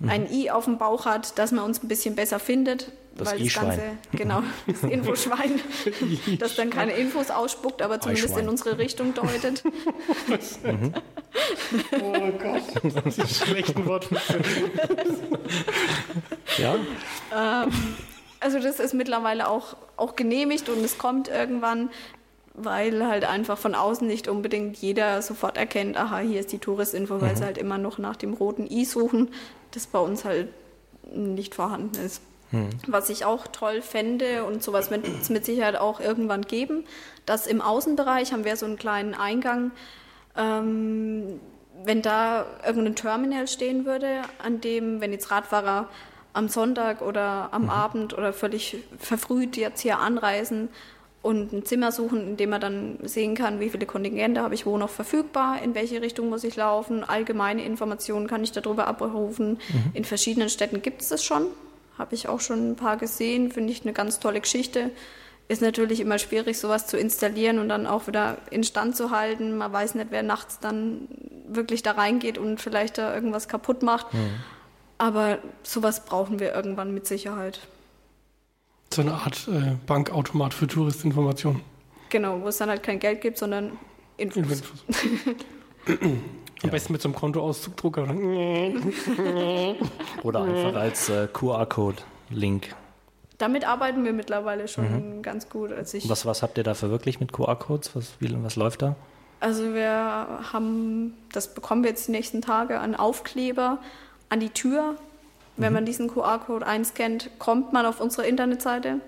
ein 0.06 0.32
I 0.32 0.52
auf 0.52 0.66
dem 0.66 0.78
Bauch 0.78 1.06
hat, 1.06 1.38
dass 1.40 1.52
man 1.52 1.64
uns 1.64 1.82
ein 1.84 1.88
bisschen 1.88 2.16
besser 2.16 2.40
findet. 2.40 2.92
Das 3.16 3.32
weil 3.32 3.44
das 3.44 3.54
Ganze, 3.56 3.82
genau, 4.12 4.44
das 4.68 4.84
Infoschwein, 4.84 5.60
das 6.40 6.56
dann 6.56 6.70
keine 6.70 6.92
Infos 6.92 7.32
ausspuckt, 7.32 7.82
aber 7.82 8.00
zumindest 8.00 8.38
in 8.38 8.48
unsere 8.48 8.78
Richtung 8.78 9.14
deutet. 9.14 9.64
mhm. 10.64 10.94
Oh 11.92 12.32
Gott, 12.42 13.06
das 13.06 13.18
ist 13.18 13.46
schlechten 13.46 13.86
Wort. 13.86 14.08
ja. 16.58 16.76
Ähm, 17.36 17.72
also 18.40 18.60
das 18.60 18.80
ist 18.80 18.94
mittlerweile 18.94 19.48
auch, 19.48 19.76
auch 19.98 20.16
genehmigt 20.16 20.70
und 20.70 20.84
es 20.84 20.98
kommt 20.98 21.28
irgendwann 21.28 21.90
weil 22.58 23.06
halt 23.06 23.24
einfach 23.24 23.58
von 23.58 23.76
außen 23.76 24.06
nicht 24.06 24.28
unbedingt 24.28 24.78
jeder 24.78 25.22
sofort 25.22 25.58
erkennt, 25.58 25.96
aha, 25.96 26.20
hier 26.20 26.40
ist 26.40 26.52
die 26.52 26.58
Touristinfo, 26.58 27.22
weil 27.22 27.34
mhm. 27.34 27.38
sie 27.38 27.46
halt 27.46 27.58
immer 27.60 27.78
noch 27.78 28.00
nach 28.00 28.16
dem 28.16 28.34
roten 28.34 28.66
I 28.70 28.84
suchen, 28.84 29.30
das 29.72 29.88
bei 29.88 30.00
uns 30.00 30.26
halt 30.26 30.50
nicht 31.14 31.56
vorhanden 31.56 31.96
ist. 32.04 32.22
Mhm. 32.52 32.70
Was 32.88 33.10
ich 33.10 33.26
auch 33.26 33.48
toll 33.48 33.82
fände 33.82 34.46
und 34.46 34.64
sowas 34.64 34.90
wird 34.90 35.06
es 35.08 35.30
mit 35.30 35.46
Sicherheit 35.46 35.76
auch 35.76 36.00
irgendwann 36.00 36.44
geben, 36.44 36.86
dass 37.26 37.48
im 37.48 37.62
Außenbereich 37.62 38.32
haben 38.32 38.46
wir 38.46 38.56
so 38.56 38.66
einen 38.66 38.78
kleinen 38.78 39.14
Eingang, 39.14 39.72
ähm, 40.38 41.40
wenn 41.84 42.02
da 42.02 42.46
irgendein 42.66 42.96
Terminal 42.96 43.48
stehen 43.48 43.86
würde, 43.86 44.22
an 44.42 44.62
dem, 44.62 45.02
wenn 45.02 45.12
jetzt 45.12 45.30
Radfahrer 45.30 45.90
am 46.34 46.48
Sonntag 46.48 47.02
oder 47.02 47.50
am 47.52 47.64
mhm. 47.64 47.70
Abend 47.70 48.18
oder 48.18 48.32
völlig 48.32 48.78
verfrüht 48.98 49.58
jetzt 49.58 49.82
hier 49.82 50.00
anreisen 50.00 50.70
und 51.22 51.52
ein 51.52 51.66
Zimmer 51.66 51.92
suchen, 51.92 52.22
in 52.22 52.38
dem 52.38 52.52
man 52.52 52.62
dann 52.62 53.00
sehen 53.04 53.36
kann, 53.36 53.60
wie 53.60 53.70
viele 53.70 53.86
Kontingente 53.86 54.42
habe 54.42 54.56
ich 54.56 54.66
wo 54.66 54.78
noch 54.78 54.90
verfügbar, 54.90 55.62
in 55.62 55.76
welche 55.76 56.02
Richtung 56.02 56.30
muss 56.30 56.44
ich 56.44 56.56
laufen, 56.56 57.04
allgemeine 57.04 57.64
Informationen 57.64 58.28
kann 58.28 58.44
ich 58.44 58.52
darüber 58.52 58.88
abrufen. 58.88 59.60
Mhm. 59.70 59.92
In 59.94 60.06
verschiedenen 60.06 60.50
Städten 60.50 60.82
gibt 60.82 61.02
es 61.02 61.10
das 61.10 61.24
schon, 61.24 61.48
habe 61.98 62.16
ich 62.16 62.30
auch 62.30 62.40
schon 62.40 62.72
ein 62.72 62.76
paar 62.76 62.98
gesehen, 62.98 63.52
finde 63.52 63.74
ich 63.74 63.82
eine 63.84 63.94
ganz 63.94 64.20
tolle 64.20 64.42
Geschichte. 64.42 64.92
Ist 65.50 65.62
natürlich 65.62 66.02
immer 66.02 66.20
schwierig, 66.20 66.60
sowas 66.60 66.88
zu 66.88 66.98
installieren 66.98 67.60
und 67.60 67.70
dann 67.70 67.88
auch 67.88 68.08
wieder 68.08 68.38
instand 68.52 68.98
zu 68.98 69.12
halten. 69.12 69.58
Man 69.58 69.72
weiß 69.72 69.96
nicht, 69.96 70.08
wer 70.10 70.22
nachts 70.22 70.60
dann 70.60 71.08
wirklich 71.48 71.84
da 71.84 71.92
reingeht 71.92 72.38
und 72.38 72.60
vielleicht 72.60 72.98
da 72.98 73.16
irgendwas 73.16 73.48
kaputt 73.48 73.82
macht. 73.82 74.14
Mhm. 74.14 74.30
Aber 74.98 75.38
sowas 75.64 76.04
brauchen 76.04 76.40
wir 76.40 76.54
irgendwann 76.54 76.94
mit 76.94 77.08
Sicherheit. 77.08 77.62
So 78.94 79.02
eine 79.02 79.14
Art 79.14 79.48
äh, 79.48 79.76
Bankautomat 79.86 80.54
für 80.54 80.68
Touristinformationen. 80.68 81.62
Genau, 82.10 82.42
wo 82.42 82.48
es 82.48 82.58
dann 82.58 82.70
halt 82.70 82.84
kein 82.84 83.00
Geld 83.00 83.22
gibt, 83.22 83.38
sondern 83.38 83.78
Infos. 84.18 84.38
Infos. 84.38 84.84
Am 85.88 86.22
ja. 86.64 86.70
besten 86.70 86.94
mit 86.94 87.02
so 87.02 87.10
einem 87.10 87.16
Kontoauszugdrucker. 87.16 88.04
Oder 90.24 90.42
einfach 90.42 90.76
als 90.76 91.10
äh, 91.10 91.28
QR-Code-Link. 91.32 92.76
Damit 93.38 93.68
arbeiten 93.68 94.04
wir 94.04 94.14
mittlerweile 94.14 94.68
schon 94.68 95.18
mhm. 95.18 95.22
ganz 95.22 95.50
gut. 95.50 95.72
Als 95.72 95.94
ich 95.94 96.10
was, 96.10 96.26
was 96.26 96.42
habt 96.42 96.58
ihr 96.58 96.64
da 96.64 96.74
verwirklicht 96.74 97.20
mit 97.20 97.32
QR-Codes? 97.32 97.96
Was, 97.96 98.14
was 98.20 98.56
läuft 98.56 98.82
da? 98.82 98.96
Also 99.40 99.76
wir 99.76 99.92
haben, 100.52 101.14
das 101.32 101.54
bekommen 101.54 101.84
wir 101.84 101.92
jetzt 101.92 102.08
die 102.08 102.12
nächsten 102.12 102.42
Tage, 102.42 102.80
einen 102.80 102.96
Aufkleber 102.96 103.78
an 104.30 104.40
die 104.40 104.50
Tür. 104.50 104.96
Wenn 105.58 105.70
mhm. 105.70 105.76
man 105.76 105.86
diesen 105.86 106.08
QR-Code 106.08 106.66
einscannt, 106.66 107.30
kommt 107.40 107.74
man 107.74 107.86
auf 107.86 108.00
unsere 108.00 108.28
Internetseite 108.28 109.02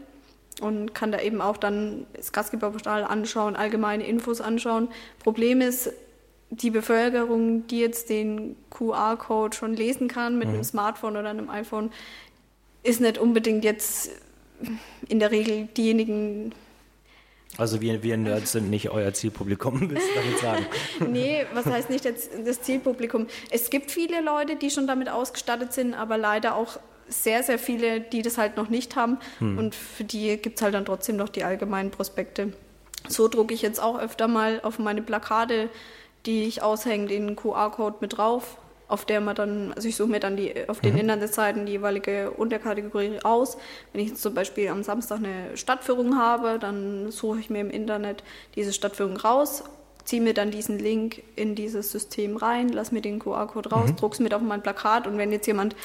und 0.61 0.93
kann 0.93 1.11
da 1.11 1.19
eben 1.19 1.41
auch 1.41 1.57
dann 1.57 2.05
das 2.13 2.31
Gastgeberportal 2.31 3.03
anschauen, 3.03 3.55
allgemeine 3.55 4.05
Infos 4.05 4.41
anschauen. 4.41 4.89
Problem 5.19 5.61
ist, 5.61 5.91
die 6.49 6.71
Bevölkerung, 6.71 7.67
die 7.67 7.79
jetzt 7.79 8.09
den 8.09 8.55
QR-Code 8.71 9.55
schon 9.55 9.75
lesen 9.75 10.07
kann 10.07 10.37
mit 10.37 10.47
mhm. 10.47 10.55
einem 10.55 10.63
Smartphone 10.63 11.15
oder 11.15 11.29
einem 11.29 11.49
iPhone, 11.49 11.91
ist 12.83 13.01
nicht 13.01 13.17
unbedingt 13.17 13.63
jetzt 13.63 14.11
in 15.07 15.19
der 15.19 15.31
Regel 15.31 15.67
diejenigen, 15.77 16.53
also 17.59 17.81
wir, 17.81 18.01
wir 18.03 18.17
Nerds 18.17 18.53
sind 18.53 18.69
nicht 18.69 18.89
euer 18.89 19.13
Zielpublikum, 19.13 19.81
willst 19.89 20.07
du 20.09 20.15
damit 20.15 20.39
sagen? 20.39 20.65
nee, 21.11 21.45
was 21.53 21.65
heißt 21.65 21.89
nicht 21.89 22.05
das, 22.05 22.29
das 22.45 22.61
Zielpublikum? 22.61 23.27
Es 23.51 23.69
gibt 23.69 23.91
viele 23.91 24.21
Leute, 24.21 24.55
die 24.55 24.69
schon 24.69 24.87
damit 24.87 25.09
ausgestattet 25.09 25.73
sind, 25.73 25.93
aber 25.93 26.17
leider 26.17 26.55
auch 26.55 26.79
sehr, 27.07 27.43
sehr 27.43 27.59
viele, 27.59 28.01
die 28.01 28.21
das 28.21 28.37
halt 28.37 28.55
noch 28.55 28.69
nicht 28.69 28.95
haben. 28.95 29.17
Hm. 29.39 29.57
Und 29.57 29.75
für 29.75 30.03
die 30.03 30.37
gibt 30.37 30.57
es 30.57 30.61
halt 30.61 30.73
dann 30.73 30.85
trotzdem 30.85 31.17
noch 31.17 31.29
die 31.29 31.43
allgemeinen 31.43 31.91
Prospekte. 31.91 32.53
So 33.07 33.27
drucke 33.27 33.53
ich 33.53 33.61
jetzt 33.61 33.81
auch 33.81 33.99
öfter 33.99 34.27
mal 34.27 34.61
auf 34.61 34.79
meine 34.79 35.01
Plakate, 35.01 35.69
die 36.25 36.43
ich 36.43 36.61
aushänge, 36.61 37.07
den 37.07 37.35
QR-Code 37.35 37.97
mit 38.01 38.17
drauf 38.17 38.57
auf 38.89 39.05
der 39.05 39.21
man 39.21 39.35
dann, 39.35 39.71
also 39.73 39.87
ich 39.87 39.95
suche 39.95 40.09
mir 40.09 40.19
dann 40.19 40.35
die, 40.35 40.67
auf 40.67 40.81
den 40.81 40.93
mhm. 40.93 41.01
Internetseiten 41.01 41.65
die 41.65 41.73
jeweilige 41.73 42.31
Unterkategorie 42.31 43.19
aus. 43.23 43.57
Wenn 43.93 44.01
ich 44.01 44.09
jetzt 44.09 44.21
zum 44.21 44.33
Beispiel 44.33 44.67
am 44.67 44.83
Samstag 44.83 45.19
eine 45.19 45.55
Stadtführung 45.55 46.17
habe, 46.17 46.57
dann 46.59 47.11
suche 47.11 47.39
ich 47.39 47.49
mir 47.49 47.61
im 47.61 47.69
Internet 47.69 48.23
diese 48.55 48.73
Stadtführung 48.73 49.15
raus, 49.17 49.63
ziehe 50.05 50.23
mir 50.23 50.33
dann 50.33 50.49
diesen 50.49 50.79
Link 50.79 51.21
in 51.35 51.53
dieses 51.53 51.91
System 51.91 52.35
rein, 52.35 52.69
lasse 52.69 52.95
mir 52.95 53.01
den 53.01 53.19
QR-Code 53.19 53.69
raus, 53.69 53.91
mhm. 53.91 53.95
drucke 53.95 54.15
es 54.15 54.19
mit 54.19 54.33
auf 54.33 54.41
mein 54.41 54.63
Plakat 54.63 55.05
und 55.05 55.19
wenn 55.19 55.31
jetzt 55.31 55.45
jemand 55.45 55.75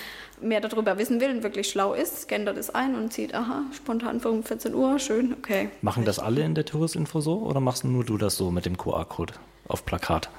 mehr 0.40 0.62
darüber 0.62 0.96
wissen 0.96 1.20
will 1.20 1.28
und 1.28 1.42
wirklich 1.42 1.68
schlau 1.68 1.92
ist, 1.92 2.22
scannt 2.22 2.46
er 2.46 2.54
das 2.54 2.70
ein 2.70 2.94
und 2.94 3.12
sieht, 3.12 3.34
aha, 3.34 3.64
spontan 3.76 4.18
um 4.20 4.42
14 4.42 4.74
Uhr, 4.74 4.98
schön, 4.98 5.34
okay. 5.38 5.68
Machen 5.82 6.06
das 6.06 6.18
alle 6.18 6.40
in 6.40 6.54
der 6.54 6.64
Touristinfo 6.64 7.20
so 7.20 7.40
oder 7.40 7.60
machst 7.60 7.84
nur 7.84 8.02
du 8.02 8.16
das 8.16 8.36
so 8.38 8.50
mit 8.50 8.64
dem 8.64 8.78
QR-Code 8.78 9.34
auf 9.68 9.84
Plakat? 9.84 10.30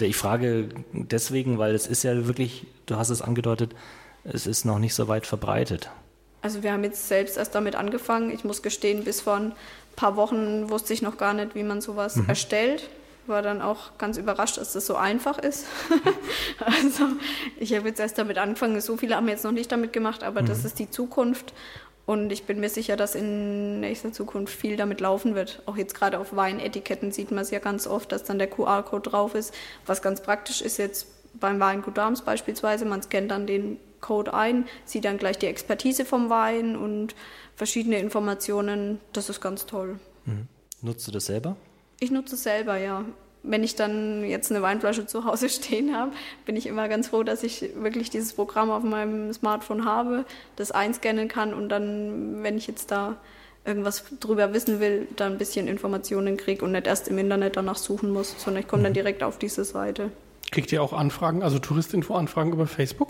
Ich 0.00 0.16
frage 0.16 0.68
deswegen, 0.92 1.58
weil 1.58 1.74
es 1.74 1.86
ist 1.86 2.02
ja 2.02 2.26
wirklich, 2.26 2.66
du 2.86 2.96
hast 2.96 3.10
es 3.10 3.22
angedeutet, 3.22 3.74
es 4.24 4.46
ist 4.46 4.64
noch 4.64 4.78
nicht 4.78 4.94
so 4.94 5.08
weit 5.08 5.26
verbreitet. 5.26 5.90
Also 6.42 6.62
wir 6.62 6.72
haben 6.72 6.84
jetzt 6.84 7.08
selbst 7.08 7.36
erst 7.36 7.54
damit 7.54 7.76
angefangen. 7.76 8.30
Ich 8.30 8.44
muss 8.44 8.62
gestehen, 8.62 9.04
bis 9.04 9.20
vor 9.20 9.36
ein 9.36 9.52
paar 9.96 10.16
Wochen 10.16 10.70
wusste 10.70 10.94
ich 10.94 11.02
noch 11.02 11.18
gar 11.18 11.34
nicht, 11.34 11.54
wie 11.54 11.62
man 11.62 11.80
sowas 11.80 12.16
mhm. 12.16 12.28
erstellt. 12.28 12.88
War 13.26 13.42
dann 13.42 13.60
auch 13.60 13.98
ganz 13.98 14.16
überrascht, 14.16 14.56
dass 14.56 14.72
das 14.72 14.86
so 14.86 14.96
einfach 14.96 15.38
ist. 15.38 15.66
also 16.58 17.08
ich 17.58 17.74
habe 17.74 17.88
jetzt 17.88 18.00
erst 18.00 18.16
damit 18.18 18.38
angefangen. 18.38 18.80
So 18.80 18.96
viele 18.96 19.16
haben 19.16 19.28
jetzt 19.28 19.44
noch 19.44 19.52
nicht 19.52 19.70
damit 19.70 19.92
gemacht, 19.92 20.22
aber 20.22 20.42
mhm. 20.42 20.46
das 20.46 20.64
ist 20.64 20.78
die 20.78 20.90
Zukunft. 20.90 21.52
Und 22.10 22.32
ich 22.32 22.42
bin 22.42 22.58
mir 22.58 22.68
sicher, 22.68 22.96
dass 22.96 23.14
in 23.14 23.78
nächster 23.78 24.12
Zukunft 24.12 24.52
viel 24.52 24.76
damit 24.76 25.00
laufen 25.00 25.36
wird. 25.36 25.62
Auch 25.66 25.76
jetzt 25.76 25.94
gerade 25.94 26.18
auf 26.18 26.34
Weinetiketten 26.34 27.12
sieht 27.12 27.30
man 27.30 27.42
es 27.42 27.52
ja 27.52 27.60
ganz 27.60 27.86
oft, 27.86 28.10
dass 28.10 28.24
dann 28.24 28.40
der 28.40 28.50
QR-Code 28.50 29.08
drauf 29.08 29.36
ist. 29.36 29.54
Was 29.86 30.02
ganz 30.02 30.20
praktisch 30.20 30.60
ist 30.60 30.78
jetzt 30.78 31.06
beim 31.38 31.60
Weingut 31.60 31.96
Darms 31.96 32.22
beispielsweise, 32.22 32.84
man 32.84 33.00
scannt 33.00 33.30
dann 33.30 33.46
den 33.46 33.78
Code 34.00 34.34
ein, 34.34 34.66
sieht 34.84 35.04
dann 35.04 35.18
gleich 35.18 35.38
die 35.38 35.46
Expertise 35.46 36.04
vom 36.04 36.30
Wein 36.30 36.74
und 36.74 37.14
verschiedene 37.54 38.00
Informationen. 38.00 38.98
Das 39.12 39.28
ist 39.28 39.40
ganz 39.40 39.66
toll. 39.66 40.00
Mhm. 40.24 40.48
Nutzt 40.82 41.06
du 41.06 41.12
das 41.12 41.26
selber? 41.26 41.54
Ich 42.00 42.10
nutze 42.10 42.34
es 42.34 42.42
selber, 42.42 42.76
ja 42.76 43.04
wenn 43.42 43.64
ich 43.64 43.74
dann 43.74 44.24
jetzt 44.24 44.50
eine 44.50 44.62
Weinflasche 44.62 45.06
zu 45.06 45.24
Hause 45.24 45.48
stehen 45.50 45.96
habe, 45.96 46.12
bin 46.44 46.56
ich 46.56 46.66
immer 46.66 46.88
ganz 46.88 47.08
froh, 47.08 47.22
dass 47.22 47.42
ich 47.42 47.70
wirklich 47.74 48.10
dieses 48.10 48.32
Programm 48.32 48.70
auf 48.70 48.82
meinem 48.82 49.32
Smartphone 49.32 49.84
habe, 49.84 50.24
das 50.56 50.70
einscannen 50.70 51.28
kann 51.28 51.54
und 51.54 51.68
dann, 51.68 52.42
wenn 52.42 52.56
ich 52.56 52.66
jetzt 52.66 52.90
da 52.90 53.16
irgendwas 53.64 54.04
drüber 54.20 54.52
wissen 54.54 54.80
will, 54.80 55.06
da 55.16 55.26
ein 55.26 55.38
bisschen 55.38 55.68
Informationen 55.68 56.36
kriege 56.36 56.64
und 56.64 56.72
nicht 56.72 56.86
erst 56.86 57.08
im 57.08 57.18
Internet 57.18 57.56
danach 57.56 57.76
suchen 57.76 58.10
muss, 58.10 58.34
sondern 58.42 58.62
ich 58.62 58.68
komme 58.68 58.82
dann 58.82 58.92
mhm. 58.92 58.94
direkt 58.94 59.22
auf 59.22 59.38
diese 59.38 59.64
Seite. 59.64 60.10
Kriegt 60.50 60.72
ihr 60.72 60.82
auch 60.82 60.92
Anfragen, 60.92 61.42
also 61.42 61.58
Touristinfo-Anfragen 61.58 62.52
über 62.52 62.66
Facebook? 62.66 63.08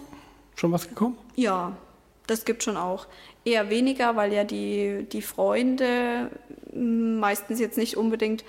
Schon 0.56 0.72
was 0.72 0.88
gekommen? 0.88 1.16
Ja, 1.36 1.76
das 2.26 2.44
gibt 2.44 2.62
schon 2.62 2.76
auch. 2.76 3.06
Eher 3.44 3.70
weniger, 3.70 4.16
weil 4.16 4.32
ja 4.32 4.44
die, 4.44 5.06
die 5.10 5.22
Freunde 5.22 6.30
meistens 6.72 7.60
jetzt 7.60 7.78
nicht 7.78 7.96
unbedingt 7.96 8.44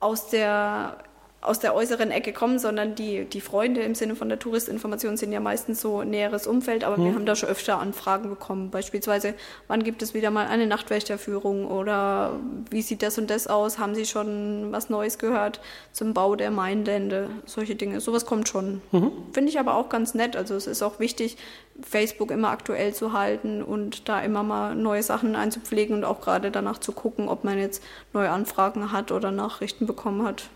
aus 0.00 0.28
der, 0.28 0.98
aus 1.46 1.60
der 1.60 1.74
äußeren 1.74 2.10
Ecke 2.10 2.32
kommen, 2.32 2.58
sondern 2.58 2.94
die, 2.94 3.24
die 3.24 3.40
Freunde 3.40 3.82
im 3.82 3.94
Sinne 3.94 4.16
von 4.16 4.28
der 4.28 4.38
Touristinformation 4.38 5.16
sind 5.16 5.32
ja 5.32 5.40
meistens 5.40 5.80
so 5.80 6.02
näheres 6.02 6.46
Umfeld, 6.46 6.82
aber 6.82 6.96
mhm. 6.96 7.04
wir 7.04 7.14
haben 7.14 7.26
da 7.26 7.36
schon 7.36 7.48
öfter 7.48 7.78
Anfragen 7.78 8.28
bekommen. 8.28 8.70
Beispielsweise, 8.70 9.34
wann 9.68 9.84
gibt 9.84 10.02
es 10.02 10.12
wieder 10.12 10.30
mal 10.30 10.46
eine 10.46 10.66
Nachtwächterführung 10.66 11.66
oder 11.66 12.32
wie 12.70 12.82
sieht 12.82 13.02
das 13.02 13.16
und 13.18 13.30
das 13.30 13.46
aus? 13.46 13.78
Haben 13.78 13.94
Sie 13.94 14.06
schon 14.06 14.72
was 14.72 14.90
Neues 14.90 15.18
gehört 15.18 15.60
zum 15.92 16.14
Bau 16.14 16.34
der 16.34 16.50
Mainlände? 16.50 17.30
Solche 17.44 17.76
Dinge. 17.76 18.00
Sowas 18.00 18.26
kommt 18.26 18.48
schon. 18.48 18.82
Mhm. 18.90 19.12
Finde 19.32 19.50
ich 19.50 19.58
aber 19.58 19.76
auch 19.76 19.88
ganz 19.88 20.14
nett. 20.14 20.36
Also 20.36 20.54
es 20.54 20.66
ist 20.66 20.82
auch 20.82 20.98
wichtig, 20.98 21.36
Facebook 21.82 22.30
immer 22.30 22.50
aktuell 22.50 22.92
zu 22.92 23.12
halten 23.12 23.62
und 23.62 24.08
da 24.08 24.20
immer 24.20 24.42
mal 24.42 24.74
neue 24.74 25.02
Sachen 25.02 25.36
einzupflegen 25.36 25.94
und 25.94 26.04
auch 26.04 26.20
gerade 26.20 26.50
danach 26.50 26.78
zu 26.78 26.92
gucken, 26.92 27.28
ob 27.28 27.44
man 27.44 27.58
jetzt 27.58 27.82
neue 28.12 28.30
Anfragen 28.30 28.92
hat 28.92 29.12
oder 29.12 29.30
Nachrichten 29.30 29.86
bekommen 29.86 30.24
hat. 30.24 30.48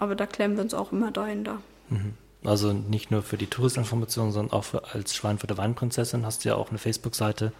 Aber 0.00 0.14
da 0.14 0.24
klemmen 0.24 0.56
wir 0.56 0.64
uns 0.64 0.72
auch 0.72 0.92
immer 0.92 1.10
dahinter. 1.10 1.58
Mhm. 1.90 2.14
Also 2.42 2.72
nicht 2.72 3.10
nur 3.10 3.22
für 3.22 3.36
die 3.36 3.48
Touristinformation, 3.48 4.32
sondern 4.32 4.58
auch 4.58 4.64
für, 4.64 4.94
als 4.94 5.14
Schweinfurter 5.14 5.58
Weinprinzessin 5.58 6.24
hast 6.24 6.42
du 6.42 6.48
ja 6.48 6.54
auch 6.54 6.70
eine 6.70 6.78
Facebook-Seite 6.78 7.52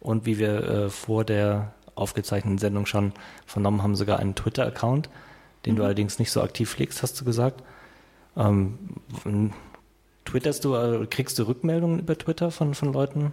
und 0.00 0.26
wie 0.26 0.38
wir 0.38 0.64
äh, 0.64 0.90
vor 0.90 1.22
der 1.22 1.72
aufgezeichneten 1.94 2.58
Sendung 2.58 2.84
schon 2.86 3.12
vernommen 3.46 3.84
haben, 3.84 3.94
sogar 3.94 4.18
einen 4.18 4.34
Twitter-Account, 4.34 5.08
den 5.66 5.74
mhm. 5.74 5.76
du 5.76 5.84
allerdings 5.84 6.18
nicht 6.18 6.32
so 6.32 6.42
aktiv 6.42 6.68
pflegst, 6.68 7.00
hast 7.04 7.20
du 7.20 7.24
gesagt. 7.24 7.62
Ähm, 8.36 8.76
Twitterst 10.24 10.64
du, 10.64 10.74
äh, 10.74 11.06
kriegst 11.06 11.38
du 11.38 11.44
Rückmeldungen 11.44 12.00
über 12.00 12.18
Twitter 12.18 12.50
von, 12.50 12.74
von 12.74 12.92
Leuten? 12.92 13.32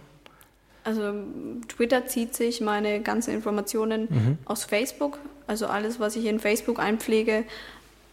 Also 0.84 1.12
Twitter 1.66 2.06
zieht 2.06 2.36
sich 2.36 2.60
meine 2.60 3.02
ganzen 3.02 3.34
Informationen 3.34 4.06
mhm. 4.08 4.38
aus 4.44 4.64
Facebook. 4.64 5.18
Also 5.48 5.66
alles, 5.66 5.98
was 5.98 6.14
ich 6.14 6.26
in 6.26 6.38
Facebook 6.38 6.78
einpflege. 6.78 7.44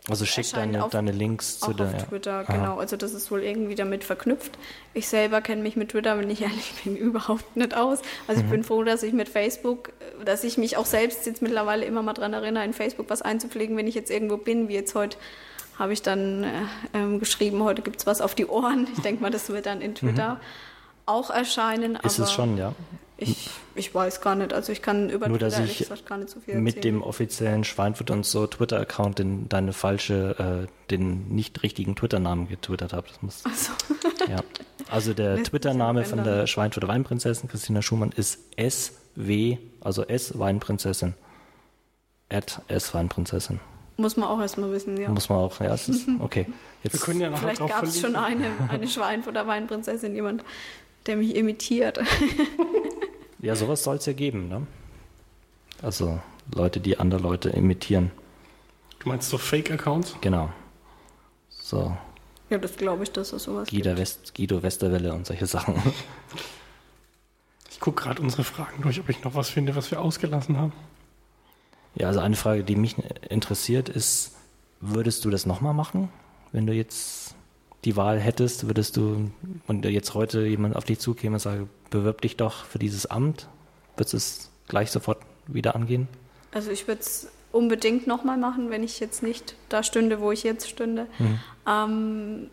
Also 0.10 0.26
schick 0.26 0.51
deine, 0.51 0.84
auf, 0.84 0.91
deine 0.91 1.14
Links 1.14 1.60
zu 1.60 1.72
der. 1.72 1.88
Auf 1.88 1.93
ja. 1.93 1.99
Twitter, 1.99 2.43
genau. 2.43 2.78
Also 2.78 2.97
das 2.97 3.14
ist 3.14 3.32
wohl 3.32 3.41
irgendwie 3.41 3.76
damit 3.76 4.04
verknüpft. 4.04 4.58
Ich 4.93 5.08
selber 5.08 5.39
kenne 5.39 5.62
mich 5.62 5.78
mit 5.78 5.89
Twitter, 5.89 6.18
wenn 6.18 6.30
ich 6.30 6.41
ehrlich 6.41 6.74
bin, 6.84 6.97
überhaupt 6.97 7.56
nicht 7.56 7.74
aus. 7.74 7.99
Also 8.28 8.41
mhm. 8.41 8.47
ich 8.47 8.51
bin 8.51 8.64
froh, 8.66 8.84
dass 8.84 9.01
ich 9.04 9.14
mit 9.14 9.30
Facebook, 9.30 9.93
dass 10.26 10.43
ich 10.43 10.58
mich 10.58 10.76
auch 10.76 10.86
selbst 10.86 11.26
jetzt 11.26 11.41
mittlerweile 11.41 11.86
immer 11.86 12.01
mal 12.01 12.14
daran 12.14 12.34
erinnere, 12.34 12.66
in 12.66 12.74
Facebook 12.74 13.10
was 13.10 13.22
einzupflegen, 13.22 13.78
wenn 13.78 13.88
ich 13.88 13.95
jetzt 13.95 14.12
irgendwo 14.12 14.36
bin, 14.36 14.68
wie 14.68 14.74
jetzt 14.74 14.93
heute 14.93 15.18
habe 15.80 15.93
ich 15.93 16.01
dann 16.01 16.43
äh, 16.43 16.49
ähm, 16.93 17.20
geschrieben, 17.20 17.64
heute 17.64 17.82
gibt 17.82 17.99
es 17.99 18.06
was 18.06 18.22
auf 18.22 18.36
die 18.36 18.45
Ohren. 18.45 18.88
Ich 18.95 19.01
denke 19.01 19.24
mal, 19.24 19.32
das 19.32 19.49
wird 19.49 19.66
dann 19.66 19.82
in 19.82 19.95
Twitter 19.95 20.36
mhm. 20.36 20.39
auch 21.08 21.30
erscheinen. 21.30 21.95
Ist 22.04 22.20
es 22.20 22.32
schon, 22.32 22.58
ja. 22.58 22.74
Ich, 23.24 23.49
ich 23.76 23.93
weiß 23.95 24.21
gar 24.21 24.36
nicht. 24.36 24.53
Also 24.53 24.71
ich 24.71 24.82
kann 24.82 25.09
über 25.09 25.28
Nur, 25.28 25.39
dass 25.39 25.55
Twitter 25.55 25.71
ich 25.71 25.78
gesagt 25.80 26.05
gar 26.05 26.17
nicht 26.17 26.30
so 26.30 26.39
viel 26.39 26.55
mit 26.55 26.76
erzählen. 26.78 26.95
dem 26.95 27.03
offiziellen 27.03 27.63
Schweinfurt 27.63 28.11
und 28.11 28.26
so 28.26 28.47
Twitter-Account 28.47 29.19
den, 29.19 29.49
deine 29.49 29.74
falsche, 29.74 30.67
äh, 30.67 30.89
den 30.91 31.30
nicht 31.30 31.63
richtigen 31.63 31.95
Twitter-Namen 31.95 32.47
getwittert 32.47 32.93
habe. 32.93 33.07
Das 33.07 33.21
muss, 33.21 33.43
Also, 33.45 33.71
ja. 34.32 34.38
Also 34.89 35.13
der 35.13 35.41
Twitter-Name 35.43 36.05
von 36.05 36.24
der 36.24 36.45
Schweinfurter 36.47 36.88
Weinprinzessin 36.88 37.49
Christina 37.49 37.82
Schumann 37.82 38.11
ist 38.11 38.39
SW, 38.59 39.57
also 39.82 40.03
S 40.03 40.38
Weinprinzessin. 40.38 41.13
At 42.30 42.61
S 42.67 42.93
Weinprinzessin. 42.93 43.59
muss 43.97 44.17
man 44.17 44.28
auch 44.30 44.39
erstmal 44.41 44.71
wissen, 44.71 44.97
ja. 44.97 45.09
Muss 45.09 45.30
man 45.30 45.38
auch, 45.39 45.59
ja, 45.59 45.74
ist, 45.74 45.89
okay. 46.19 46.45
Wir 46.82 46.91
Jetzt, 46.91 47.01
können 47.03 47.21
ja 47.21 47.30
nachher 47.30 47.55
Vielleicht 47.55 47.71
gab 47.71 47.84
es 47.84 47.99
schon 48.01 48.15
eine, 48.15 48.47
eine 48.69 48.88
Schweinfurter 48.88 49.47
Weinprinzessin, 49.47 50.15
jemand, 50.15 50.43
der 51.05 51.15
mich 51.17 51.36
imitiert. 51.36 51.99
ja, 53.44 53.56
sowas 53.56 53.84
soll 53.84 53.98
es 53.98 54.06
ja 54.06 54.14
geben, 54.14 54.48
ne? 54.48 54.66
Also 55.82 56.20
Leute, 56.54 56.80
die 56.80 56.98
andere 57.00 57.22
Leute 57.22 57.50
imitieren. 57.50 58.12
Du 59.00 59.10
meinst 59.10 59.30
so 59.30 59.38
Fake-Accounts? 59.38 60.16
Genau. 60.22 60.50
So, 61.50 61.96
Ja, 62.50 62.58
das 62.58 62.76
glaube 62.78 63.04
ich, 63.04 63.12
dass 63.12 63.34
es 63.34 63.44
sowas 63.44 63.70
Guido, 63.70 63.89
gibt. 63.89 64.00
West, 64.00 64.36
Guido 64.36 64.64
Westerwelle 64.64 65.14
und 65.14 65.26
solche 65.26 65.46
Sachen. 65.46 65.76
Ich 67.70 67.80
gucke 67.80 68.04
gerade 68.04 68.22
unsere 68.22 68.46
Fragen 68.46 68.82
durch, 68.84 69.00
ob 69.02 69.10
ich 69.10 69.24
noch 69.26 69.36
was 69.36 69.50
finde, 69.50 69.76
was 69.76 69.91
wir 69.91 70.00
ausgelassen 70.00 70.56
haben. 70.58 70.72
Ja, 71.96 72.08
also 72.08 72.22
eine 72.22 72.38
Frage, 72.38 72.64
die 72.64 72.78
mich 72.78 72.96
interessiert, 73.30 73.89
ist, 73.89 74.36
würdest 74.80 75.26
du 75.26 75.30
das 75.30 75.46
nochmal 75.46 75.74
machen, 75.74 76.08
wenn 76.54 76.66
du 76.66 76.72
jetzt 76.72 77.36
die 77.86 77.96
Wahl 77.96 78.20
hättest, 78.20 78.68
würdest 78.68 78.98
du, 78.98 79.30
und 79.68 79.86
jetzt 79.86 80.14
heute 80.14 80.46
jemand 80.46 80.76
auf 80.76 80.86
dich 80.86 81.00
zukäme 81.00 81.36
und 81.36 81.40
sage, 81.40 81.68
bewirb 81.90 82.22
dich 82.22 82.38
doch 82.38 82.66
für 82.66 82.80
dieses 82.80 83.06
Amt, 83.06 83.48
würdest 83.98 84.14
du 84.14 84.18
es 84.18 84.52
gleich 84.68 84.92
sofort 84.92 85.20
wieder 85.48 85.76
angehen? 85.76 86.08
Also 86.54 86.72
ich 86.72 86.88
würde 86.88 87.02
es 87.02 87.28
unbedingt 87.52 88.08
nochmal 88.08 88.38
machen, 88.38 88.70
wenn 88.70 88.84
ich 88.84 89.00
jetzt 89.00 89.24
nicht 89.24 89.56
da 89.70 89.84
stünde, 89.84 90.20
wo 90.20 90.32
ich 90.32 90.44
jetzt 90.44 90.70
stünde. 90.70 91.08
Ähm, 91.68 92.50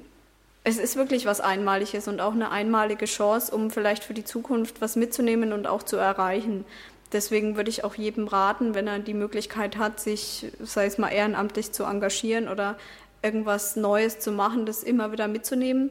es 0.63 0.79
ist 0.79 0.97
wirklich 0.97 1.25
was 1.25 1.41
Einmaliges 1.41 2.07
und 2.07 2.21
auch 2.21 2.33
eine 2.33 2.51
einmalige 2.51 3.07
Chance, 3.07 3.55
um 3.55 3.71
vielleicht 3.71 4.05
für 4.05 4.15
die 4.15 4.25
Zukunft 4.25 4.81
was 4.81 4.97
mitzunehmen 4.97 5.53
und 5.53 5.67
auch 5.67 5.83
zu 5.83 5.97
erreichen. 5.97 6.65
Deswegen 7.13 7.57
würde 7.57 7.71
ich 7.71 7.83
auch 7.83 7.95
jedem 7.95 8.29
raten, 8.29 8.75
wenn 8.75 8.87
er 8.87 8.99
die 8.99 9.15
Möglichkeit 9.15 9.79
hat, 9.79 10.01
sich, 10.01 10.47
sei 10.63 10.87
es 10.87 10.99
mal 10.99 11.09
ehrenamtlich 11.09 11.73
zu 11.73 11.85
engagieren 11.85 12.49
oder 12.49 12.77
irgendwas 13.23 13.77
Neues 13.77 14.19
zu 14.19 14.33
machen, 14.33 14.67
das 14.67 14.83
immer 14.83 15.13
wieder 15.13 15.29
mitzunehmen. 15.29 15.91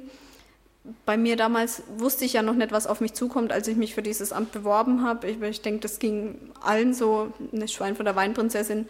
Bei 1.05 1.17
mir 1.17 1.35
damals 1.35 1.83
wusste 1.97 2.25
ich 2.25 2.33
ja 2.33 2.41
noch 2.41 2.55
nicht, 2.55 2.71
was 2.71 2.87
auf 2.87 3.01
mich 3.01 3.13
zukommt, 3.13 3.51
als 3.51 3.67
ich 3.67 3.75
mich 3.75 3.93
für 3.93 4.01
dieses 4.01 4.31
Amt 4.31 4.51
beworben 4.51 5.03
habe. 5.03 5.27
Ich, 5.29 5.41
ich 5.41 5.61
denke, 5.61 5.81
das 5.81 5.99
ging 5.99 6.39
allen 6.61 6.93
so. 6.93 7.31
Eine 7.51 7.67
Schweinfurter 7.67 8.15
Weinprinzessin 8.15 8.87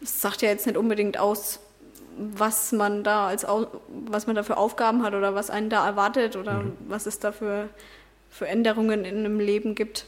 das 0.00 0.20
sagt 0.20 0.42
ja 0.42 0.48
jetzt 0.48 0.66
nicht 0.66 0.76
unbedingt 0.76 1.18
aus, 1.18 1.60
was 2.16 2.72
man 2.72 3.04
da 3.04 3.28
als 3.28 3.46
was 3.88 4.26
man 4.26 4.36
da 4.36 4.42
für 4.42 4.56
Aufgaben 4.56 5.02
hat 5.02 5.14
oder 5.14 5.34
was 5.34 5.50
einen 5.50 5.70
da 5.70 5.86
erwartet 5.86 6.36
oder 6.36 6.64
was 6.88 7.06
es 7.06 7.18
da 7.18 7.32
für, 7.32 7.68
für 8.30 8.46
Änderungen 8.48 9.04
in 9.04 9.18
einem 9.18 9.40
Leben 9.40 9.74
gibt. 9.74 10.04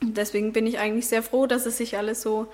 Deswegen 0.00 0.52
bin 0.52 0.66
ich 0.66 0.78
eigentlich 0.78 1.08
sehr 1.08 1.22
froh, 1.22 1.46
dass 1.46 1.66
es 1.66 1.76
sich 1.76 1.96
alles 1.96 2.22
so 2.22 2.46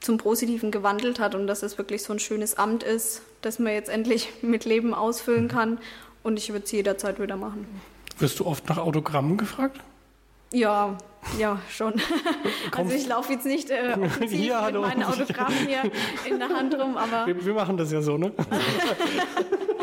zum 0.00 0.18
Positiven 0.18 0.70
gewandelt 0.70 1.20
hat 1.20 1.34
und 1.34 1.46
dass 1.46 1.62
es 1.62 1.78
wirklich 1.78 2.02
so 2.02 2.12
ein 2.12 2.18
schönes 2.18 2.56
Amt 2.56 2.82
ist, 2.82 3.22
das 3.42 3.58
man 3.58 3.72
jetzt 3.72 3.88
endlich 3.88 4.28
mit 4.42 4.64
Leben 4.64 4.94
ausfüllen 4.94 5.48
kann. 5.48 5.78
Und 6.22 6.38
ich 6.38 6.52
würde 6.52 6.64
es 6.64 6.72
jederzeit 6.72 7.20
wieder 7.20 7.36
machen. 7.36 7.66
Wirst 8.18 8.40
du 8.40 8.46
oft 8.46 8.68
nach 8.68 8.76
Autogrammen 8.76 9.38
gefragt? 9.38 9.80
Ja, 10.52 10.98
ja, 11.38 11.60
schon. 11.68 11.94
Also 12.76 12.94
ich 12.94 13.06
laufe 13.06 13.32
jetzt 13.32 13.46
nicht 13.46 13.70
äh, 13.70 13.96
Hier, 14.28 14.60
mit 14.72 14.80
meinen 14.80 15.02
Autogrammen 15.02 15.66
hier 15.66 15.90
in 16.24 16.38
der 16.38 16.48
Hand 16.48 16.74
rum, 16.74 16.96
aber 16.96 17.26
Wir, 17.26 17.44
wir 17.44 17.54
machen 17.54 17.76
das 17.76 17.92
ja 17.92 18.00
so, 18.00 18.16
ne? 18.16 18.32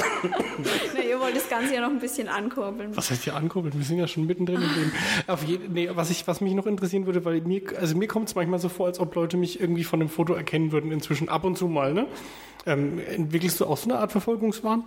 na, 0.95 1.01
ihr 1.01 1.19
wollt 1.19 1.35
das 1.35 1.49
Ganze 1.49 1.75
ja 1.75 1.81
noch 1.81 1.89
ein 1.89 1.99
bisschen 1.99 2.27
ankurbeln. 2.27 2.95
Was 2.95 3.11
heißt 3.11 3.23
hier 3.23 3.35
ankurbeln? 3.35 3.77
Wir 3.77 3.85
sind 3.85 3.99
ja 3.99 4.07
schon 4.07 4.25
mittendrin 4.25 4.61
im 4.61 4.73
Leben. 4.73 4.91
Auf 5.27 5.43
jeden, 5.43 5.73
nee, 5.73 5.89
was, 5.93 6.09
ich, 6.09 6.27
was 6.27 6.41
mich 6.41 6.53
noch 6.53 6.65
interessieren 6.65 7.05
würde, 7.05 7.23
weil 7.25 7.41
mir, 7.41 7.61
also 7.79 7.95
mir 7.95 8.07
kommt 8.07 8.29
es 8.29 8.35
manchmal 8.35 8.59
so 8.59 8.69
vor, 8.69 8.87
als 8.87 8.99
ob 8.99 9.13
Leute 9.15 9.37
mich 9.37 9.59
irgendwie 9.59 9.83
von 9.83 9.99
einem 9.99 10.09
Foto 10.09 10.33
erkennen 10.33 10.71
würden, 10.71 10.91
inzwischen 10.91 11.29
ab 11.29 11.43
und 11.43 11.57
zu 11.57 11.67
mal, 11.67 11.93
ne? 11.93 12.07
Ähm, 12.65 12.99
entwickelst 12.99 13.59
du 13.59 13.65
auch 13.65 13.77
so 13.77 13.89
eine 13.89 13.99
Art 13.99 14.11
Verfolgungswahn? 14.11 14.83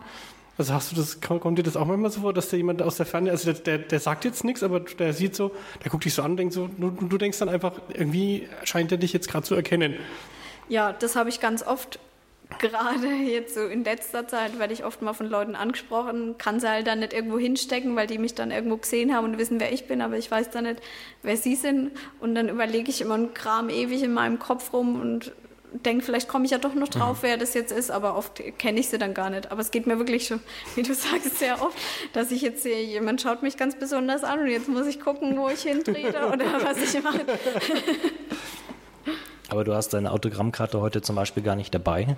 Also 0.61 0.74
hast 0.74 0.92
du 0.92 0.96
das, 0.96 1.22
kommt 1.22 1.58
dir 1.58 1.62
das 1.62 1.74
auch 1.74 1.86
manchmal 1.86 2.11
so 2.11 2.20
vor, 2.20 2.34
dass 2.34 2.50
da 2.50 2.56
jemand 2.58 2.82
aus 2.82 2.98
der 2.98 3.06
Ferne, 3.06 3.30
also 3.30 3.50
der, 3.50 3.62
der, 3.62 3.78
der 3.78 3.98
sagt 3.98 4.26
jetzt 4.26 4.44
nichts, 4.44 4.62
aber 4.62 4.80
der 4.80 5.14
sieht 5.14 5.34
so, 5.34 5.52
der 5.82 5.90
guckt 5.90 6.04
dich 6.04 6.12
so 6.12 6.20
an, 6.20 6.36
denkt 6.36 6.52
so, 6.52 6.66
du, 6.66 6.90
du 6.90 7.16
denkst 7.16 7.38
dann 7.38 7.48
einfach, 7.48 7.80
irgendwie 7.94 8.46
scheint 8.64 8.92
er 8.92 8.98
dich 8.98 9.14
jetzt 9.14 9.26
gerade 9.26 9.46
zu 9.46 9.54
erkennen. 9.54 9.96
Ja, 10.68 10.92
das 10.92 11.16
habe 11.16 11.30
ich 11.30 11.40
ganz 11.40 11.66
oft. 11.66 11.98
Gerade 12.58 13.06
jetzt 13.06 13.54
so 13.54 13.64
in 13.64 13.84
letzter 13.84 14.28
Zeit 14.28 14.58
werde 14.58 14.74
ich 14.74 14.84
oft 14.84 15.00
mal 15.00 15.14
von 15.14 15.30
Leuten 15.30 15.54
angesprochen, 15.54 16.36
kann 16.36 16.61
sie 16.61 16.68
halt 16.68 16.86
dann 16.86 16.98
nicht 16.98 17.14
irgendwo 17.14 17.38
hinstecken, 17.38 17.96
weil 17.96 18.06
die 18.06 18.18
mich 18.18 18.34
dann 18.34 18.50
irgendwo 18.50 18.76
gesehen 18.76 19.14
haben 19.14 19.24
und 19.24 19.38
wissen, 19.38 19.61
wer 19.61 19.72
ich 19.72 19.86
bin, 19.86 20.02
aber 20.02 20.18
ich 20.18 20.30
weiß 20.30 20.50
dann 20.50 20.64
nicht, 20.64 20.82
wer 21.22 21.38
sie 21.38 21.54
sind. 21.54 21.92
Und 22.18 22.34
dann 22.34 22.50
überlege 22.50 22.90
ich 22.90 23.00
immer 23.00 23.14
einen 23.14 23.32
Kram 23.32 23.70
ewig 23.70 24.02
in 24.02 24.12
meinem 24.12 24.38
Kopf 24.38 24.74
rum 24.74 25.00
und 25.00 25.32
denke, 25.73 26.05
vielleicht 26.05 26.29
komme 26.29 26.45
ich 26.45 26.51
ja 26.51 26.59
doch 26.59 26.75
noch 26.75 26.89
drauf, 26.89 27.18
wer 27.23 27.37
das 27.37 27.55
jetzt 27.55 27.73
ist, 27.73 27.91
aber 27.91 28.16
oft 28.16 28.43
kenne 28.59 28.81
ich 28.81 28.89
sie 28.89 28.99
dann 28.99 29.14
gar 29.14 29.31
nicht. 29.31 29.51
Aber 29.51 29.61
es 29.61 29.71
geht 29.71 29.87
mir 29.87 29.99
wirklich 29.99 30.27
schon, 30.27 30.41
wie 30.75 30.83
du 30.83 30.95
sagst, 30.95 31.39
sehr 31.39 31.62
oft, 31.62 31.77
dass 32.12 32.31
ich 32.31 32.43
jetzt 32.43 32.62
sehe, 32.62 32.83
jemand 32.83 33.21
schaut 33.21 33.43
mich 33.43 33.57
ganz 33.57 33.79
besonders 33.79 34.25
an 34.25 34.41
und 34.41 34.49
jetzt 34.49 34.68
muss 34.68 34.87
ich 34.87 35.01
gucken, 35.01 35.37
wo 35.39 35.49
ich 35.49 35.62
hintrete 35.62 36.27
oder 36.33 36.62
was 36.62 36.79
ich 36.79 37.03
mache. 37.03 37.21
Aber 39.49 39.64
du 39.64 39.75
hast 39.75 39.91
deine 39.91 40.12
Autogrammkarte 40.12 40.81
heute 40.81 41.03
zum 41.03 41.16
Beispiel 41.16 41.43
gar 41.43 41.57
nicht 41.57 41.75
dabei. 41.75 42.16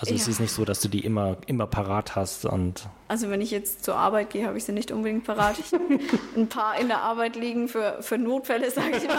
Also 0.00 0.14
es 0.14 0.26
Ja. 0.26 0.30
ist 0.30 0.40
nicht 0.40 0.52
so, 0.52 0.64
dass 0.64 0.80
du 0.80 0.88
die 0.88 1.00
immer, 1.04 1.36
immer 1.46 1.66
parat 1.66 2.14
hast 2.16 2.44
und 2.44 2.88
Also 3.08 3.30
wenn 3.30 3.40
ich 3.40 3.50
jetzt 3.50 3.84
zur 3.84 3.96
Arbeit 3.96 4.30
gehe, 4.30 4.46
habe 4.46 4.56
ich 4.58 4.64
sie 4.64 4.72
nicht 4.72 4.90
unbedingt 4.92 5.24
parat. 5.24 5.58
Ich 5.58 5.72
habe 5.72 5.84
ein 6.36 6.48
paar 6.48 6.78
in 6.78 6.88
der 6.88 7.00
Arbeit 7.02 7.36
liegen 7.36 7.68
für, 7.68 7.96
für 8.00 8.18
Notfälle, 8.18 8.70
sage 8.70 8.96
ich 8.96 9.06
mal. 9.08 9.18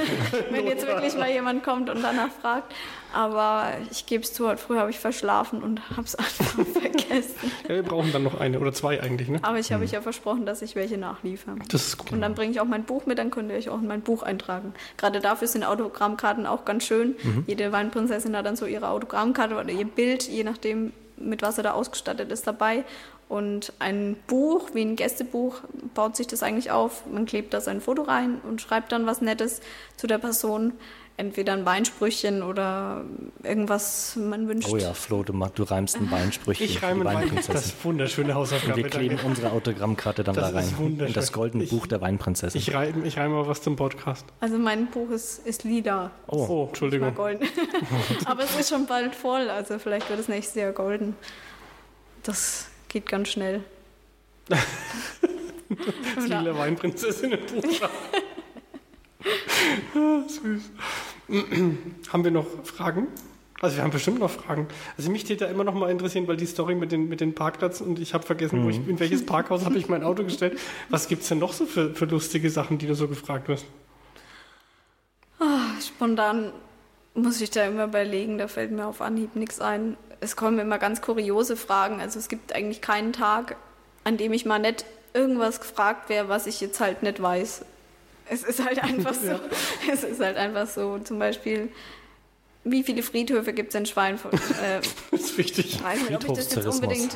wenn 0.50 0.66
jetzt 0.66 0.86
wirklich 0.86 1.16
mal 1.16 1.30
jemand 1.30 1.62
kommt 1.62 1.90
und 1.90 2.02
danach 2.02 2.30
fragt. 2.40 2.74
Aber 3.14 3.68
ich 3.90 4.04
gebe 4.06 4.24
es 4.24 4.32
zu, 4.34 4.46
heute 4.48 4.58
früh 4.58 4.76
habe 4.76 4.90
ich 4.90 4.98
verschlafen 4.98 5.62
und 5.62 5.80
habe 5.90 6.02
es 6.02 6.14
einfach 6.16 6.64
vergessen. 6.66 7.50
Ja, 7.68 7.74
wir 7.76 7.82
brauchen 7.82 8.12
dann 8.12 8.22
noch 8.24 8.38
eine 8.40 8.58
oder 8.58 8.72
zwei 8.72 9.00
eigentlich, 9.02 9.28
ne? 9.28 9.38
Aber 9.42 9.58
ich 9.58 9.72
habe 9.72 9.84
euch 9.84 9.92
ja 9.92 10.00
versprochen, 10.02 10.44
dass 10.44 10.60
ich 10.62 10.74
welche 10.74 10.98
nachliefere. 10.98 11.56
Das 11.68 11.86
ist 11.86 11.98
gut. 11.98 12.12
Und 12.12 12.20
dann 12.20 12.34
bringe 12.34 12.52
ich 12.52 12.60
auch 12.60 12.64
mein 12.66 12.84
Buch 12.84 13.06
mit, 13.06 13.18
dann 13.18 13.30
könnt 13.30 13.50
ihr 13.50 13.56
euch 13.56 13.68
auch 13.68 13.78
in 13.80 13.86
mein 13.86 14.02
Buch 14.02 14.22
eintragen. 14.22 14.74
Gerade 14.96 15.20
dafür 15.20 15.48
sind 15.48 15.64
Autogrammkarten 15.64 16.46
auch 16.46 16.64
ganz 16.64 16.84
schön. 16.84 17.14
Jede 17.46 17.70
Weinprinzessin 17.72 18.36
hat 18.36 18.44
dann 18.46 18.56
so 18.56 18.66
ihre 18.66 18.88
Autogrammkarte 18.88 19.54
oder 19.56 19.70
ihr 19.70 19.86
Bild, 19.86 20.15
je 20.24 20.44
nachdem, 20.44 20.92
mit 21.16 21.42
was 21.42 21.58
er 21.58 21.64
da 21.64 21.72
ausgestattet 21.72 22.30
ist, 22.30 22.46
dabei. 22.46 22.84
Und 23.28 23.72
ein 23.80 24.16
Buch, 24.28 24.70
wie 24.72 24.82
ein 24.82 24.94
Gästebuch, 24.94 25.60
baut 25.94 26.16
sich 26.16 26.28
das 26.28 26.42
eigentlich 26.42 26.70
auf. 26.70 27.06
Man 27.06 27.26
klebt 27.26 27.54
da 27.54 27.60
sein 27.60 27.80
Foto 27.80 28.02
rein 28.02 28.40
und 28.46 28.60
schreibt 28.60 28.92
dann 28.92 29.06
was 29.06 29.20
Nettes 29.20 29.60
zu 29.96 30.06
der 30.06 30.18
Person. 30.18 30.74
Entweder 31.18 31.54
ein 31.54 31.64
Weinsprüchchen 31.64 32.42
oder 32.42 33.02
irgendwas 33.42 34.16
man 34.16 34.48
wünscht. 34.48 34.68
oh 34.70 34.76
ja, 34.76 34.92
Flo, 34.92 35.22
du, 35.22 35.32
du 35.32 35.62
reimst 35.62 35.96
ein 35.96 36.10
Weinsprüchchen. 36.10 36.66
Ich 36.66 36.82
reime 36.82 37.00
ein 37.00 37.06
Wein. 37.06 37.14
Weinprinzessin. 37.16 37.54
Das 37.54 37.66
ist 37.66 37.84
wunderschöne 37.86 38.28
Und 38.28 38.34
Hausaufgabe. 38.34 38.76
wir 38.76 38.88
kleben 38.90 39.14
danke. 39.16 39.26
unsere 39.26 39.50
Autogrammkarte 39.52 40.24
dann 40.24 40.34
Das 40.34 40.52
da 40.52 40.58
rein. 40.58 40.68
In 41.06 41.12
das 41.14 41.32
goldene 41.32 41.64
Ich- 41.64 41.70
Buch 41.70 41.86
der 41.86 42.02
Weinprinzessin. 42.02 42.60
Ich 42.60 42.74
reime, 42.74 43.06
ich 43.06 43.16
reime 43.16 43.34
mal 43.34 43.46
was 43.48 43.62
zum 43.62 43.76
Podcast. 43.76 44.26
Also 44.40 44.58
mein 44.58 44.88
Buch 44.88 45.08
ist, 45.10 45.46
ist 45.46 45.64
lila. 45.64 46.10
oh, 46.26 46.46
Oh, 46.48 46.64
Entschuldigung. 46.68 47.14
golden. 47.14 47.48
Aber 48.26 48.44
es 48.44 48.54
ist 48.58 48.68
schon 48.68 48.84
bald 48.86 49.14
voll, 49.14 49.48
also 49.48 49.78
vielleicht 49.78 50.10
wird 50.10 50.20
es 50.20 50.28
nächstes 50.28 50.56
Jahr 50.56 50.72
golden. 50.72 51.16
Das 52.24 52.66
geht 52.88 53.06
ganz 53.08 53.28
schnell. 53.30 53.64
Das 56.14 56.28
lila 56.28 56.56
Weinprinzessin 56.56 57.32
im 57.32 57.46
Buch. 57.46 57.80
Ah, 59.96 60.22
Süß. 60.28 60.70
Haben 62.12 62.24
wir 62.24 62.30
noch 62.30 62.46
Fragen? 62.64 63.08
Also 63.60 63.76
wir 63.76 63.84
haben 63.84 63.90
bestimmt 63.90 64.18
noch 64.18 64.30
Fragen. 64.30 64.68
Also 64.98 65.10
mich 65.10 65.24
täte 65.24 65.46
da 65.46 65.50
immer 65.50 65.64
noch 65.64 65.72
mal 65.72 65.90
interessieren, 65.90 66.28
weil 66.28 66.36
die 66.36 66.44
Story 66.44 66.74
mit 66.74 66.92
den, 66.92 67.08
mit 67.08 67.22
den 67.22 67.34
Parkplätzen 67.34 67.86
und 67.86 67.98
ich 67.98 68.12
habe 68.12 68.24
vergessen, 68.26 68.62
wo 68.62 68.68
ich, 68.68 68.86
in 68.86 69.00
welches 69.00 69.24
Parkhaus 69.24 69.64
habe 69.64 69.78
ich 69.78 69.88
mein 69.88 70.02
Auto 70.02 70.24
gestellt. 70.24 70.58
Was 70.90 71.08
gibt 71.08 71.22
es 71.22 71.28
denn 71.28 71.38
noch 71.38 71.54
so 71.54 71.64
für, 71.64 71.94
für 71.94 72.04
lustige 72.04 72.50
Sachen, 72.50 72.76
die 72.76 72.86
du 72.86 72.94
so 72.94 73.08
gefragt 73.08 73.48
wirst? 73.48 73.64
Spontan 75.80 76.52
muss 77.14 77.40
ich 77.40 77.50
da 77.50 77.64
immer 77.64 77.84
überlegen, 77.84 78.38
da 78.38 78.48
fällt 78.48 78.72
mir 78.72 78.86
auf 78.86 79.00
Anhieb 79.00 79.36
nichts 79.36 79.60
ein. 79.60 79.96
Es 80.20 80.36
kommen 80.36 80.58
immer 80.58 80.78
ganz 80.78 81.00
kuriose 81.00 81.56
Fragen. 81.56 82.00
Also 82.00 82.18
es 82.18 82.28
gibt 82.28 82.54
eigentlich 82.54 82.80
keinen 82.82 83.12
Tag, 83.12 83.56
an 84.04 84.16
dem 84.16 84.32
ich 84.32 84.44
mal 84.44 84.58
nicht 84.58 84.84
irgendwas 85.14 85.60
gefragt 85.60 86.08
wäre, 86.08 86.28
was 86.28 86.46
ich 86.46 86.60
jetzt 86.60 86.80
halt 86.80 87.02
nicht 87.02 87.22
weiß. 87.22 87.64
Es 88.28 88.42
ist 88.42 88.64
halt 88.64 88.82
einfach 88.82 89.14
so. 89.14 89.38
Es 89.92 90.04
ist 90.04 90.20
halt 90.20 90.36
einfach 90.36 90.66
so. 90.66 90.98
Zum 90.98 91.18
Beispiel 91.18 91.70
wie 92.68 92.82
viele 92.82 93.02
Friedhöfe 93.02 93.52
gibt 93.52 93.70
es 93.70 93.74
in 93.76 93.86
Schweinfurt? 93.86 94.34
Äh, 94.56 94.80
das 95.10 95.20
ist 95.20 95.38
wichtig. 95.38 95.66
Ich 95.66 95.84
weiß 95.84 96.08
nicht, 96.08 96.14
ob 96.14 96.24
ich 96.24 96.32
das 96.32 96.54
jetzt 96.54 96.66
unbedingt 96.66 97.14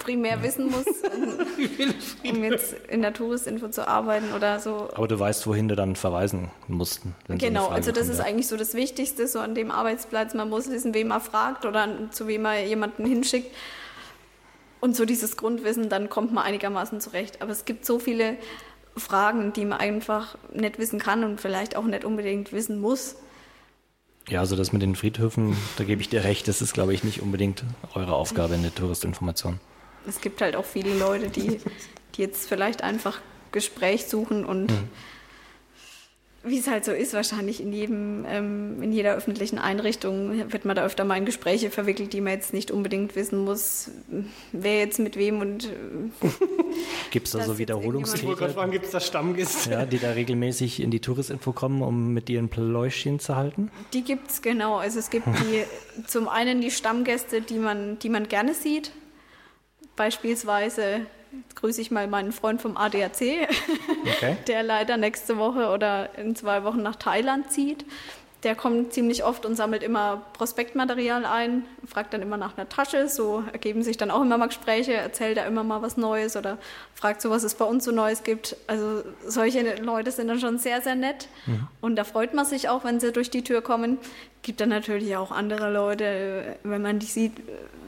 primär 0.00 0.42
wissen 0.42 0.70
muss, 0.70 0.84
um, 2.24 2.30
um 2.30 2.44
jetzt 2.44 2.74
in 2.88 3.00
der 3.00 3.12
Touristinfo 3.12 3.68
zu 3.68 3.86
arbeiten 3.86 4.32
oder 4.34 4.58
so. 4.58 4.88
Aber 4.94 5.06
du 5.06 5.18
weißt, 5.18 5.46
wohin 5.46 5.68
du 5.68 5.76
dann 5.76 5.94
verweisen 5.94 6.50
musst. 6.66 7.02
Genau, 7.28 7.66
so 7.66 7.70
also 7.70 7.92
das 7.92 8.00
kommt, 8.00 8.12
ist 8.12 8.18
ja. 8.18 8.24
eigentlich 8.24 8.48
so 8.48 8.56
das 8.56 8.74
Wichtigste, 8.74 9.28
so 9.28 9.38
an 9.38 9.54
dem 9.54 9.70
Arbeitsplatz. 9.70 10.34
Man 10.34 10.50
muss 10.50 10.68
wissen, 10.68 10.92
wem 10.92 11.08
man 11.08 11.20
fragt 11.20 11.64
oder 11.64 11.88
zu 12.10 12.26
wem 12.26 12.42
man 12.42 12.66
jemanden 12.66 13.06
hinschickt. 13.06 13.54
Und 14.80 14.96
so 14.96 15.04
dieses 15.04 15.36
Grundwissen, 15.36 15.88
dann 15.88 16.10
kommt 16.10 16.32
man 16.32 16.44
einigermaßen 16.44 17.00
zurecht. 17.00 17.40
Aber 17.40 17.52
es 17.52 17.64
gibt 17.64 17.86
so 17.86 18.00
viele 18.00 18.36
Fragen, 18.96 19.52
die 19.52 19.64
man 19.64 19.78
einfach 19.78 20.36
nicht 20.52 20.78
wissen 20.78 20.98
kann 20.98 21.24
und 21.24 21.40
vielleicht 21.40 21.76
auch 21.76 21.84
nicht 21.84 22.04
unbedingt 22.04 22.52
wissen 22.52 22.80
muss. 22.80 23.16
Ja, 24.28 24.40
also 24.40 24.56
das 24.56 24.72
mit 24.72 24.82
den 24.82 24.94
Friedhöfen, 24.94 25.56
da 25.76 25.84
gebe 25.84 26.02
ich 26.02 26.08
dir 26.08 26.24
recht, 26.24 26.46
das 26.46 26.62
ist, 26.62 26.74
glaube 26.74 26.92
ich, 26.94 27.04
nicht 27.04 27.22
unbedingt 27.22 27.64
eure 27.94 28.14
Aufgabe 28.14 28.54
in 28.54 28.62
der 28.62 28.74
Touristinformation. 28.74 29.58
Es 30.06 30.20
gibt 30.20 30.40
halt 30.40 30.56
auch 30.56 30.64
viele 30.64 30.96
Leute, 30.96 31.30
die, 31.30 31.60
die 32.14 32.22
jetzt 32.22 32.48
vielleicht 32.48 32.82
einfach 32.82 33.20
Gespräch 33.52 34.06
suchen 34.06 34.44
und 34.44 34.70
hm 34.70 34.88
wie 36.42 36.58
es 36.58 36.68
halt 36.68 36.86
so 36.86 36.92
ist, 36.92 37.12
wahrscheinlich 37.12 37.60
in 37.60 37.70
jedem, 37.72 38.24
ähm, 38.26 38.82
in 38.82 38.92
jeder 38.92 39.14
öffentlichen 39.14 39.58
Einrichtung 39.58 40.50
wird 40.50 40.64
man 40.64 40.74
da 40.74 40.84
öfter 40.84 41.04
mal 41.04 41.16
in 41.16 41.26
Gespräche 41.26 41.70
verwickelt, 41.70 42.14
die 42.14 42.22
man 42.22 42.32
jetzt 42.32 42.54
nicht 42.54 42.70
unbedingt 42.70 43.14
wissen 43.14 43.44
muss, 43.44 43.90
wer 44.52 44.78
jetzt 44.78 44.98
mit 44.98 45.16
wem 45.16 45.40
und 45.40 45.66
äh, 45.66 45.68
Gibt 47.10 47.26
es 47.26 47.32
da 47.32 47.44
so 47.44 47.58
Wiederholungstäter? 47.58 48.68
Gibt 48.68 48.86
es 48.86 48.90
da 48.92 49.00
Stammgäste? 49.00 49.70
Ja, 49.70 49.84
die 49.84 49.98
da 49.98 50.12
regelmäßig 50.12 50.80
in 50.80 50.90
die 50.90 51.00
Touristinfo 51.00 51.52
kommen, 51.52 51.82
um 51.82 52.14
mit 52.14 52.28
dir 52.28 52.38
ein 52.38 52.48
Pläuschchen 52.48 53.20
zu 53.20 53.36
halten? 53.36 53.70
Die 53.92 54.02
gibt 54.02 54.30
es, 54.30 54.40
genau. 54.40 54.76
Also 54.76 54.98
es 54.98 55.10
gibt 55.10 55.26
die, 55.26 55.64
zum 56.06 56.26
einen 56.26 56.62
die 56.62 56.70
Stammgäste, 56.70 57.42
die 57.42 57.58
man, 57.58 57.98
die 57.98 58.08
man 58.08 58.28
gerne 58.28 58.54
sieht. 58.54 58.92
Beispielsweise 59.94 61.02
Jetzt 61.32 61.56
grüße 61.56 61.80
ich 61.80 61.90
mal 61.90 62.06
meinen 62.08 62.32
Freund 62.32 62.60
vom 62.60 62.76
ADAC, 62.76 63.48
okay. 64.02 64.36
der 64.48 64.62
leider 64.62 64.96
nächste 64.96 65.38
Woche 65.38 65.68
oder 65.68 66.18
in 66.18 66.34
zwei 66.34 66.64
Wochen 66.64 66.82
nach 66.82 66.96
Thailand 66.96 67.52
zieht. 67.52 67.84
Der 68.42 68.54
kommt 68.54 68.94
ziemlich 68.94 69.22
oft 69.22 69.44
und 69.44 69.54
sammelt 69.54 69.82
immer 69.82 70.22
Prospektmaterial 70.32 71.26
ein, 71.26 71.64
fragt 71.86 72.14
dann 72.14 72.22
immer 72.22 72.38
nach 72.38 72.56
einer 72.56 72.66
Tasche. 72.70 73.06
So 73.06 73.44
ergeben 73.52 73.82
sich 73.82 73.98
dann 73.98 74.10
auch 74.10 74.22
immer 74.22 74.38
mal 74.38 74.46
Gespräche, 74.46 74.94
erzählt 74.94 75.36
er 75.36 75.46
immer 75.46 75.62
mal 75.62 75.82
was 75.82 75.98
Neues 75.98 76.36
oder 76.36 76.56
fragt 76.94 77.20
so, 77.20 77.28
was 77.28 77.42
es 77.42 77.54
bei 77.54 77.66
uns 77.66 77.84
so 77.84 77.92
Neues 77.92 78.22
gibt. 78.22 78.56
Also 78.66 79.02
solche 79.26 79.76
Leute 79.76 80.10
sind 80.10 80.28
dann 80.28 80.40
schon 80.40 80.56
sehr, 80.56 80.80
sehr 80.80 80.94
nett. 80.94 81.28
Mhm. 81.44 81.68
Und 81.82 81.96
da 81.96 82.04
freut 82.04 82.32
man 82.32 82.46
sich 82.46 82.70
auch, 82.70 82.82
wenn 82.82 82.98
sie 82.98 83.12
durch 83.12 83.28
die 83.28 83.44
Tür 83.44 83.60
kommen. 83.60 83.98
Gibt 84.42 84.60
dann 84.60 84.70
natürlich 84.70 85.16
auch 85.16 85.32
andere 85.32 85.70
Leute, 85.70 86.56
wenn 86.62 86.80
man 86.80 86.98
die 86.98 87.06
sieht, 87.06 87.32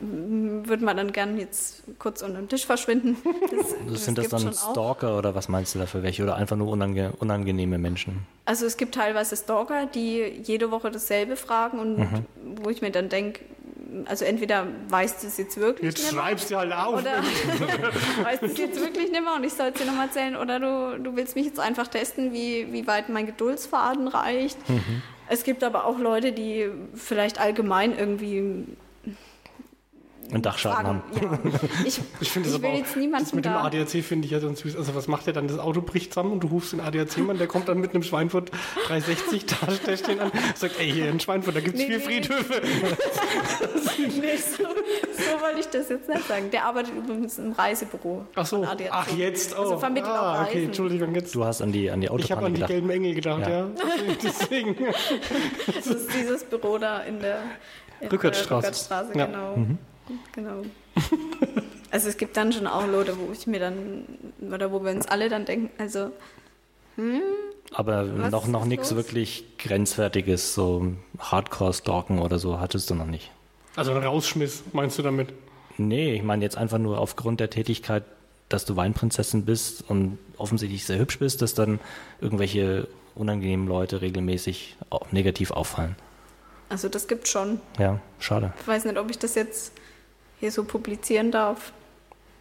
würde 0.03 0.85
man 0.85 0.97
dann 0.97 1.13
gern 1.13 1.39
jetzt 1.39 1.83
kurz 1.99 2.21
unter 2.23 2.39
den 2.41 2.49
Tisch 2.49 2.67
verschwinden. 2.67 3.17
Das, 3.53 3.75
das 3.87 4.05
sind 4.05 4.19
das 4.19 4.29
dann 4.29 4.53
Stalker 4.53 5.13
auch. 5.13 5.19
oder 5.19 5.35
was 5.35 5.49
meinst 5.49 5.75
du 5.75 5.79
da 5.79 5.87
für 5.87 6.03
welche? 6.03 6.23
Oder 6.23 6.37
einfach 6.37 6.57
nur 6.57 6.69
unange 6.69 7.13
unangenehme 7.19 7.79
Menschen? 7.79 8.27
Also 8.45 8.67
es 8.67 8.77
gibt 8.77 8.95
teilweise 8.95 9.37
Stalker, 9.37 9.87
die 9.87 10.23
jede 10.43 10.71
Woche 10.71 10.91
dasselbe 10.91 11.37
fragen 11.37 11.79
und 11.79 11.99
mhm. 11.99 12.27
wo 12.57 12.71
ich 12.71 12.81
mir 12.81 12.91
dann 12.91 13.09
denke, 13.09 13.41
also 14.07 14.25
entweder 14.25 14.67
weißt 14.89 15.23
du 15.23 15.27
es 15.27 15.37
jetzt 15.37 15.57
wirklich 15.59 15.85
jetzt 15.85 16.03
nicht 16.03 16.13
mehr. 16.13 16.31
Jetzt 16.31 16.49
schreibst 16.49 16.51
du 16.51 16.57
halt 16.57 16.73
auf. 16.73 17.01
Oder 17.01 17.13
weißt 18.23 18.43
du 18.43 18.47
es 18.47 18.59
jetzt 18.59 18.81
wirklich 18.81 19.11
nicht 19.11 19.23
mehr 19.23 19.35
und 19.37 19.45
ich 19.45 19.53
soll 19.53 19.69
es 19.69 19.75
dir 19.75 19.87
nochmal 19.87 20.07
erzählen. 20.07 20.37
Oder 20.37 20.59
du, 20.59 20.99
du 20.99 21.17
willst 21.17 21.37
mich 21.37 21.47
jetzt 21.47 21.61
einfach 21.61 21.89
testen, 21.89 22.33
wie, 22.33 22.73
wie 22.73 22.87
weit 22.87 23.09
mein 23.09 23.27
Geduldsfaden 23.27 24.09
reicht. 24.09 24.69
Mhm. 24.69 25.03
Es 25.29 25.45
gibt 25.45 25.65
aber 25.65 25.87
auch 25.87 25.99
Leute, 25.99 26.33
die 26.33 26.69
vielleicht 26.95 27.41
allgemein 27.41 27.97
irgendwie 27.97 28.67
einen 30.31 30.43
Dachschaden 30.43 30.87
haben. 30.87 31.03
Ja. 31.21 31.39
Ich, 31.85 32.01
ich 32.21 32.31
finde 32.31 32.49
das, 32.49 32.59
aber 32.59 32.69
auch, 32.69 33.19
das 33.19 33.33
mit 33.33 33.45
dem 33.45 33.53
ADAC 33.53 34.05
finde 34.05 34.27
ich 34.27 34.31
ja 34.31 34.41
dann 34.41 34.55
süß. 34.55 34.77
Also 34.77 34.95
was 34.95 35.09
macht 35.09 35.27
der 35.27 35.33
dann? 35.33 35.49
Das 35.49 35.59
Auto 35.59 35.81
bricht 35.81 36.13
zusammen 36.13 36.33
und 36.33 36.41
du 36.41 36.49
rufst 36.49 36.73
den 36.73 36.81
ADAC-Mann, 36.81 37.39
der 37.39 37.47
kommt 37.47 37.69
dann 37.69 37.79
mit 37.79 37.95
einem 37.95 38.03
Schweinfurt 38.03 38.51
360 38.87 39.47
da 39.47 39.97
stehen 39.97 40.21
an 40.21 40.31
und 40.31 40.57
sagt, 40.57 40.79
ey, 40.79 40.91
hier 40.91 41.09
in 41.09 41.21
Schweinfurt, 41.21 41.57
da 41.57 41.61
gibt 41.61 41.79
es 41.79 41.87
nee, 41.87 41.99
vier 41.99 41.99
nee. 41.99 42.05
Friedhöfe. 42.05 42.63
nee, 44.21 44.37
so, 44.37 44.63
so 44.63 45.41
wollte 45.41 45.61
ich 45.61 45.67
das 45.67 45.89
jetzt 45.89 46.09
nicht 46.09 46.27
sagen. 46.27 46.51
Der 46.51 46.65
arbeitet 46.65 46.95
übrigens 46.97 47.39
im 47.39 47.53
Reisebüro. 47.53 48.27
Ach 48.35 48.47
so, 48.47 48.67
ach 48.91 49.09
jetzt, 49.17 49.57
oh. 49.57 49.63
Also 49.63 49.79
vermittelt 49.79 50.15
ah, 50.15 50.21
auch 50.21 50.39
Reisen. 50.41 50.49
okay, 50.49 50.65
Entschuldigung, 50.65 51.15
jetzt. 51.15 51.35
Du 51.35 51.45
hast 51.45 51.63
an 51.63 51.73
die, 51.73 51.91
an 51.91 52.01
die 52.01 52.09
Autobahn 52.09 52.25
Ich 52.25 52.33
habe 52.33 52.47
an 52.47 52.55
die 52.55 52.63
gelben 52.63 52.91
Engel 52.91 53.15
gedacht, 53.15 53.43
ja. 53.43 53.49
ja. 53.49 53.69
Deswegen. 54.23 54.77
das 55.75 55.87
ist 55.87 56.15
dieses 56.15 56.45
Büro 56.45 56.79
da 56.79 57.01
in 57.01 57.21
der 57.21 57.43
Rückertstraße. 58.11 58.67
Rückertstraße, 58.67 59.19
ja. 59.19 59.27
genau. 59.27 59.57
Mhm. 59.57 59.79
Genau. 60.33 60.63
also 61.91 62.09
es 62.09 62.17
gibt 62.17 62.37
dann 62.37 62.53
schon 62.53 62.67
auch 62.67 62.87
Leute, 62.87 63.17
wo 63.19 63.33
ich 63.33 63.47
mir 63.47 63.61
dann, 63.61 64.05
oder 64.41 64.73
wo 64.73 64.85
wir 64.85 64.93
uns 64.93 65.07
alle 65.07 65.29
dann 65.29 65.45
denken, 65.45 65.71
also, 65.79 66.11
hm, 66.97 67.23
aber 67.75 68.03
noch, 68.03 68.47
noch 68.47 68.65
nichts 68.65 68.95
wirklich 68.95 69.45
Grenzwertiges, 69.59 70.55
so 70.55 70.93
Hardcore-Stalken 71.19 72.19
oder 72.19 72.39
so 72.39 72.61
hattest 72.61 72.91
du 72.91 72.95
noch 72.95 73.07
nicht. 73.07 73.31
Also 73.77 73.93
ein 73.93 74.03
Rausschmiss, 74.03 74.63
meinst 74.73 74.99
du 74.99 75.03
damit? 75.03 75.33
Nee, 75.79 76.15
ich 76.15 76.23
meine 76.23 76.45
jetzt 76.45 76.59
einfach 76.59 76.79
nur 76.79 76.99
aufgrund 76.99 77.41
der 77.41 77.49
Tätigkeit, 77.49 78.05
dass 78.51 78.67
du 78.67 78.77
Weinprinzessin 78.77 79.47
bist 79.47 79.89
und 79.89 80.19
offensichtlich 80.37 80.85
sehr 80.85 80.99
hübsch 80.99 81.19
bist, 81.19 81.41
dass 81.41 81.55
dann 81.55 81.81
irgendwelche 82.21 82.89
unangenehmen 83.15 83.67
Leute 83.67 84.03
regelmäßig 84.03 84.77
negativ 85.11 85.51
auffallen. 85.51 85.97
Also 86.69 86.89
das 86.89 87.09
gibt 87.09 87.29
schon. 87.29 87.61
Ja, 87.79 88.01
schade. 88.19 88.53
Ich 88.61 88.69
weiß 88.69 88.85
nicht, 88.85 88.99
ob 88.99 89.11
ich 89.11 89.19
das 89.19 89.35
jetzt 89.35 89.73
hier 90.43 90.51
so 90.51 90.65
publizieren 90.65 91.31
darf. 91.31 91.73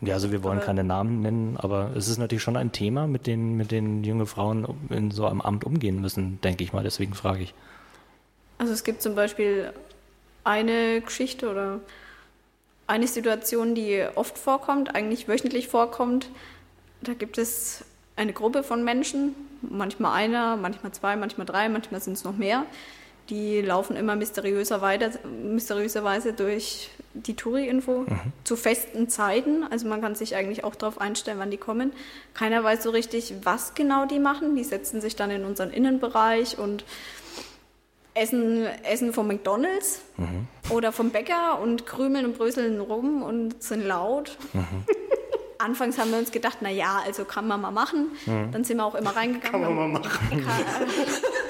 Ja, 0.02 0.16
also 0.16 0.32
wir 0.32 0.42
wollen 0.42 0.58
aber 0.58 0.66
keine 0.66 0.84
Namen 0.84 1.22
nennen, 1.22 1.56
aber 1.58 1.92
es 1.96 2.08
ist 2.08 2.18
natürlich 2.18 2.42
schon 2.42 2.58
ein 2.58 2.72
Thema, 2.72 3.06
mit 3.06 3.28
dem 3.28 3.58
mit 3.58 3.70
den 3.70 4.04
junge 4.04 4.26
Frauen 4.26 4.68
in 4.90 5.12
so 5.12 5.28
einem 5.28 5.40
Amt 5.40 5.66
umgehen 5.66 6.02
müssen, 6.02 6.42
denke 6.42 6.64
ich 6.64 6.74
mal. 6.74 6.84
Deswegen 6.84 7.14
frage 7.14 7.44
ich. 7.44 7.54
Also 8.58 8.74
es 8.74 8.84
gibt 8.84 9.04
zum 9.04 9.14
Beispiel 9.14 9.72
eine 10.44 11.02
Geschichte 11.02 11.48
oder 11.52 11.80
eine 12.88 13.06
Situation, 13.06 13.76
die 13.76 14.04
oft 14.16 14.36
vorkommt, 14.36 14.96
eigentlich 14.96 15.28
wöchentlich 15.28 15.68
vorkommt. 15.68 16.30
Da 17.02 17.14
gibt 17.14 17.38
es 17.38 17.86
eine 18.16 18.34
Gruppe 18.34 18.64
von 18.64 18.84
Menschen, 18.84 19.36
manchmal 19.62 20.14
einer, 20.14 20.58
manchmal 20.58 20.92
zwei, 20.92 21.16
manchmal 21.18 21.46
drei, 21.46 21.70
manchmal 21.70 22.02
sind 22.02 22.14
es 22.14 22.24
noch 22.24 22.36
mehr, 22.36 22.66
die 23.30 23.62
laufen 23.62 23.96
immer 23.96 24.16
mysteriöser 24.16 24.82
weiter, 24.82 25.12
mysteriöserweise 25.44 26.34
durch 26.34 26.90
die 27.14 27.36
Touri-Info 27.36 28.06
mhm. 28.08 28.20
zu 28.44 28.56
festen 28.56 29.10
Zeiten. 29.10 29.64
Also 29.70 29.88
man 29.88 30.02
kann 30.02 30.16
sich 30.16 30.36
eigentlich 30.36 30.64
auch 30.64 30.76
darauf 30.76 31.00
einstellen, 31.00 31.40
wann 31.40 31.52
die 31.52 31.58
kommen. 31.58 31.92
Keiner 32.34 32.64
weiß 32.64 32.84
so 32.84 32.90
richtig, 32.90 33.34
was 33.44 33.74
genau 33.74 34.06
die 34.06 34.20
machen. 34.20 34.56
Die 34.56 34.64
setzen 34.64 35.02
sich 35.02 35.16
dann 35.16 35.32
in 35.32 35.46
unseren 35.46 35.72
Innenbereich 35.72 36.58
und 36.58 36.86
essen, 38.14 38.66
essen 38.84 39.14
vom 39.14 39.28
McDonalds 39.28 40.02
mhm. 40.18 40.48
oder 40.70 40.92
vom 40.92 41.12
Bäcker 41.12 41.60
und 41.62 41.86
krümeln 41.86 42.26
und 42.26 42.38
bröseln 42.38 42.80
rum 42.80 43.24
und 43.24 43.62
sind 43.62 43.86
laut. 43.86 44.38
Mhm. 44.54 44.66
Anfangs 45.60 46.00
haben 46.00 46.10
wir 46.10 46.18
uns 46.18 46.32
gedacht, 46.32 46.58
na 46.62 46.72
ja, 46.72 47.04
also 47.06 47.24
kann 47.24 47.48
man 47.48 47.62
mal 47.62 47.72
machen. 47.72 48.08
Mhm. 48.26 48.52
Dann 48.52 48.64
sind 48.64 48.78
wir 48.78 48.86
auch 48.86 48.96
immer 48.96 49.16
reingegangen. 49.16 49.52
Kann 49.52 49.76
man 49.76 49.76
mal 49.76 50.00
machen. 50.00 50.46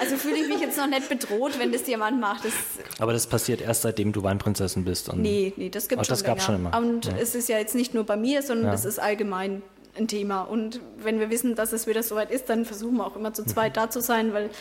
also 0.02 0.18
fühle 0.18 0.36
ich 0.36 0.50
mich 0.50 0.60
jetzt 0.60 0.78
noch 0.78 0.88
nicht 0.88 1.08
bedroht, 1.08 1.58
wenn 1.60 1.72
das 1.72 1.88
jemand 1.88 2.20
macht. 2.20 2.44
Das 2.44 2.54
Aber 3.02 3.14
das 3.14 3.26
passiert 3.26 3.62
erst 3.62 3.82
seitdem 3.82 4.12
du 4.12 4.22
Weinprinzessin 4.22 4.86
bist. 4.86 5.10
Und 5.10 5.24
nee, 5.24 5.54
nee, 5.58 5.70
das 5.70 5.90
gibt 5.90 6.00
es 6.02 6.08
schon 6.08 6.24
das 6.24 6.46
schon 6.46 6.56
immer. 6.56 6.78
Und 6.78 7.06
ja. 7.06 7.14
es 7.20 7.34
ist 7.34 7.50
ja 7.50 7.58
jetzt 7.58 7.74
nicht 7.74 7.96
nur 7.96 8.04
bei 8.04 8.16
mir, 8.16 8.44
sondern 8.44 8.68
ja. 8.68 8.72
das 8.72 8.86
ist 8.86 9.00
allgemein 9.00 9.64
ein 9.98 10.08
Thema. 10.08 10.44
Und 10.44 10.80
wenn 11.02 11.20
wir 11.20 11.32
wissen, 11.32 11.56
dass 11.56 11.74
es 11.74 11.88
wieder 11.88 12.04
soweit 12.04 12.30
ist, 12.30 12.48
dann 12.50 12.64
versuchen 12.64 12.98
wir 12.98 13.08
auch 13.08 13.16
immer 13.16 13.34
zu 13.34 13.44
zweit 13.44 13.72
mhm. 13.72 13.80
da 13.80 13.90
zu 13.90 14.02
sein, 14.02 14.34
weil 14.34 14.52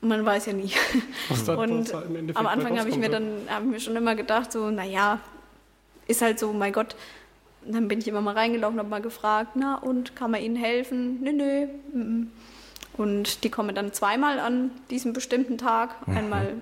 man 0.00 0.26
weiß 0.26 0.46
ja 0.46 0.52
nie. 0.52 0.72
und 1.56 1.94
am 2.34 2.46
Anfang 2.48 2.76
habe 2.76 2.88
ich 2.88 2.96
mir 2.96 3.08
dann 3.08 3.42
hab 3.48 3.62
ich 3.62 3.68
mir 3.68 3.80
schon 3.80 3.94
immer 3.94 4.16
gedacht, 4.16 4.50
so, 4.50 4.68
naja, 4.68 5.20
ist 6.08 6.22
halt 6.22 6.40
so, 6.40 6.52
mein 6.52 6.72
Gott, 6.72 6.96
und 7.64 7.72
dann 7.72 7.86
bin 7.86 8.00
ich 8.00 8.08
immer 8.08 8.20
mal 8.20 8.34
reingelaufen, 8.34 8.80
habe 8.80 8.88
mal 8.88 9.00
gefragt, 9.00 9.52
na 9.54 9.76
und 9.76 10.16
kann 10.16 10.32
man 10.32 10.42
ihnen 10.42 10.56
helfen? 10.56 11.20
Nö, 11.22 11.32
nö. 11.32 12.26
Und 12.96 13.44
die 13.44 13.50
kommen 13.50 13.76
dann 13.76 13.92
zweimal 13.92 14.40
an 14.40 14.72
diesem 14.90 15.12
bestimmten 15.12 15.56
Tag, 15.56 16.08
mhm. 16.08 16.16
einmal 16.16 16.54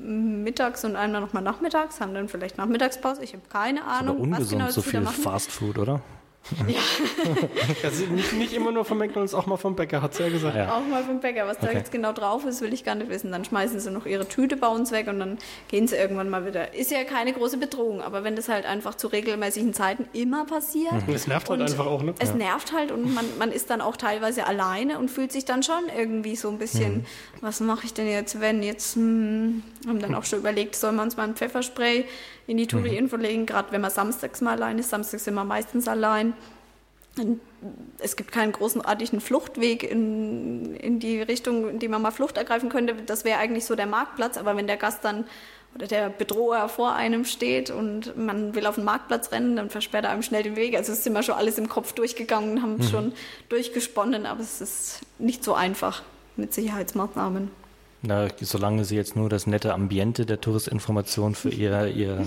mittags 0.00 0.84
und 0.84 0.96
einmal 0.96 1.20
nochmal 1.20 1.42
nachmittags, 1.42 2.00
haben 2.00 2.14
dann 2.14 2.28
vielleicht 2.28 2.58
Nachmittagspause. 2.58 3.22
Ich 3.22 3.32
habe 3.32 3.42
keine 3.48 3.84
Ahnung. 3.84 4.16
Ist 4.16 4.20
aber 4.20 4.20
ungesund, 4.20 4.40
was 4.40 4.50
genau 4.50 4.70
so 4.70 4.82
viel 4.82 5.06
Fast 5.06 5.50
Food, 5.50 5.78
oder? 5.78 6.00
Ja. 6.66 6.80
also 7.84 8.06
nicht, 8.06 8.32
nicht, 8.32 8.52
immer 8.52 8.72
nur 8.72 8.84
vom 8.84 8.98
McDonalds, 8.98 9.34
auch 9.34 9.46
mal 9.46 9.56
vom 9.56 9.76
Bäcker, 9.76 10.02
hat 10.02 10.14
sie 10.14 10.24
ja 10.24 10.28
gesagt. 10.30 10.56
Ja. 10.56 10.76
Auch 10.76 10.86
mal 10.86 11.04
vom 11.04 11.20
Bäcker. 11.20 11.46
Was 11.46 11.58
okay. 11.58 11.66
da 11.66 11.78
jetzt 11.78 11.92
genau 11.92 12.12
drauf 12.12 12.44
ist, 12.44 12.60
will 12.60 12.72
ich 12.72 12.82
gar 12.82 12.94
nicht 12.94 13.08
wissen. 13.08 13.30
Dann 13.30 13.44
schmeißen 13.44 13.78
sie 13.78 13.90
noch 13.90 14.06
ihre 14.06 14.26
Tüte 14.26 14.56
bei 14.56 14.66
uns 14.66 14.90
weg 14.90 15.06
und 15.08 15.20
dann 15.20 15.38
gehen 15.68 15.86
sie 15.86 15.96
irgendwann 15.96 16.28
mal 16.28 16.46
wieder. 16.46 16.74
Ist 16.74 16.90
ja 16.90 17.04
keine 17.04 17.32
große 17.32 17.58
Bedrohung, 17.58 18.00
aber 18.02 18.24
wenn 18.24 18.36
das 18.36 18.48
halt 18.48 18.66
einfach 18.66 18.94
zu 18.96 19.06
regelmäßigen 19.06 19.74
Zeiten 19.74 20.08
immer 20.12 20.44
passiert. 20.44 21.06
Mhm. 21.06 21.14
Es 21.14 21.26
nervt 21.26 21.50
halt 21.50 21.60
einfach 21.60 21.86
auch, 21.86 22.02
ne? 22.02 22.14
Es 22.18 22.30
ja. 22.30 22.36
nervt 22.36 22.72
halt 22.72 22.90
und 22.90 23.14
man, 23.14 23.26
man 23.38 23.52
ist 23.52 23.70
dann 23.70 23.80
auch 23.80 23.96
teilweise 23.96 24.46
alleine 24.46 24.98
und 24.98 25.10
fühlt 25.10 25.32
sich 25.32 25.44
dann 25.44 25.62
schon 25.62 25.84
irgendwie 25.96 26.36
so 26.36 26.48
ein 26.48 26.58
bisschen, 26.58 26.98
mhm. 26.98 27.04
was 27.42 27.60
mache 27.60 27.86
ich 27.86 27.94
denn 27.94 28.08
jetzt, 28.08 28.40
wenn 28.40 28.62
jetzt, 28.62 28.96
hm, 28.96 29.62
haben 29.86 30.00
dann 30.00 30.14
auch 30.14 30.24
schon 30.24 30.40
überlegt, 30.40 30.74
sollen 30.74 30.96
wir 30.96 31.02
uns 31.02 31.16
mal 31.16 31.24
ein 31.24 31.36
Pfefferspray 31.36 32.06
in 32.50 32.56
die 32.56 32.66
Touri-Info 32.66 33.16
mhm. 33.16 33.22
legen, 33.22 33.46
gerade 33.46 33.70
wenn 33.70 33.80
man 33.80 33.92
samstags 33.92 34.40
mal 34.40 34.56
allein 34.56 34.76
ist. 34.78 34.90
Samstags 34.90 35.24
sind 35.24 35.34
wir 35.34 35.44
meistens 35.44 35.86
allein. 35.86 36.29
Es 37.98 38.16
gibt 38.16 38.32
keinen 38.32 38.52
großartigen 38.52 39.20
Fluchtweg 39.20 39.82
in, 39.82 40.74
in 40.76 41.00
die 41.00 41.20
Richtung, 41.20 41.68
in 41.68 41.78
die 41.78 41.88
man 41.88 42.00
mal 42.00 42.12
Flucht 42.12 42.36
ergreifen 42.36 42.70
könnte. 42.70 42.94
Das 43.06 43.24
wäre 43.24 43.38
eigentlich 43.38 43.66
so 43.66 43.74
der 43.74 43.86
Marktplatz. 43.86 44.38
Aber 44.38 44.56
wenn 44.56 44.66
der 44.66 44.76
Gast 44.76 45.04
dann 45.04 45.24
oder 45.74 45.86
der 45.86 46.08
Bedroher 46.08 46.68
vor 46.68 46.94
einem 46.94 47.24
steht 47.24 47.70
und 47.70 48.16
man 48.16 48.54
will 48.54 48.66
auf 48.66 48.74
den 48.74 48.84
Marktplatz 48.84 49.32
rennen, 49.32 49.56
dann 49.56 49.70
versperrt 49.70 50.04
er 50.04 50.10
einem 50.10 50.22
schnell 50.22 50.42
den 50.42 50.56
Weg. 50.56 50.76
Also 50.76 50.92
es 50.92 51.04
sind 51.04 51.12
wir 51.12 51.22
schon 51.22 51.36
alles 51.36 51.58
im 51.58 51.68
Kopf 51.68 51.92
durchgegangen, 51.92 52.62
haben 52.62 52.78
mhm. 52.78 52.82
schon 52.82 53.12
durchgesponnen, 53.48 54.26
aber 54.26 54.40
es 54.40 54.60
ist 54.60 55.00
nicht 55.18 55.44
so 55.44 55.54
einfach 55.54 56.02
mit 56.36 56.52
Sicherheitsmaßnahmen. 56.54 57.50
Na, 58.02 58.28
solange 58.40 58.84
Sie 58.84 58.96
jetzt 58.96 59.14
nur 59.14 59.28
das 59.28 59.46
nette 59.46 59.74
Ambiente 59.74 60.24
der 60.24 60.40
Touristinformation 60.40 61.34
für 61.34 61.50
Ihr, 61.50 61.86
ihr 61.88 62.24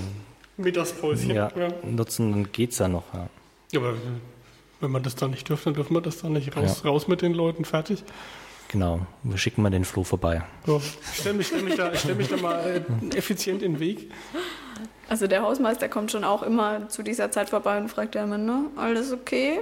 Mittagspäuschen 0.58 1.32
ja, 1.32 1.52
ja. 1.56 1.70
nutzen, 1.84 2.32
dann 2.32 2.52
geht 2.52 2.72
es 2.72 2.80
ja 2.80 2.88
noch. 2.88 3.04
Ja. 3.14 3.28
ja. 3.72 3.80
aber 3.80 3.96
wenn 4.84 4.92
man 4.92 5.02
das 5.02 5.16
dann 5.16 5.32
nicht 5.32 5.50
dürfte, 5.50 5.66
dann 5.66 5.76
dürfen 5.76 5.96
wir 5.96 6.02
das 6.02 6.22
dann 6.22 6.34
nicht 6.34 6.56
raus, 6.56 6.82
ja. 6.84 6.90
raus 6.90 7.08
mit 7.08 7.22
den 7.22 7.34
Leuten, 7.34 7.66
fertig. 7.66 8.04
Genau, 8.68 9.02
wir 9.24 9.38
schicken 9.38 9.62
mal 9.62 9.70
den 9.70 9.86
Flo 9.86 10.04
vorbei. 10.04 10.44
So, 10.66 10.78
ich 11.12 11.20
stelle 11.20 11.36
mich, 11.36 11.48
stell 11.48 11.62
mich, 11.62 11.76
da, 11.76 11.96
stell 11.96 12.16
mich 12.16 12.28
da 12.28 12.38
mal 12.38 12.84
äh, 13.12 13.18
effizient 13.18 13.62
in 13.62 13.74
den 13.74 13.80
Weg. 13.80 14.12
Also 15.08 15.28
der 15.28 15.44
Hausmeister 15.44 15.90
kommt 15.90 16.12
schon 16.12 16.24
auch 16.24 16.44
immer 16.44 16.90
zu 16.90 17.04
dieser 17.04 17.32
Zeit 17.32 17.50
vorbei 17.50 17.78
und 17.78 17.90
fragt 17.90 18.16
ja 18.16 18.24
immer, 18.24 18.38
ne, 18.38 18.66
alles 18.76 19.12
okay? 19.12 19.60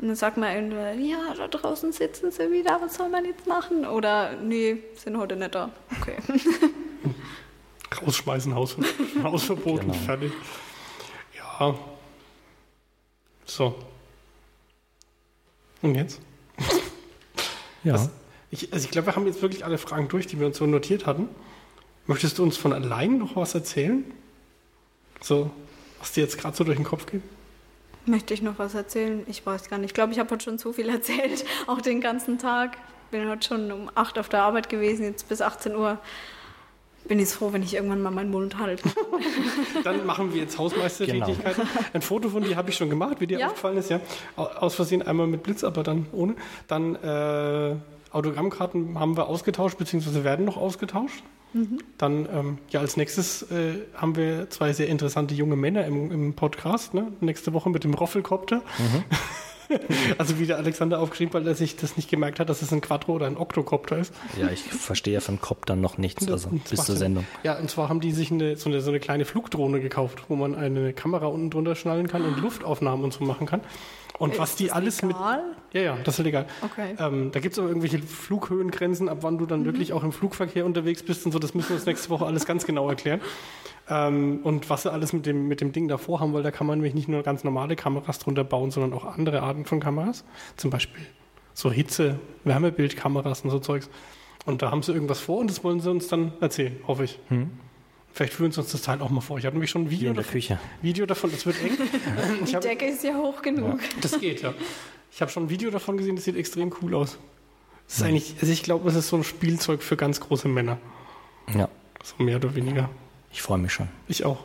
Und 0.00 0.08
dann 0.08 0.16
sagt 0.16 0.36
man 0.36 0.48
entweder, 0.48 0.94
ja, 0.94 1.34
da 1.36 1.46
draußen 1.46 1.92
sitzen 1.92 2.32
sie 2.32 2.50
wieder, 2.50 2.80
was 2.82 2.94
soll 2.94 3.08
man 3.08 3.24
jetzt 3.24 3.46
machen? 3.46 3.86
Oder, 3.86 4.32
nee, 4.42 4.78
sind 4.94 5.16
heute 5.18 5.36
nicht 5.36 5.54
da. 5.54 5.70
Okay. 6.00 6.16
Rausschmeißen, 8.02 8.54
Haus, 8.54 8.76
Hausverbot 9.22 9.82
genau. 9.82 9.92
fertig. 9.92 10.32
Ja. 11.36 11.74
So. 13.44 13.74
Und 15.82 15.94
jetzt? 15.94 16.20
Ja. 17.82 17.94
Was, 17.94 18.10
ich, 18.50 18.74
also 18.74 18.84
ich 18.84 18.90
glaube, 18.90 19.06
wir 19.06 19.16
haben 19.16 19.26
jetzt 19.26 19.40
wirklich 19.40 19.64
alle 19.64 19.78
Fragen 19.78 20.08
durch, 20.08 20.26
die 20.26 20.38
wir 20.38 20.46
uns 20.46 20.58
so 20.58 20.66
notiert 20.66 21.06
hatten. 21.06 21.30
Möchtest 22.06 22.36
du 22.36 22.42
uns 22.42 22.58
von 22.58 22.74
allein 22.74 23.16
noch 23.16 23.36
was 23.36 23.54
erzählen? 23.54 24.04
So, 25.22 25.50
was 25.98 26.12
dir 26.12 26.22
jetzt 26.22 26.36
gerade 26.36 26.54
so 26.54 26.64
durch 26.64 26.76
den 26.76 26.84
Kopf 26.84 27.06
geht? 27.06 27.22
Möchte 28.04 28.34
ich 28.34 28.42
noch 28.42 28.58
was 28.58 28.74
erzählen? 28.74 29.22
Ich 29.28 29.46
weiß 29.46 29.70
gar 29.70 29.78
nicht. 29.78 29.90
Ich 29.90 29.94
glaube, 29.94 30.12
ich 30.12 30.18
habe 30.18 30.30
heute 30.30 30.44
schon 30.44 30.58
zu 30.58 30.72
viel 30.72 30.88
erzählt, 30.90 31.44
auch 31.66 31.80
den 31.80 32.00
ganzen 32.00 32.38
Tag. 32.38 32.76
Bin 33.10 33.28
heute 33.28 33.46
schon 33.46 33.72
um 33.72 33.90
8 33.94 34.18
auf 34.18 34.28
der 34.28 34.42
Arbeit 34.42 34.68
gewesen, 34.68 35.04
jetzt 35.04 35.28
bis 35.28 35.40
18 35.40 35.74
Uhr. 35.74 35.98
Bin 37.08 37.18
jetzt 37.18 37.34
froh, 37.34 37.52
wenn 37.52 37.62
ich 37.62 37.74
irgendwann 37.74 38.02
mal 38.02 38.10
meinen 38.10 38.30
Mund 38.30 38.58
halte. 38.58 38.82
Dann 39.84 40.06
machen 40.06 40.32
wir 40.32 40.42
jetzt 40.42 40.58
Hausmeistertätigkeiten. 40.58 41.64
Genau. 41.66 41.84
Ein 41.92 42.02
Foto 42.02 42.28
von 42.28 42.44
dir 42.44 42.56
habe 42.56 42.70
ich 42.70 42.76
schon 42.76 42.90
gemacht, 42.90 43.20
wie 43.20 43.26
dir 43.26 43.38
ja? 43.38 43.46
aufgefallen 43.46 43.78
ist, 43.78 43.90
ja. 43.90 44.00
Aus 44.36 44.74
Versehen 44.74 45.02
einmal 45.02 45.26
mit 45.26 45.42
Blitz, 45.42 45.64
aber 45.64 45.82
dann 45.82 46.06
ohne. 46.12 46.34
Dann 46.68 46.94
äh, 46.96 47.76
Autogrammkarten 48.12 48.98
haben 48.98 49.16
wir 49.16 49.28
ausgetauscht, 49.28 49.78
beziehungsweise 49.78 50.24
werden 50.24 50.44
noch 50.44 50.56
ausgetauscht. 50.56 51.22
Mhm. 51.52 51.78
Dann, 51.98 52.28
ähm, 52.32 52.58
ja, 52.70 52.80
als 52.80 52.96
nächstes 52.96 53.42
äh, 53.50 53.78
haben 53.94 54.16
wir 54.16 54.50
zwei 54.50 54.72
sehr 54.72 54.88
interessante 54.88 55.34
junge 55.34 55.56
Männer 55.56 55.84
im, 55.84 56.10
im 56.12 56.34
Podcast. 56.34 56.94
Ne? 56.94 57.12
Nächste 57.20 57.52
Woche 57.52 57.70
mit 57.70 57.82
dem 57.84 57.94
Roffelkopter. 57.94 58.56
Mhm. 58.56 59.04
also 60.18 60.38
wie 60.38 60.46
der 60.46 60.56
Alexander 60.56 61.00
aufgeschrieben, 61.00 61.34
weil 61.34 61.46
er 61.46 61.54
sich 61.54 61.76
das 61.76 61.96
nicht 61.96 62.10
gemerkt 62.10 62.40
hat, 62.40 62.48
dass 62.48 62.62
es 62.62 62.72
ein 62.72 62.80
Quattro 62.80 63.12
oder 63.12 63.26
ein 63.26 63.36
Oktokopter 63.36 63.98
ist. 63.98 64.12
Ja, 64.38 64.48
ich 64.50 64.62
verstehe 64.62 65.14
ja 65.14 65.20
von 65.20 65.40
Koptern 65.40 65.80
noch 65.80 65.98
nichts, 65.98 66.30
also 66.30 66.50
bis 66.68 66.84
zur 66.84 66.96
Sendung. 66.96 67.26
Ja, 67.42 67.58
und 67.58 67.70
zwar 67.70 67.88
haben 67.88 68.00
die 68.00 68.12
sich 68.12 68.30
eine, 68.30 68.56
so, 68.56 68.70
eine, 68.70 68.80
so 68.80 68.90
eine 68.90 69.00
kleine 69.00 69.24
Flugdrohne 69.24 69.80
gekauft, 69.80 70.24
wo 70.28 70.36
man 70.36 70.54
eine 70.54 70.92
Kamera 70.92 71.26
unten 71.26 71.50
drunter 71.50 71.74
schnallen 71.74 72.08
kann 72.08 72.22
und 72.22 72.40
Luftaufnahmen 72.40 73.04
und 73.04 73.12
so 73.12 73.24
machen 73.24 73.46
kann. 73.46 73.60
Und 74.20 74.34
ist 74.34 74.38
was 74.38 74.54
die 74.54 74.70
alles 74.70 75.00
legal? 75.00 75.38
mit. 75.38 75.56
Ja, 75.72 75.80
ja, 75.80 75.98
das 76.04 76.18
ist 76.18 76.24
legal. 76.26 76.44
Okay. 76.60 76.94
Ähm, 76.98 77.30
da 77.32 77.40
gibt 77.40 77.54
es 77.54 77.58
aber 77.58 77.68
irgendwelche 77.68 78.00
Flughöhengrenzen, 78.00 79.08
ab 79.08 79.18
wann 79.22 79.38
du 79.38 79.46
dann 79.46 79.60
mhm. 79.60 79.64
wirklich 79.64 79.94
auch 79.94 80.04
im 80.04 80.12
Flugverkehr 80.12 80.66
unterwegs 80.66 81.02
bist 81.02 81.24
und 81.24 81.32
so. 81.32 81.38
Das 81.38 81.54
müssen 81.54 81.70
wir 81.70 81.76
uns 81.76 81.86
nächste 81.86 82.10
Woche 82.10 82.26
alles 82.26 82.44
ganz 82.44 82.66
genau 82.66 82.86
erklären. 82.88 83.22
Ähm, 83.90 84.40
und 84.44 84.70
was 84.70 84.82
sie 84.82 84.92
alles 84.92 85.12
mit 85.12 85.26
dem, 85.26 85.48
mit 85.48 85.60
dem 85.60 85.72
Ding 85.72 85.88
davor 85.88 86.20
haben, 86.20 86.32
weil 86.32 86.42
da 86.42 86.50
kann 86.50 86.66
man 86.66 86.78
nämlich 86.78 86.94
nicht 86.94 87.08
nur 87.08 87.22
ganz 87.22 87.44
normale 87.44 87.76
Kameras 87.76 88.20
drunter 88.20 88.44
bauen, 88.44 88.70
sondern 88.70 88.92
auch 88.94 89.04
andere 89.04 89.42
Arten 89.42 89.64
von 89.64 89.80
Kameras. 89.80 90.24
Zum 90.56 90.70
Beispiel 90.70 91.04
so 91.52 91.70
Hitze, 91.72 92.18
Wärmebildkameras 92.44 93.42
und 93.42 93.50
so 93.50 93.58
Zeugs. 93.58 93.90
Und 94.46 94.62
da 94.62 94.70
haben 94.70 94.82
sie 94.82 94.92
irgendwas 94.92 95.18
vor 95.20 95.38
und 95.38 95.50
das 95.50 95.62
wollen 95.64 95.80
sie 95.80 95.90
uns 95.90 96.08
dann 96.08 96.32
erzählen, 96.40 96.76
hoffe 96.86 97.04
ich. 97.04 97.18
Hm. 97.28 97.50
Vielleicht 98.12 98.32
führen 98.32 98.50
Sie 98.50 98.60
uns 98.60 98.72
das 98.72 98.82
Teil 98.82 99.00
auch 99.02 99.10
mal 99.10 99.20
vor. 99.20 99.38
Ich 99.38 99.46
habe 99.46 99.54
nämlich 99.54 99.70
schon 99.70 99.82
ein 99.82 99.90
Video, 99.90 100.12
davon, 100.12 100.32
Küche. 100.32 100.58
Video 100.82 101.06
davon. 101.06 101.30
Das 101.30 101.46
wird 101.46 101.62
eng. 101.62 101.78
Die 102.46 102.56
hab, 102.56 102.62
Decke 102.62 102.86
ist 102.86 103.04
ja 103.04 103.14
hoch 103.14 103.40
genug. 103.40 103.80
Ja, 103.80 103.88
das 104.00 104.18
geht, 104.18 104.42
ja. 104.42 104.52
Ich 105.12 105.20
habe 105.20 105.30
schon 105.30 105.44
ein 105.44 105.50
Video 105.50 105.70
davon 105.70 105.96
gesehen, 105.96 106.16
das 106.16 106.24
sieht 106.24 106.36
extrem 106.36 106.72
cool 106.82 106.94
aus. 106.94 107.18
Das 107.86 107.98
ist 107.98 108.02
eigentlich, 108.02 108.34
also 108.40 108.52
ich 108.52 108.62
glaube, 108.62 108.88
es 108.88 108.96
ist 108.96 109.08
so 109.08 109.16
ein 109.16 109.24
Spielzeug 109.24 109.82
für 109.82 109.96
ganz 109.96 110.20
große 110.20 110.48
Männer. 110.48 110.78
Ja. 111.56 111.68
So 112.02 112.22
mehr 112.22 112.36
oder 112.36 112.54
weniger. 112.54 112.90
Ich 113.32 113.42
freue 113.42 113.58
mich 113.58 113.72
schon. 113.72 113.88
Ich 114.08 114.24
auch. 114.24 114.44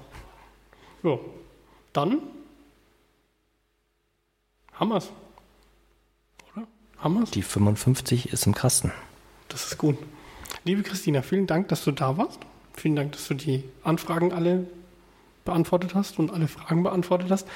Ja. 1.03 1.17
Dann 1.93 2.19
haben 4.73 4.89
wir's. 4.89 5.09
Oder? 6.53 6.67
Haben 6.97 7.19
wir's? 7.19 7.31
Die 7.31 7.41
55 7.41 8.33
ist 8.33 8.45
im 8.45 8.53
Kasten. 8.53 8.91
Das 9.47 9.67
ist 9.67 9.77
gut. 9.77 9.97
Liebe 10.65 10.83
Christina, 10.83 11.21
vielen 11.21 11.47
Dank, 11.47 11.69
dass 11.69 11.83
du 11.83 11.91
da 11.91 12.17
warst. 12.17 12.39
Vielen 12.73 12.95
Dank, 12.95 13.13
dass 13.13 13.27
du 13.27 13.35
die 13.35 13.63
Anfragen 13.83 14.33
alle 14.33 14.67
beantwortet 15.45 15.95
hast 15.95 16.19
und 16.19 16.31
alle 16.31 16.47
Fragen 16.47 16.83
beantwortet 16.83 17.31
hast. 17.31 17.47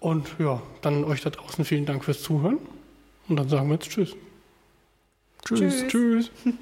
Und 0.00 0.28
ja, 0.38 0.62
dann 0.80 1.04
euch 1.04 1.20
da 1.20 1.30
draußen 1.30 1.64
vielen 1.64 1.86
Dank 1.86 2.04
fürs 2.04 2.22
Zuhören. 2.22 2.58
Und 3.28 3.36
dann 3.36 3.48
sagen 3.48 3.68
wir 3.68 3.74
jetzt 3.74 3.90
Tschüss. 3.90 4.14
Tschüss. 5.44 5.84
Tschüss. 5.88 6.30
tschüss. 6.42 6.54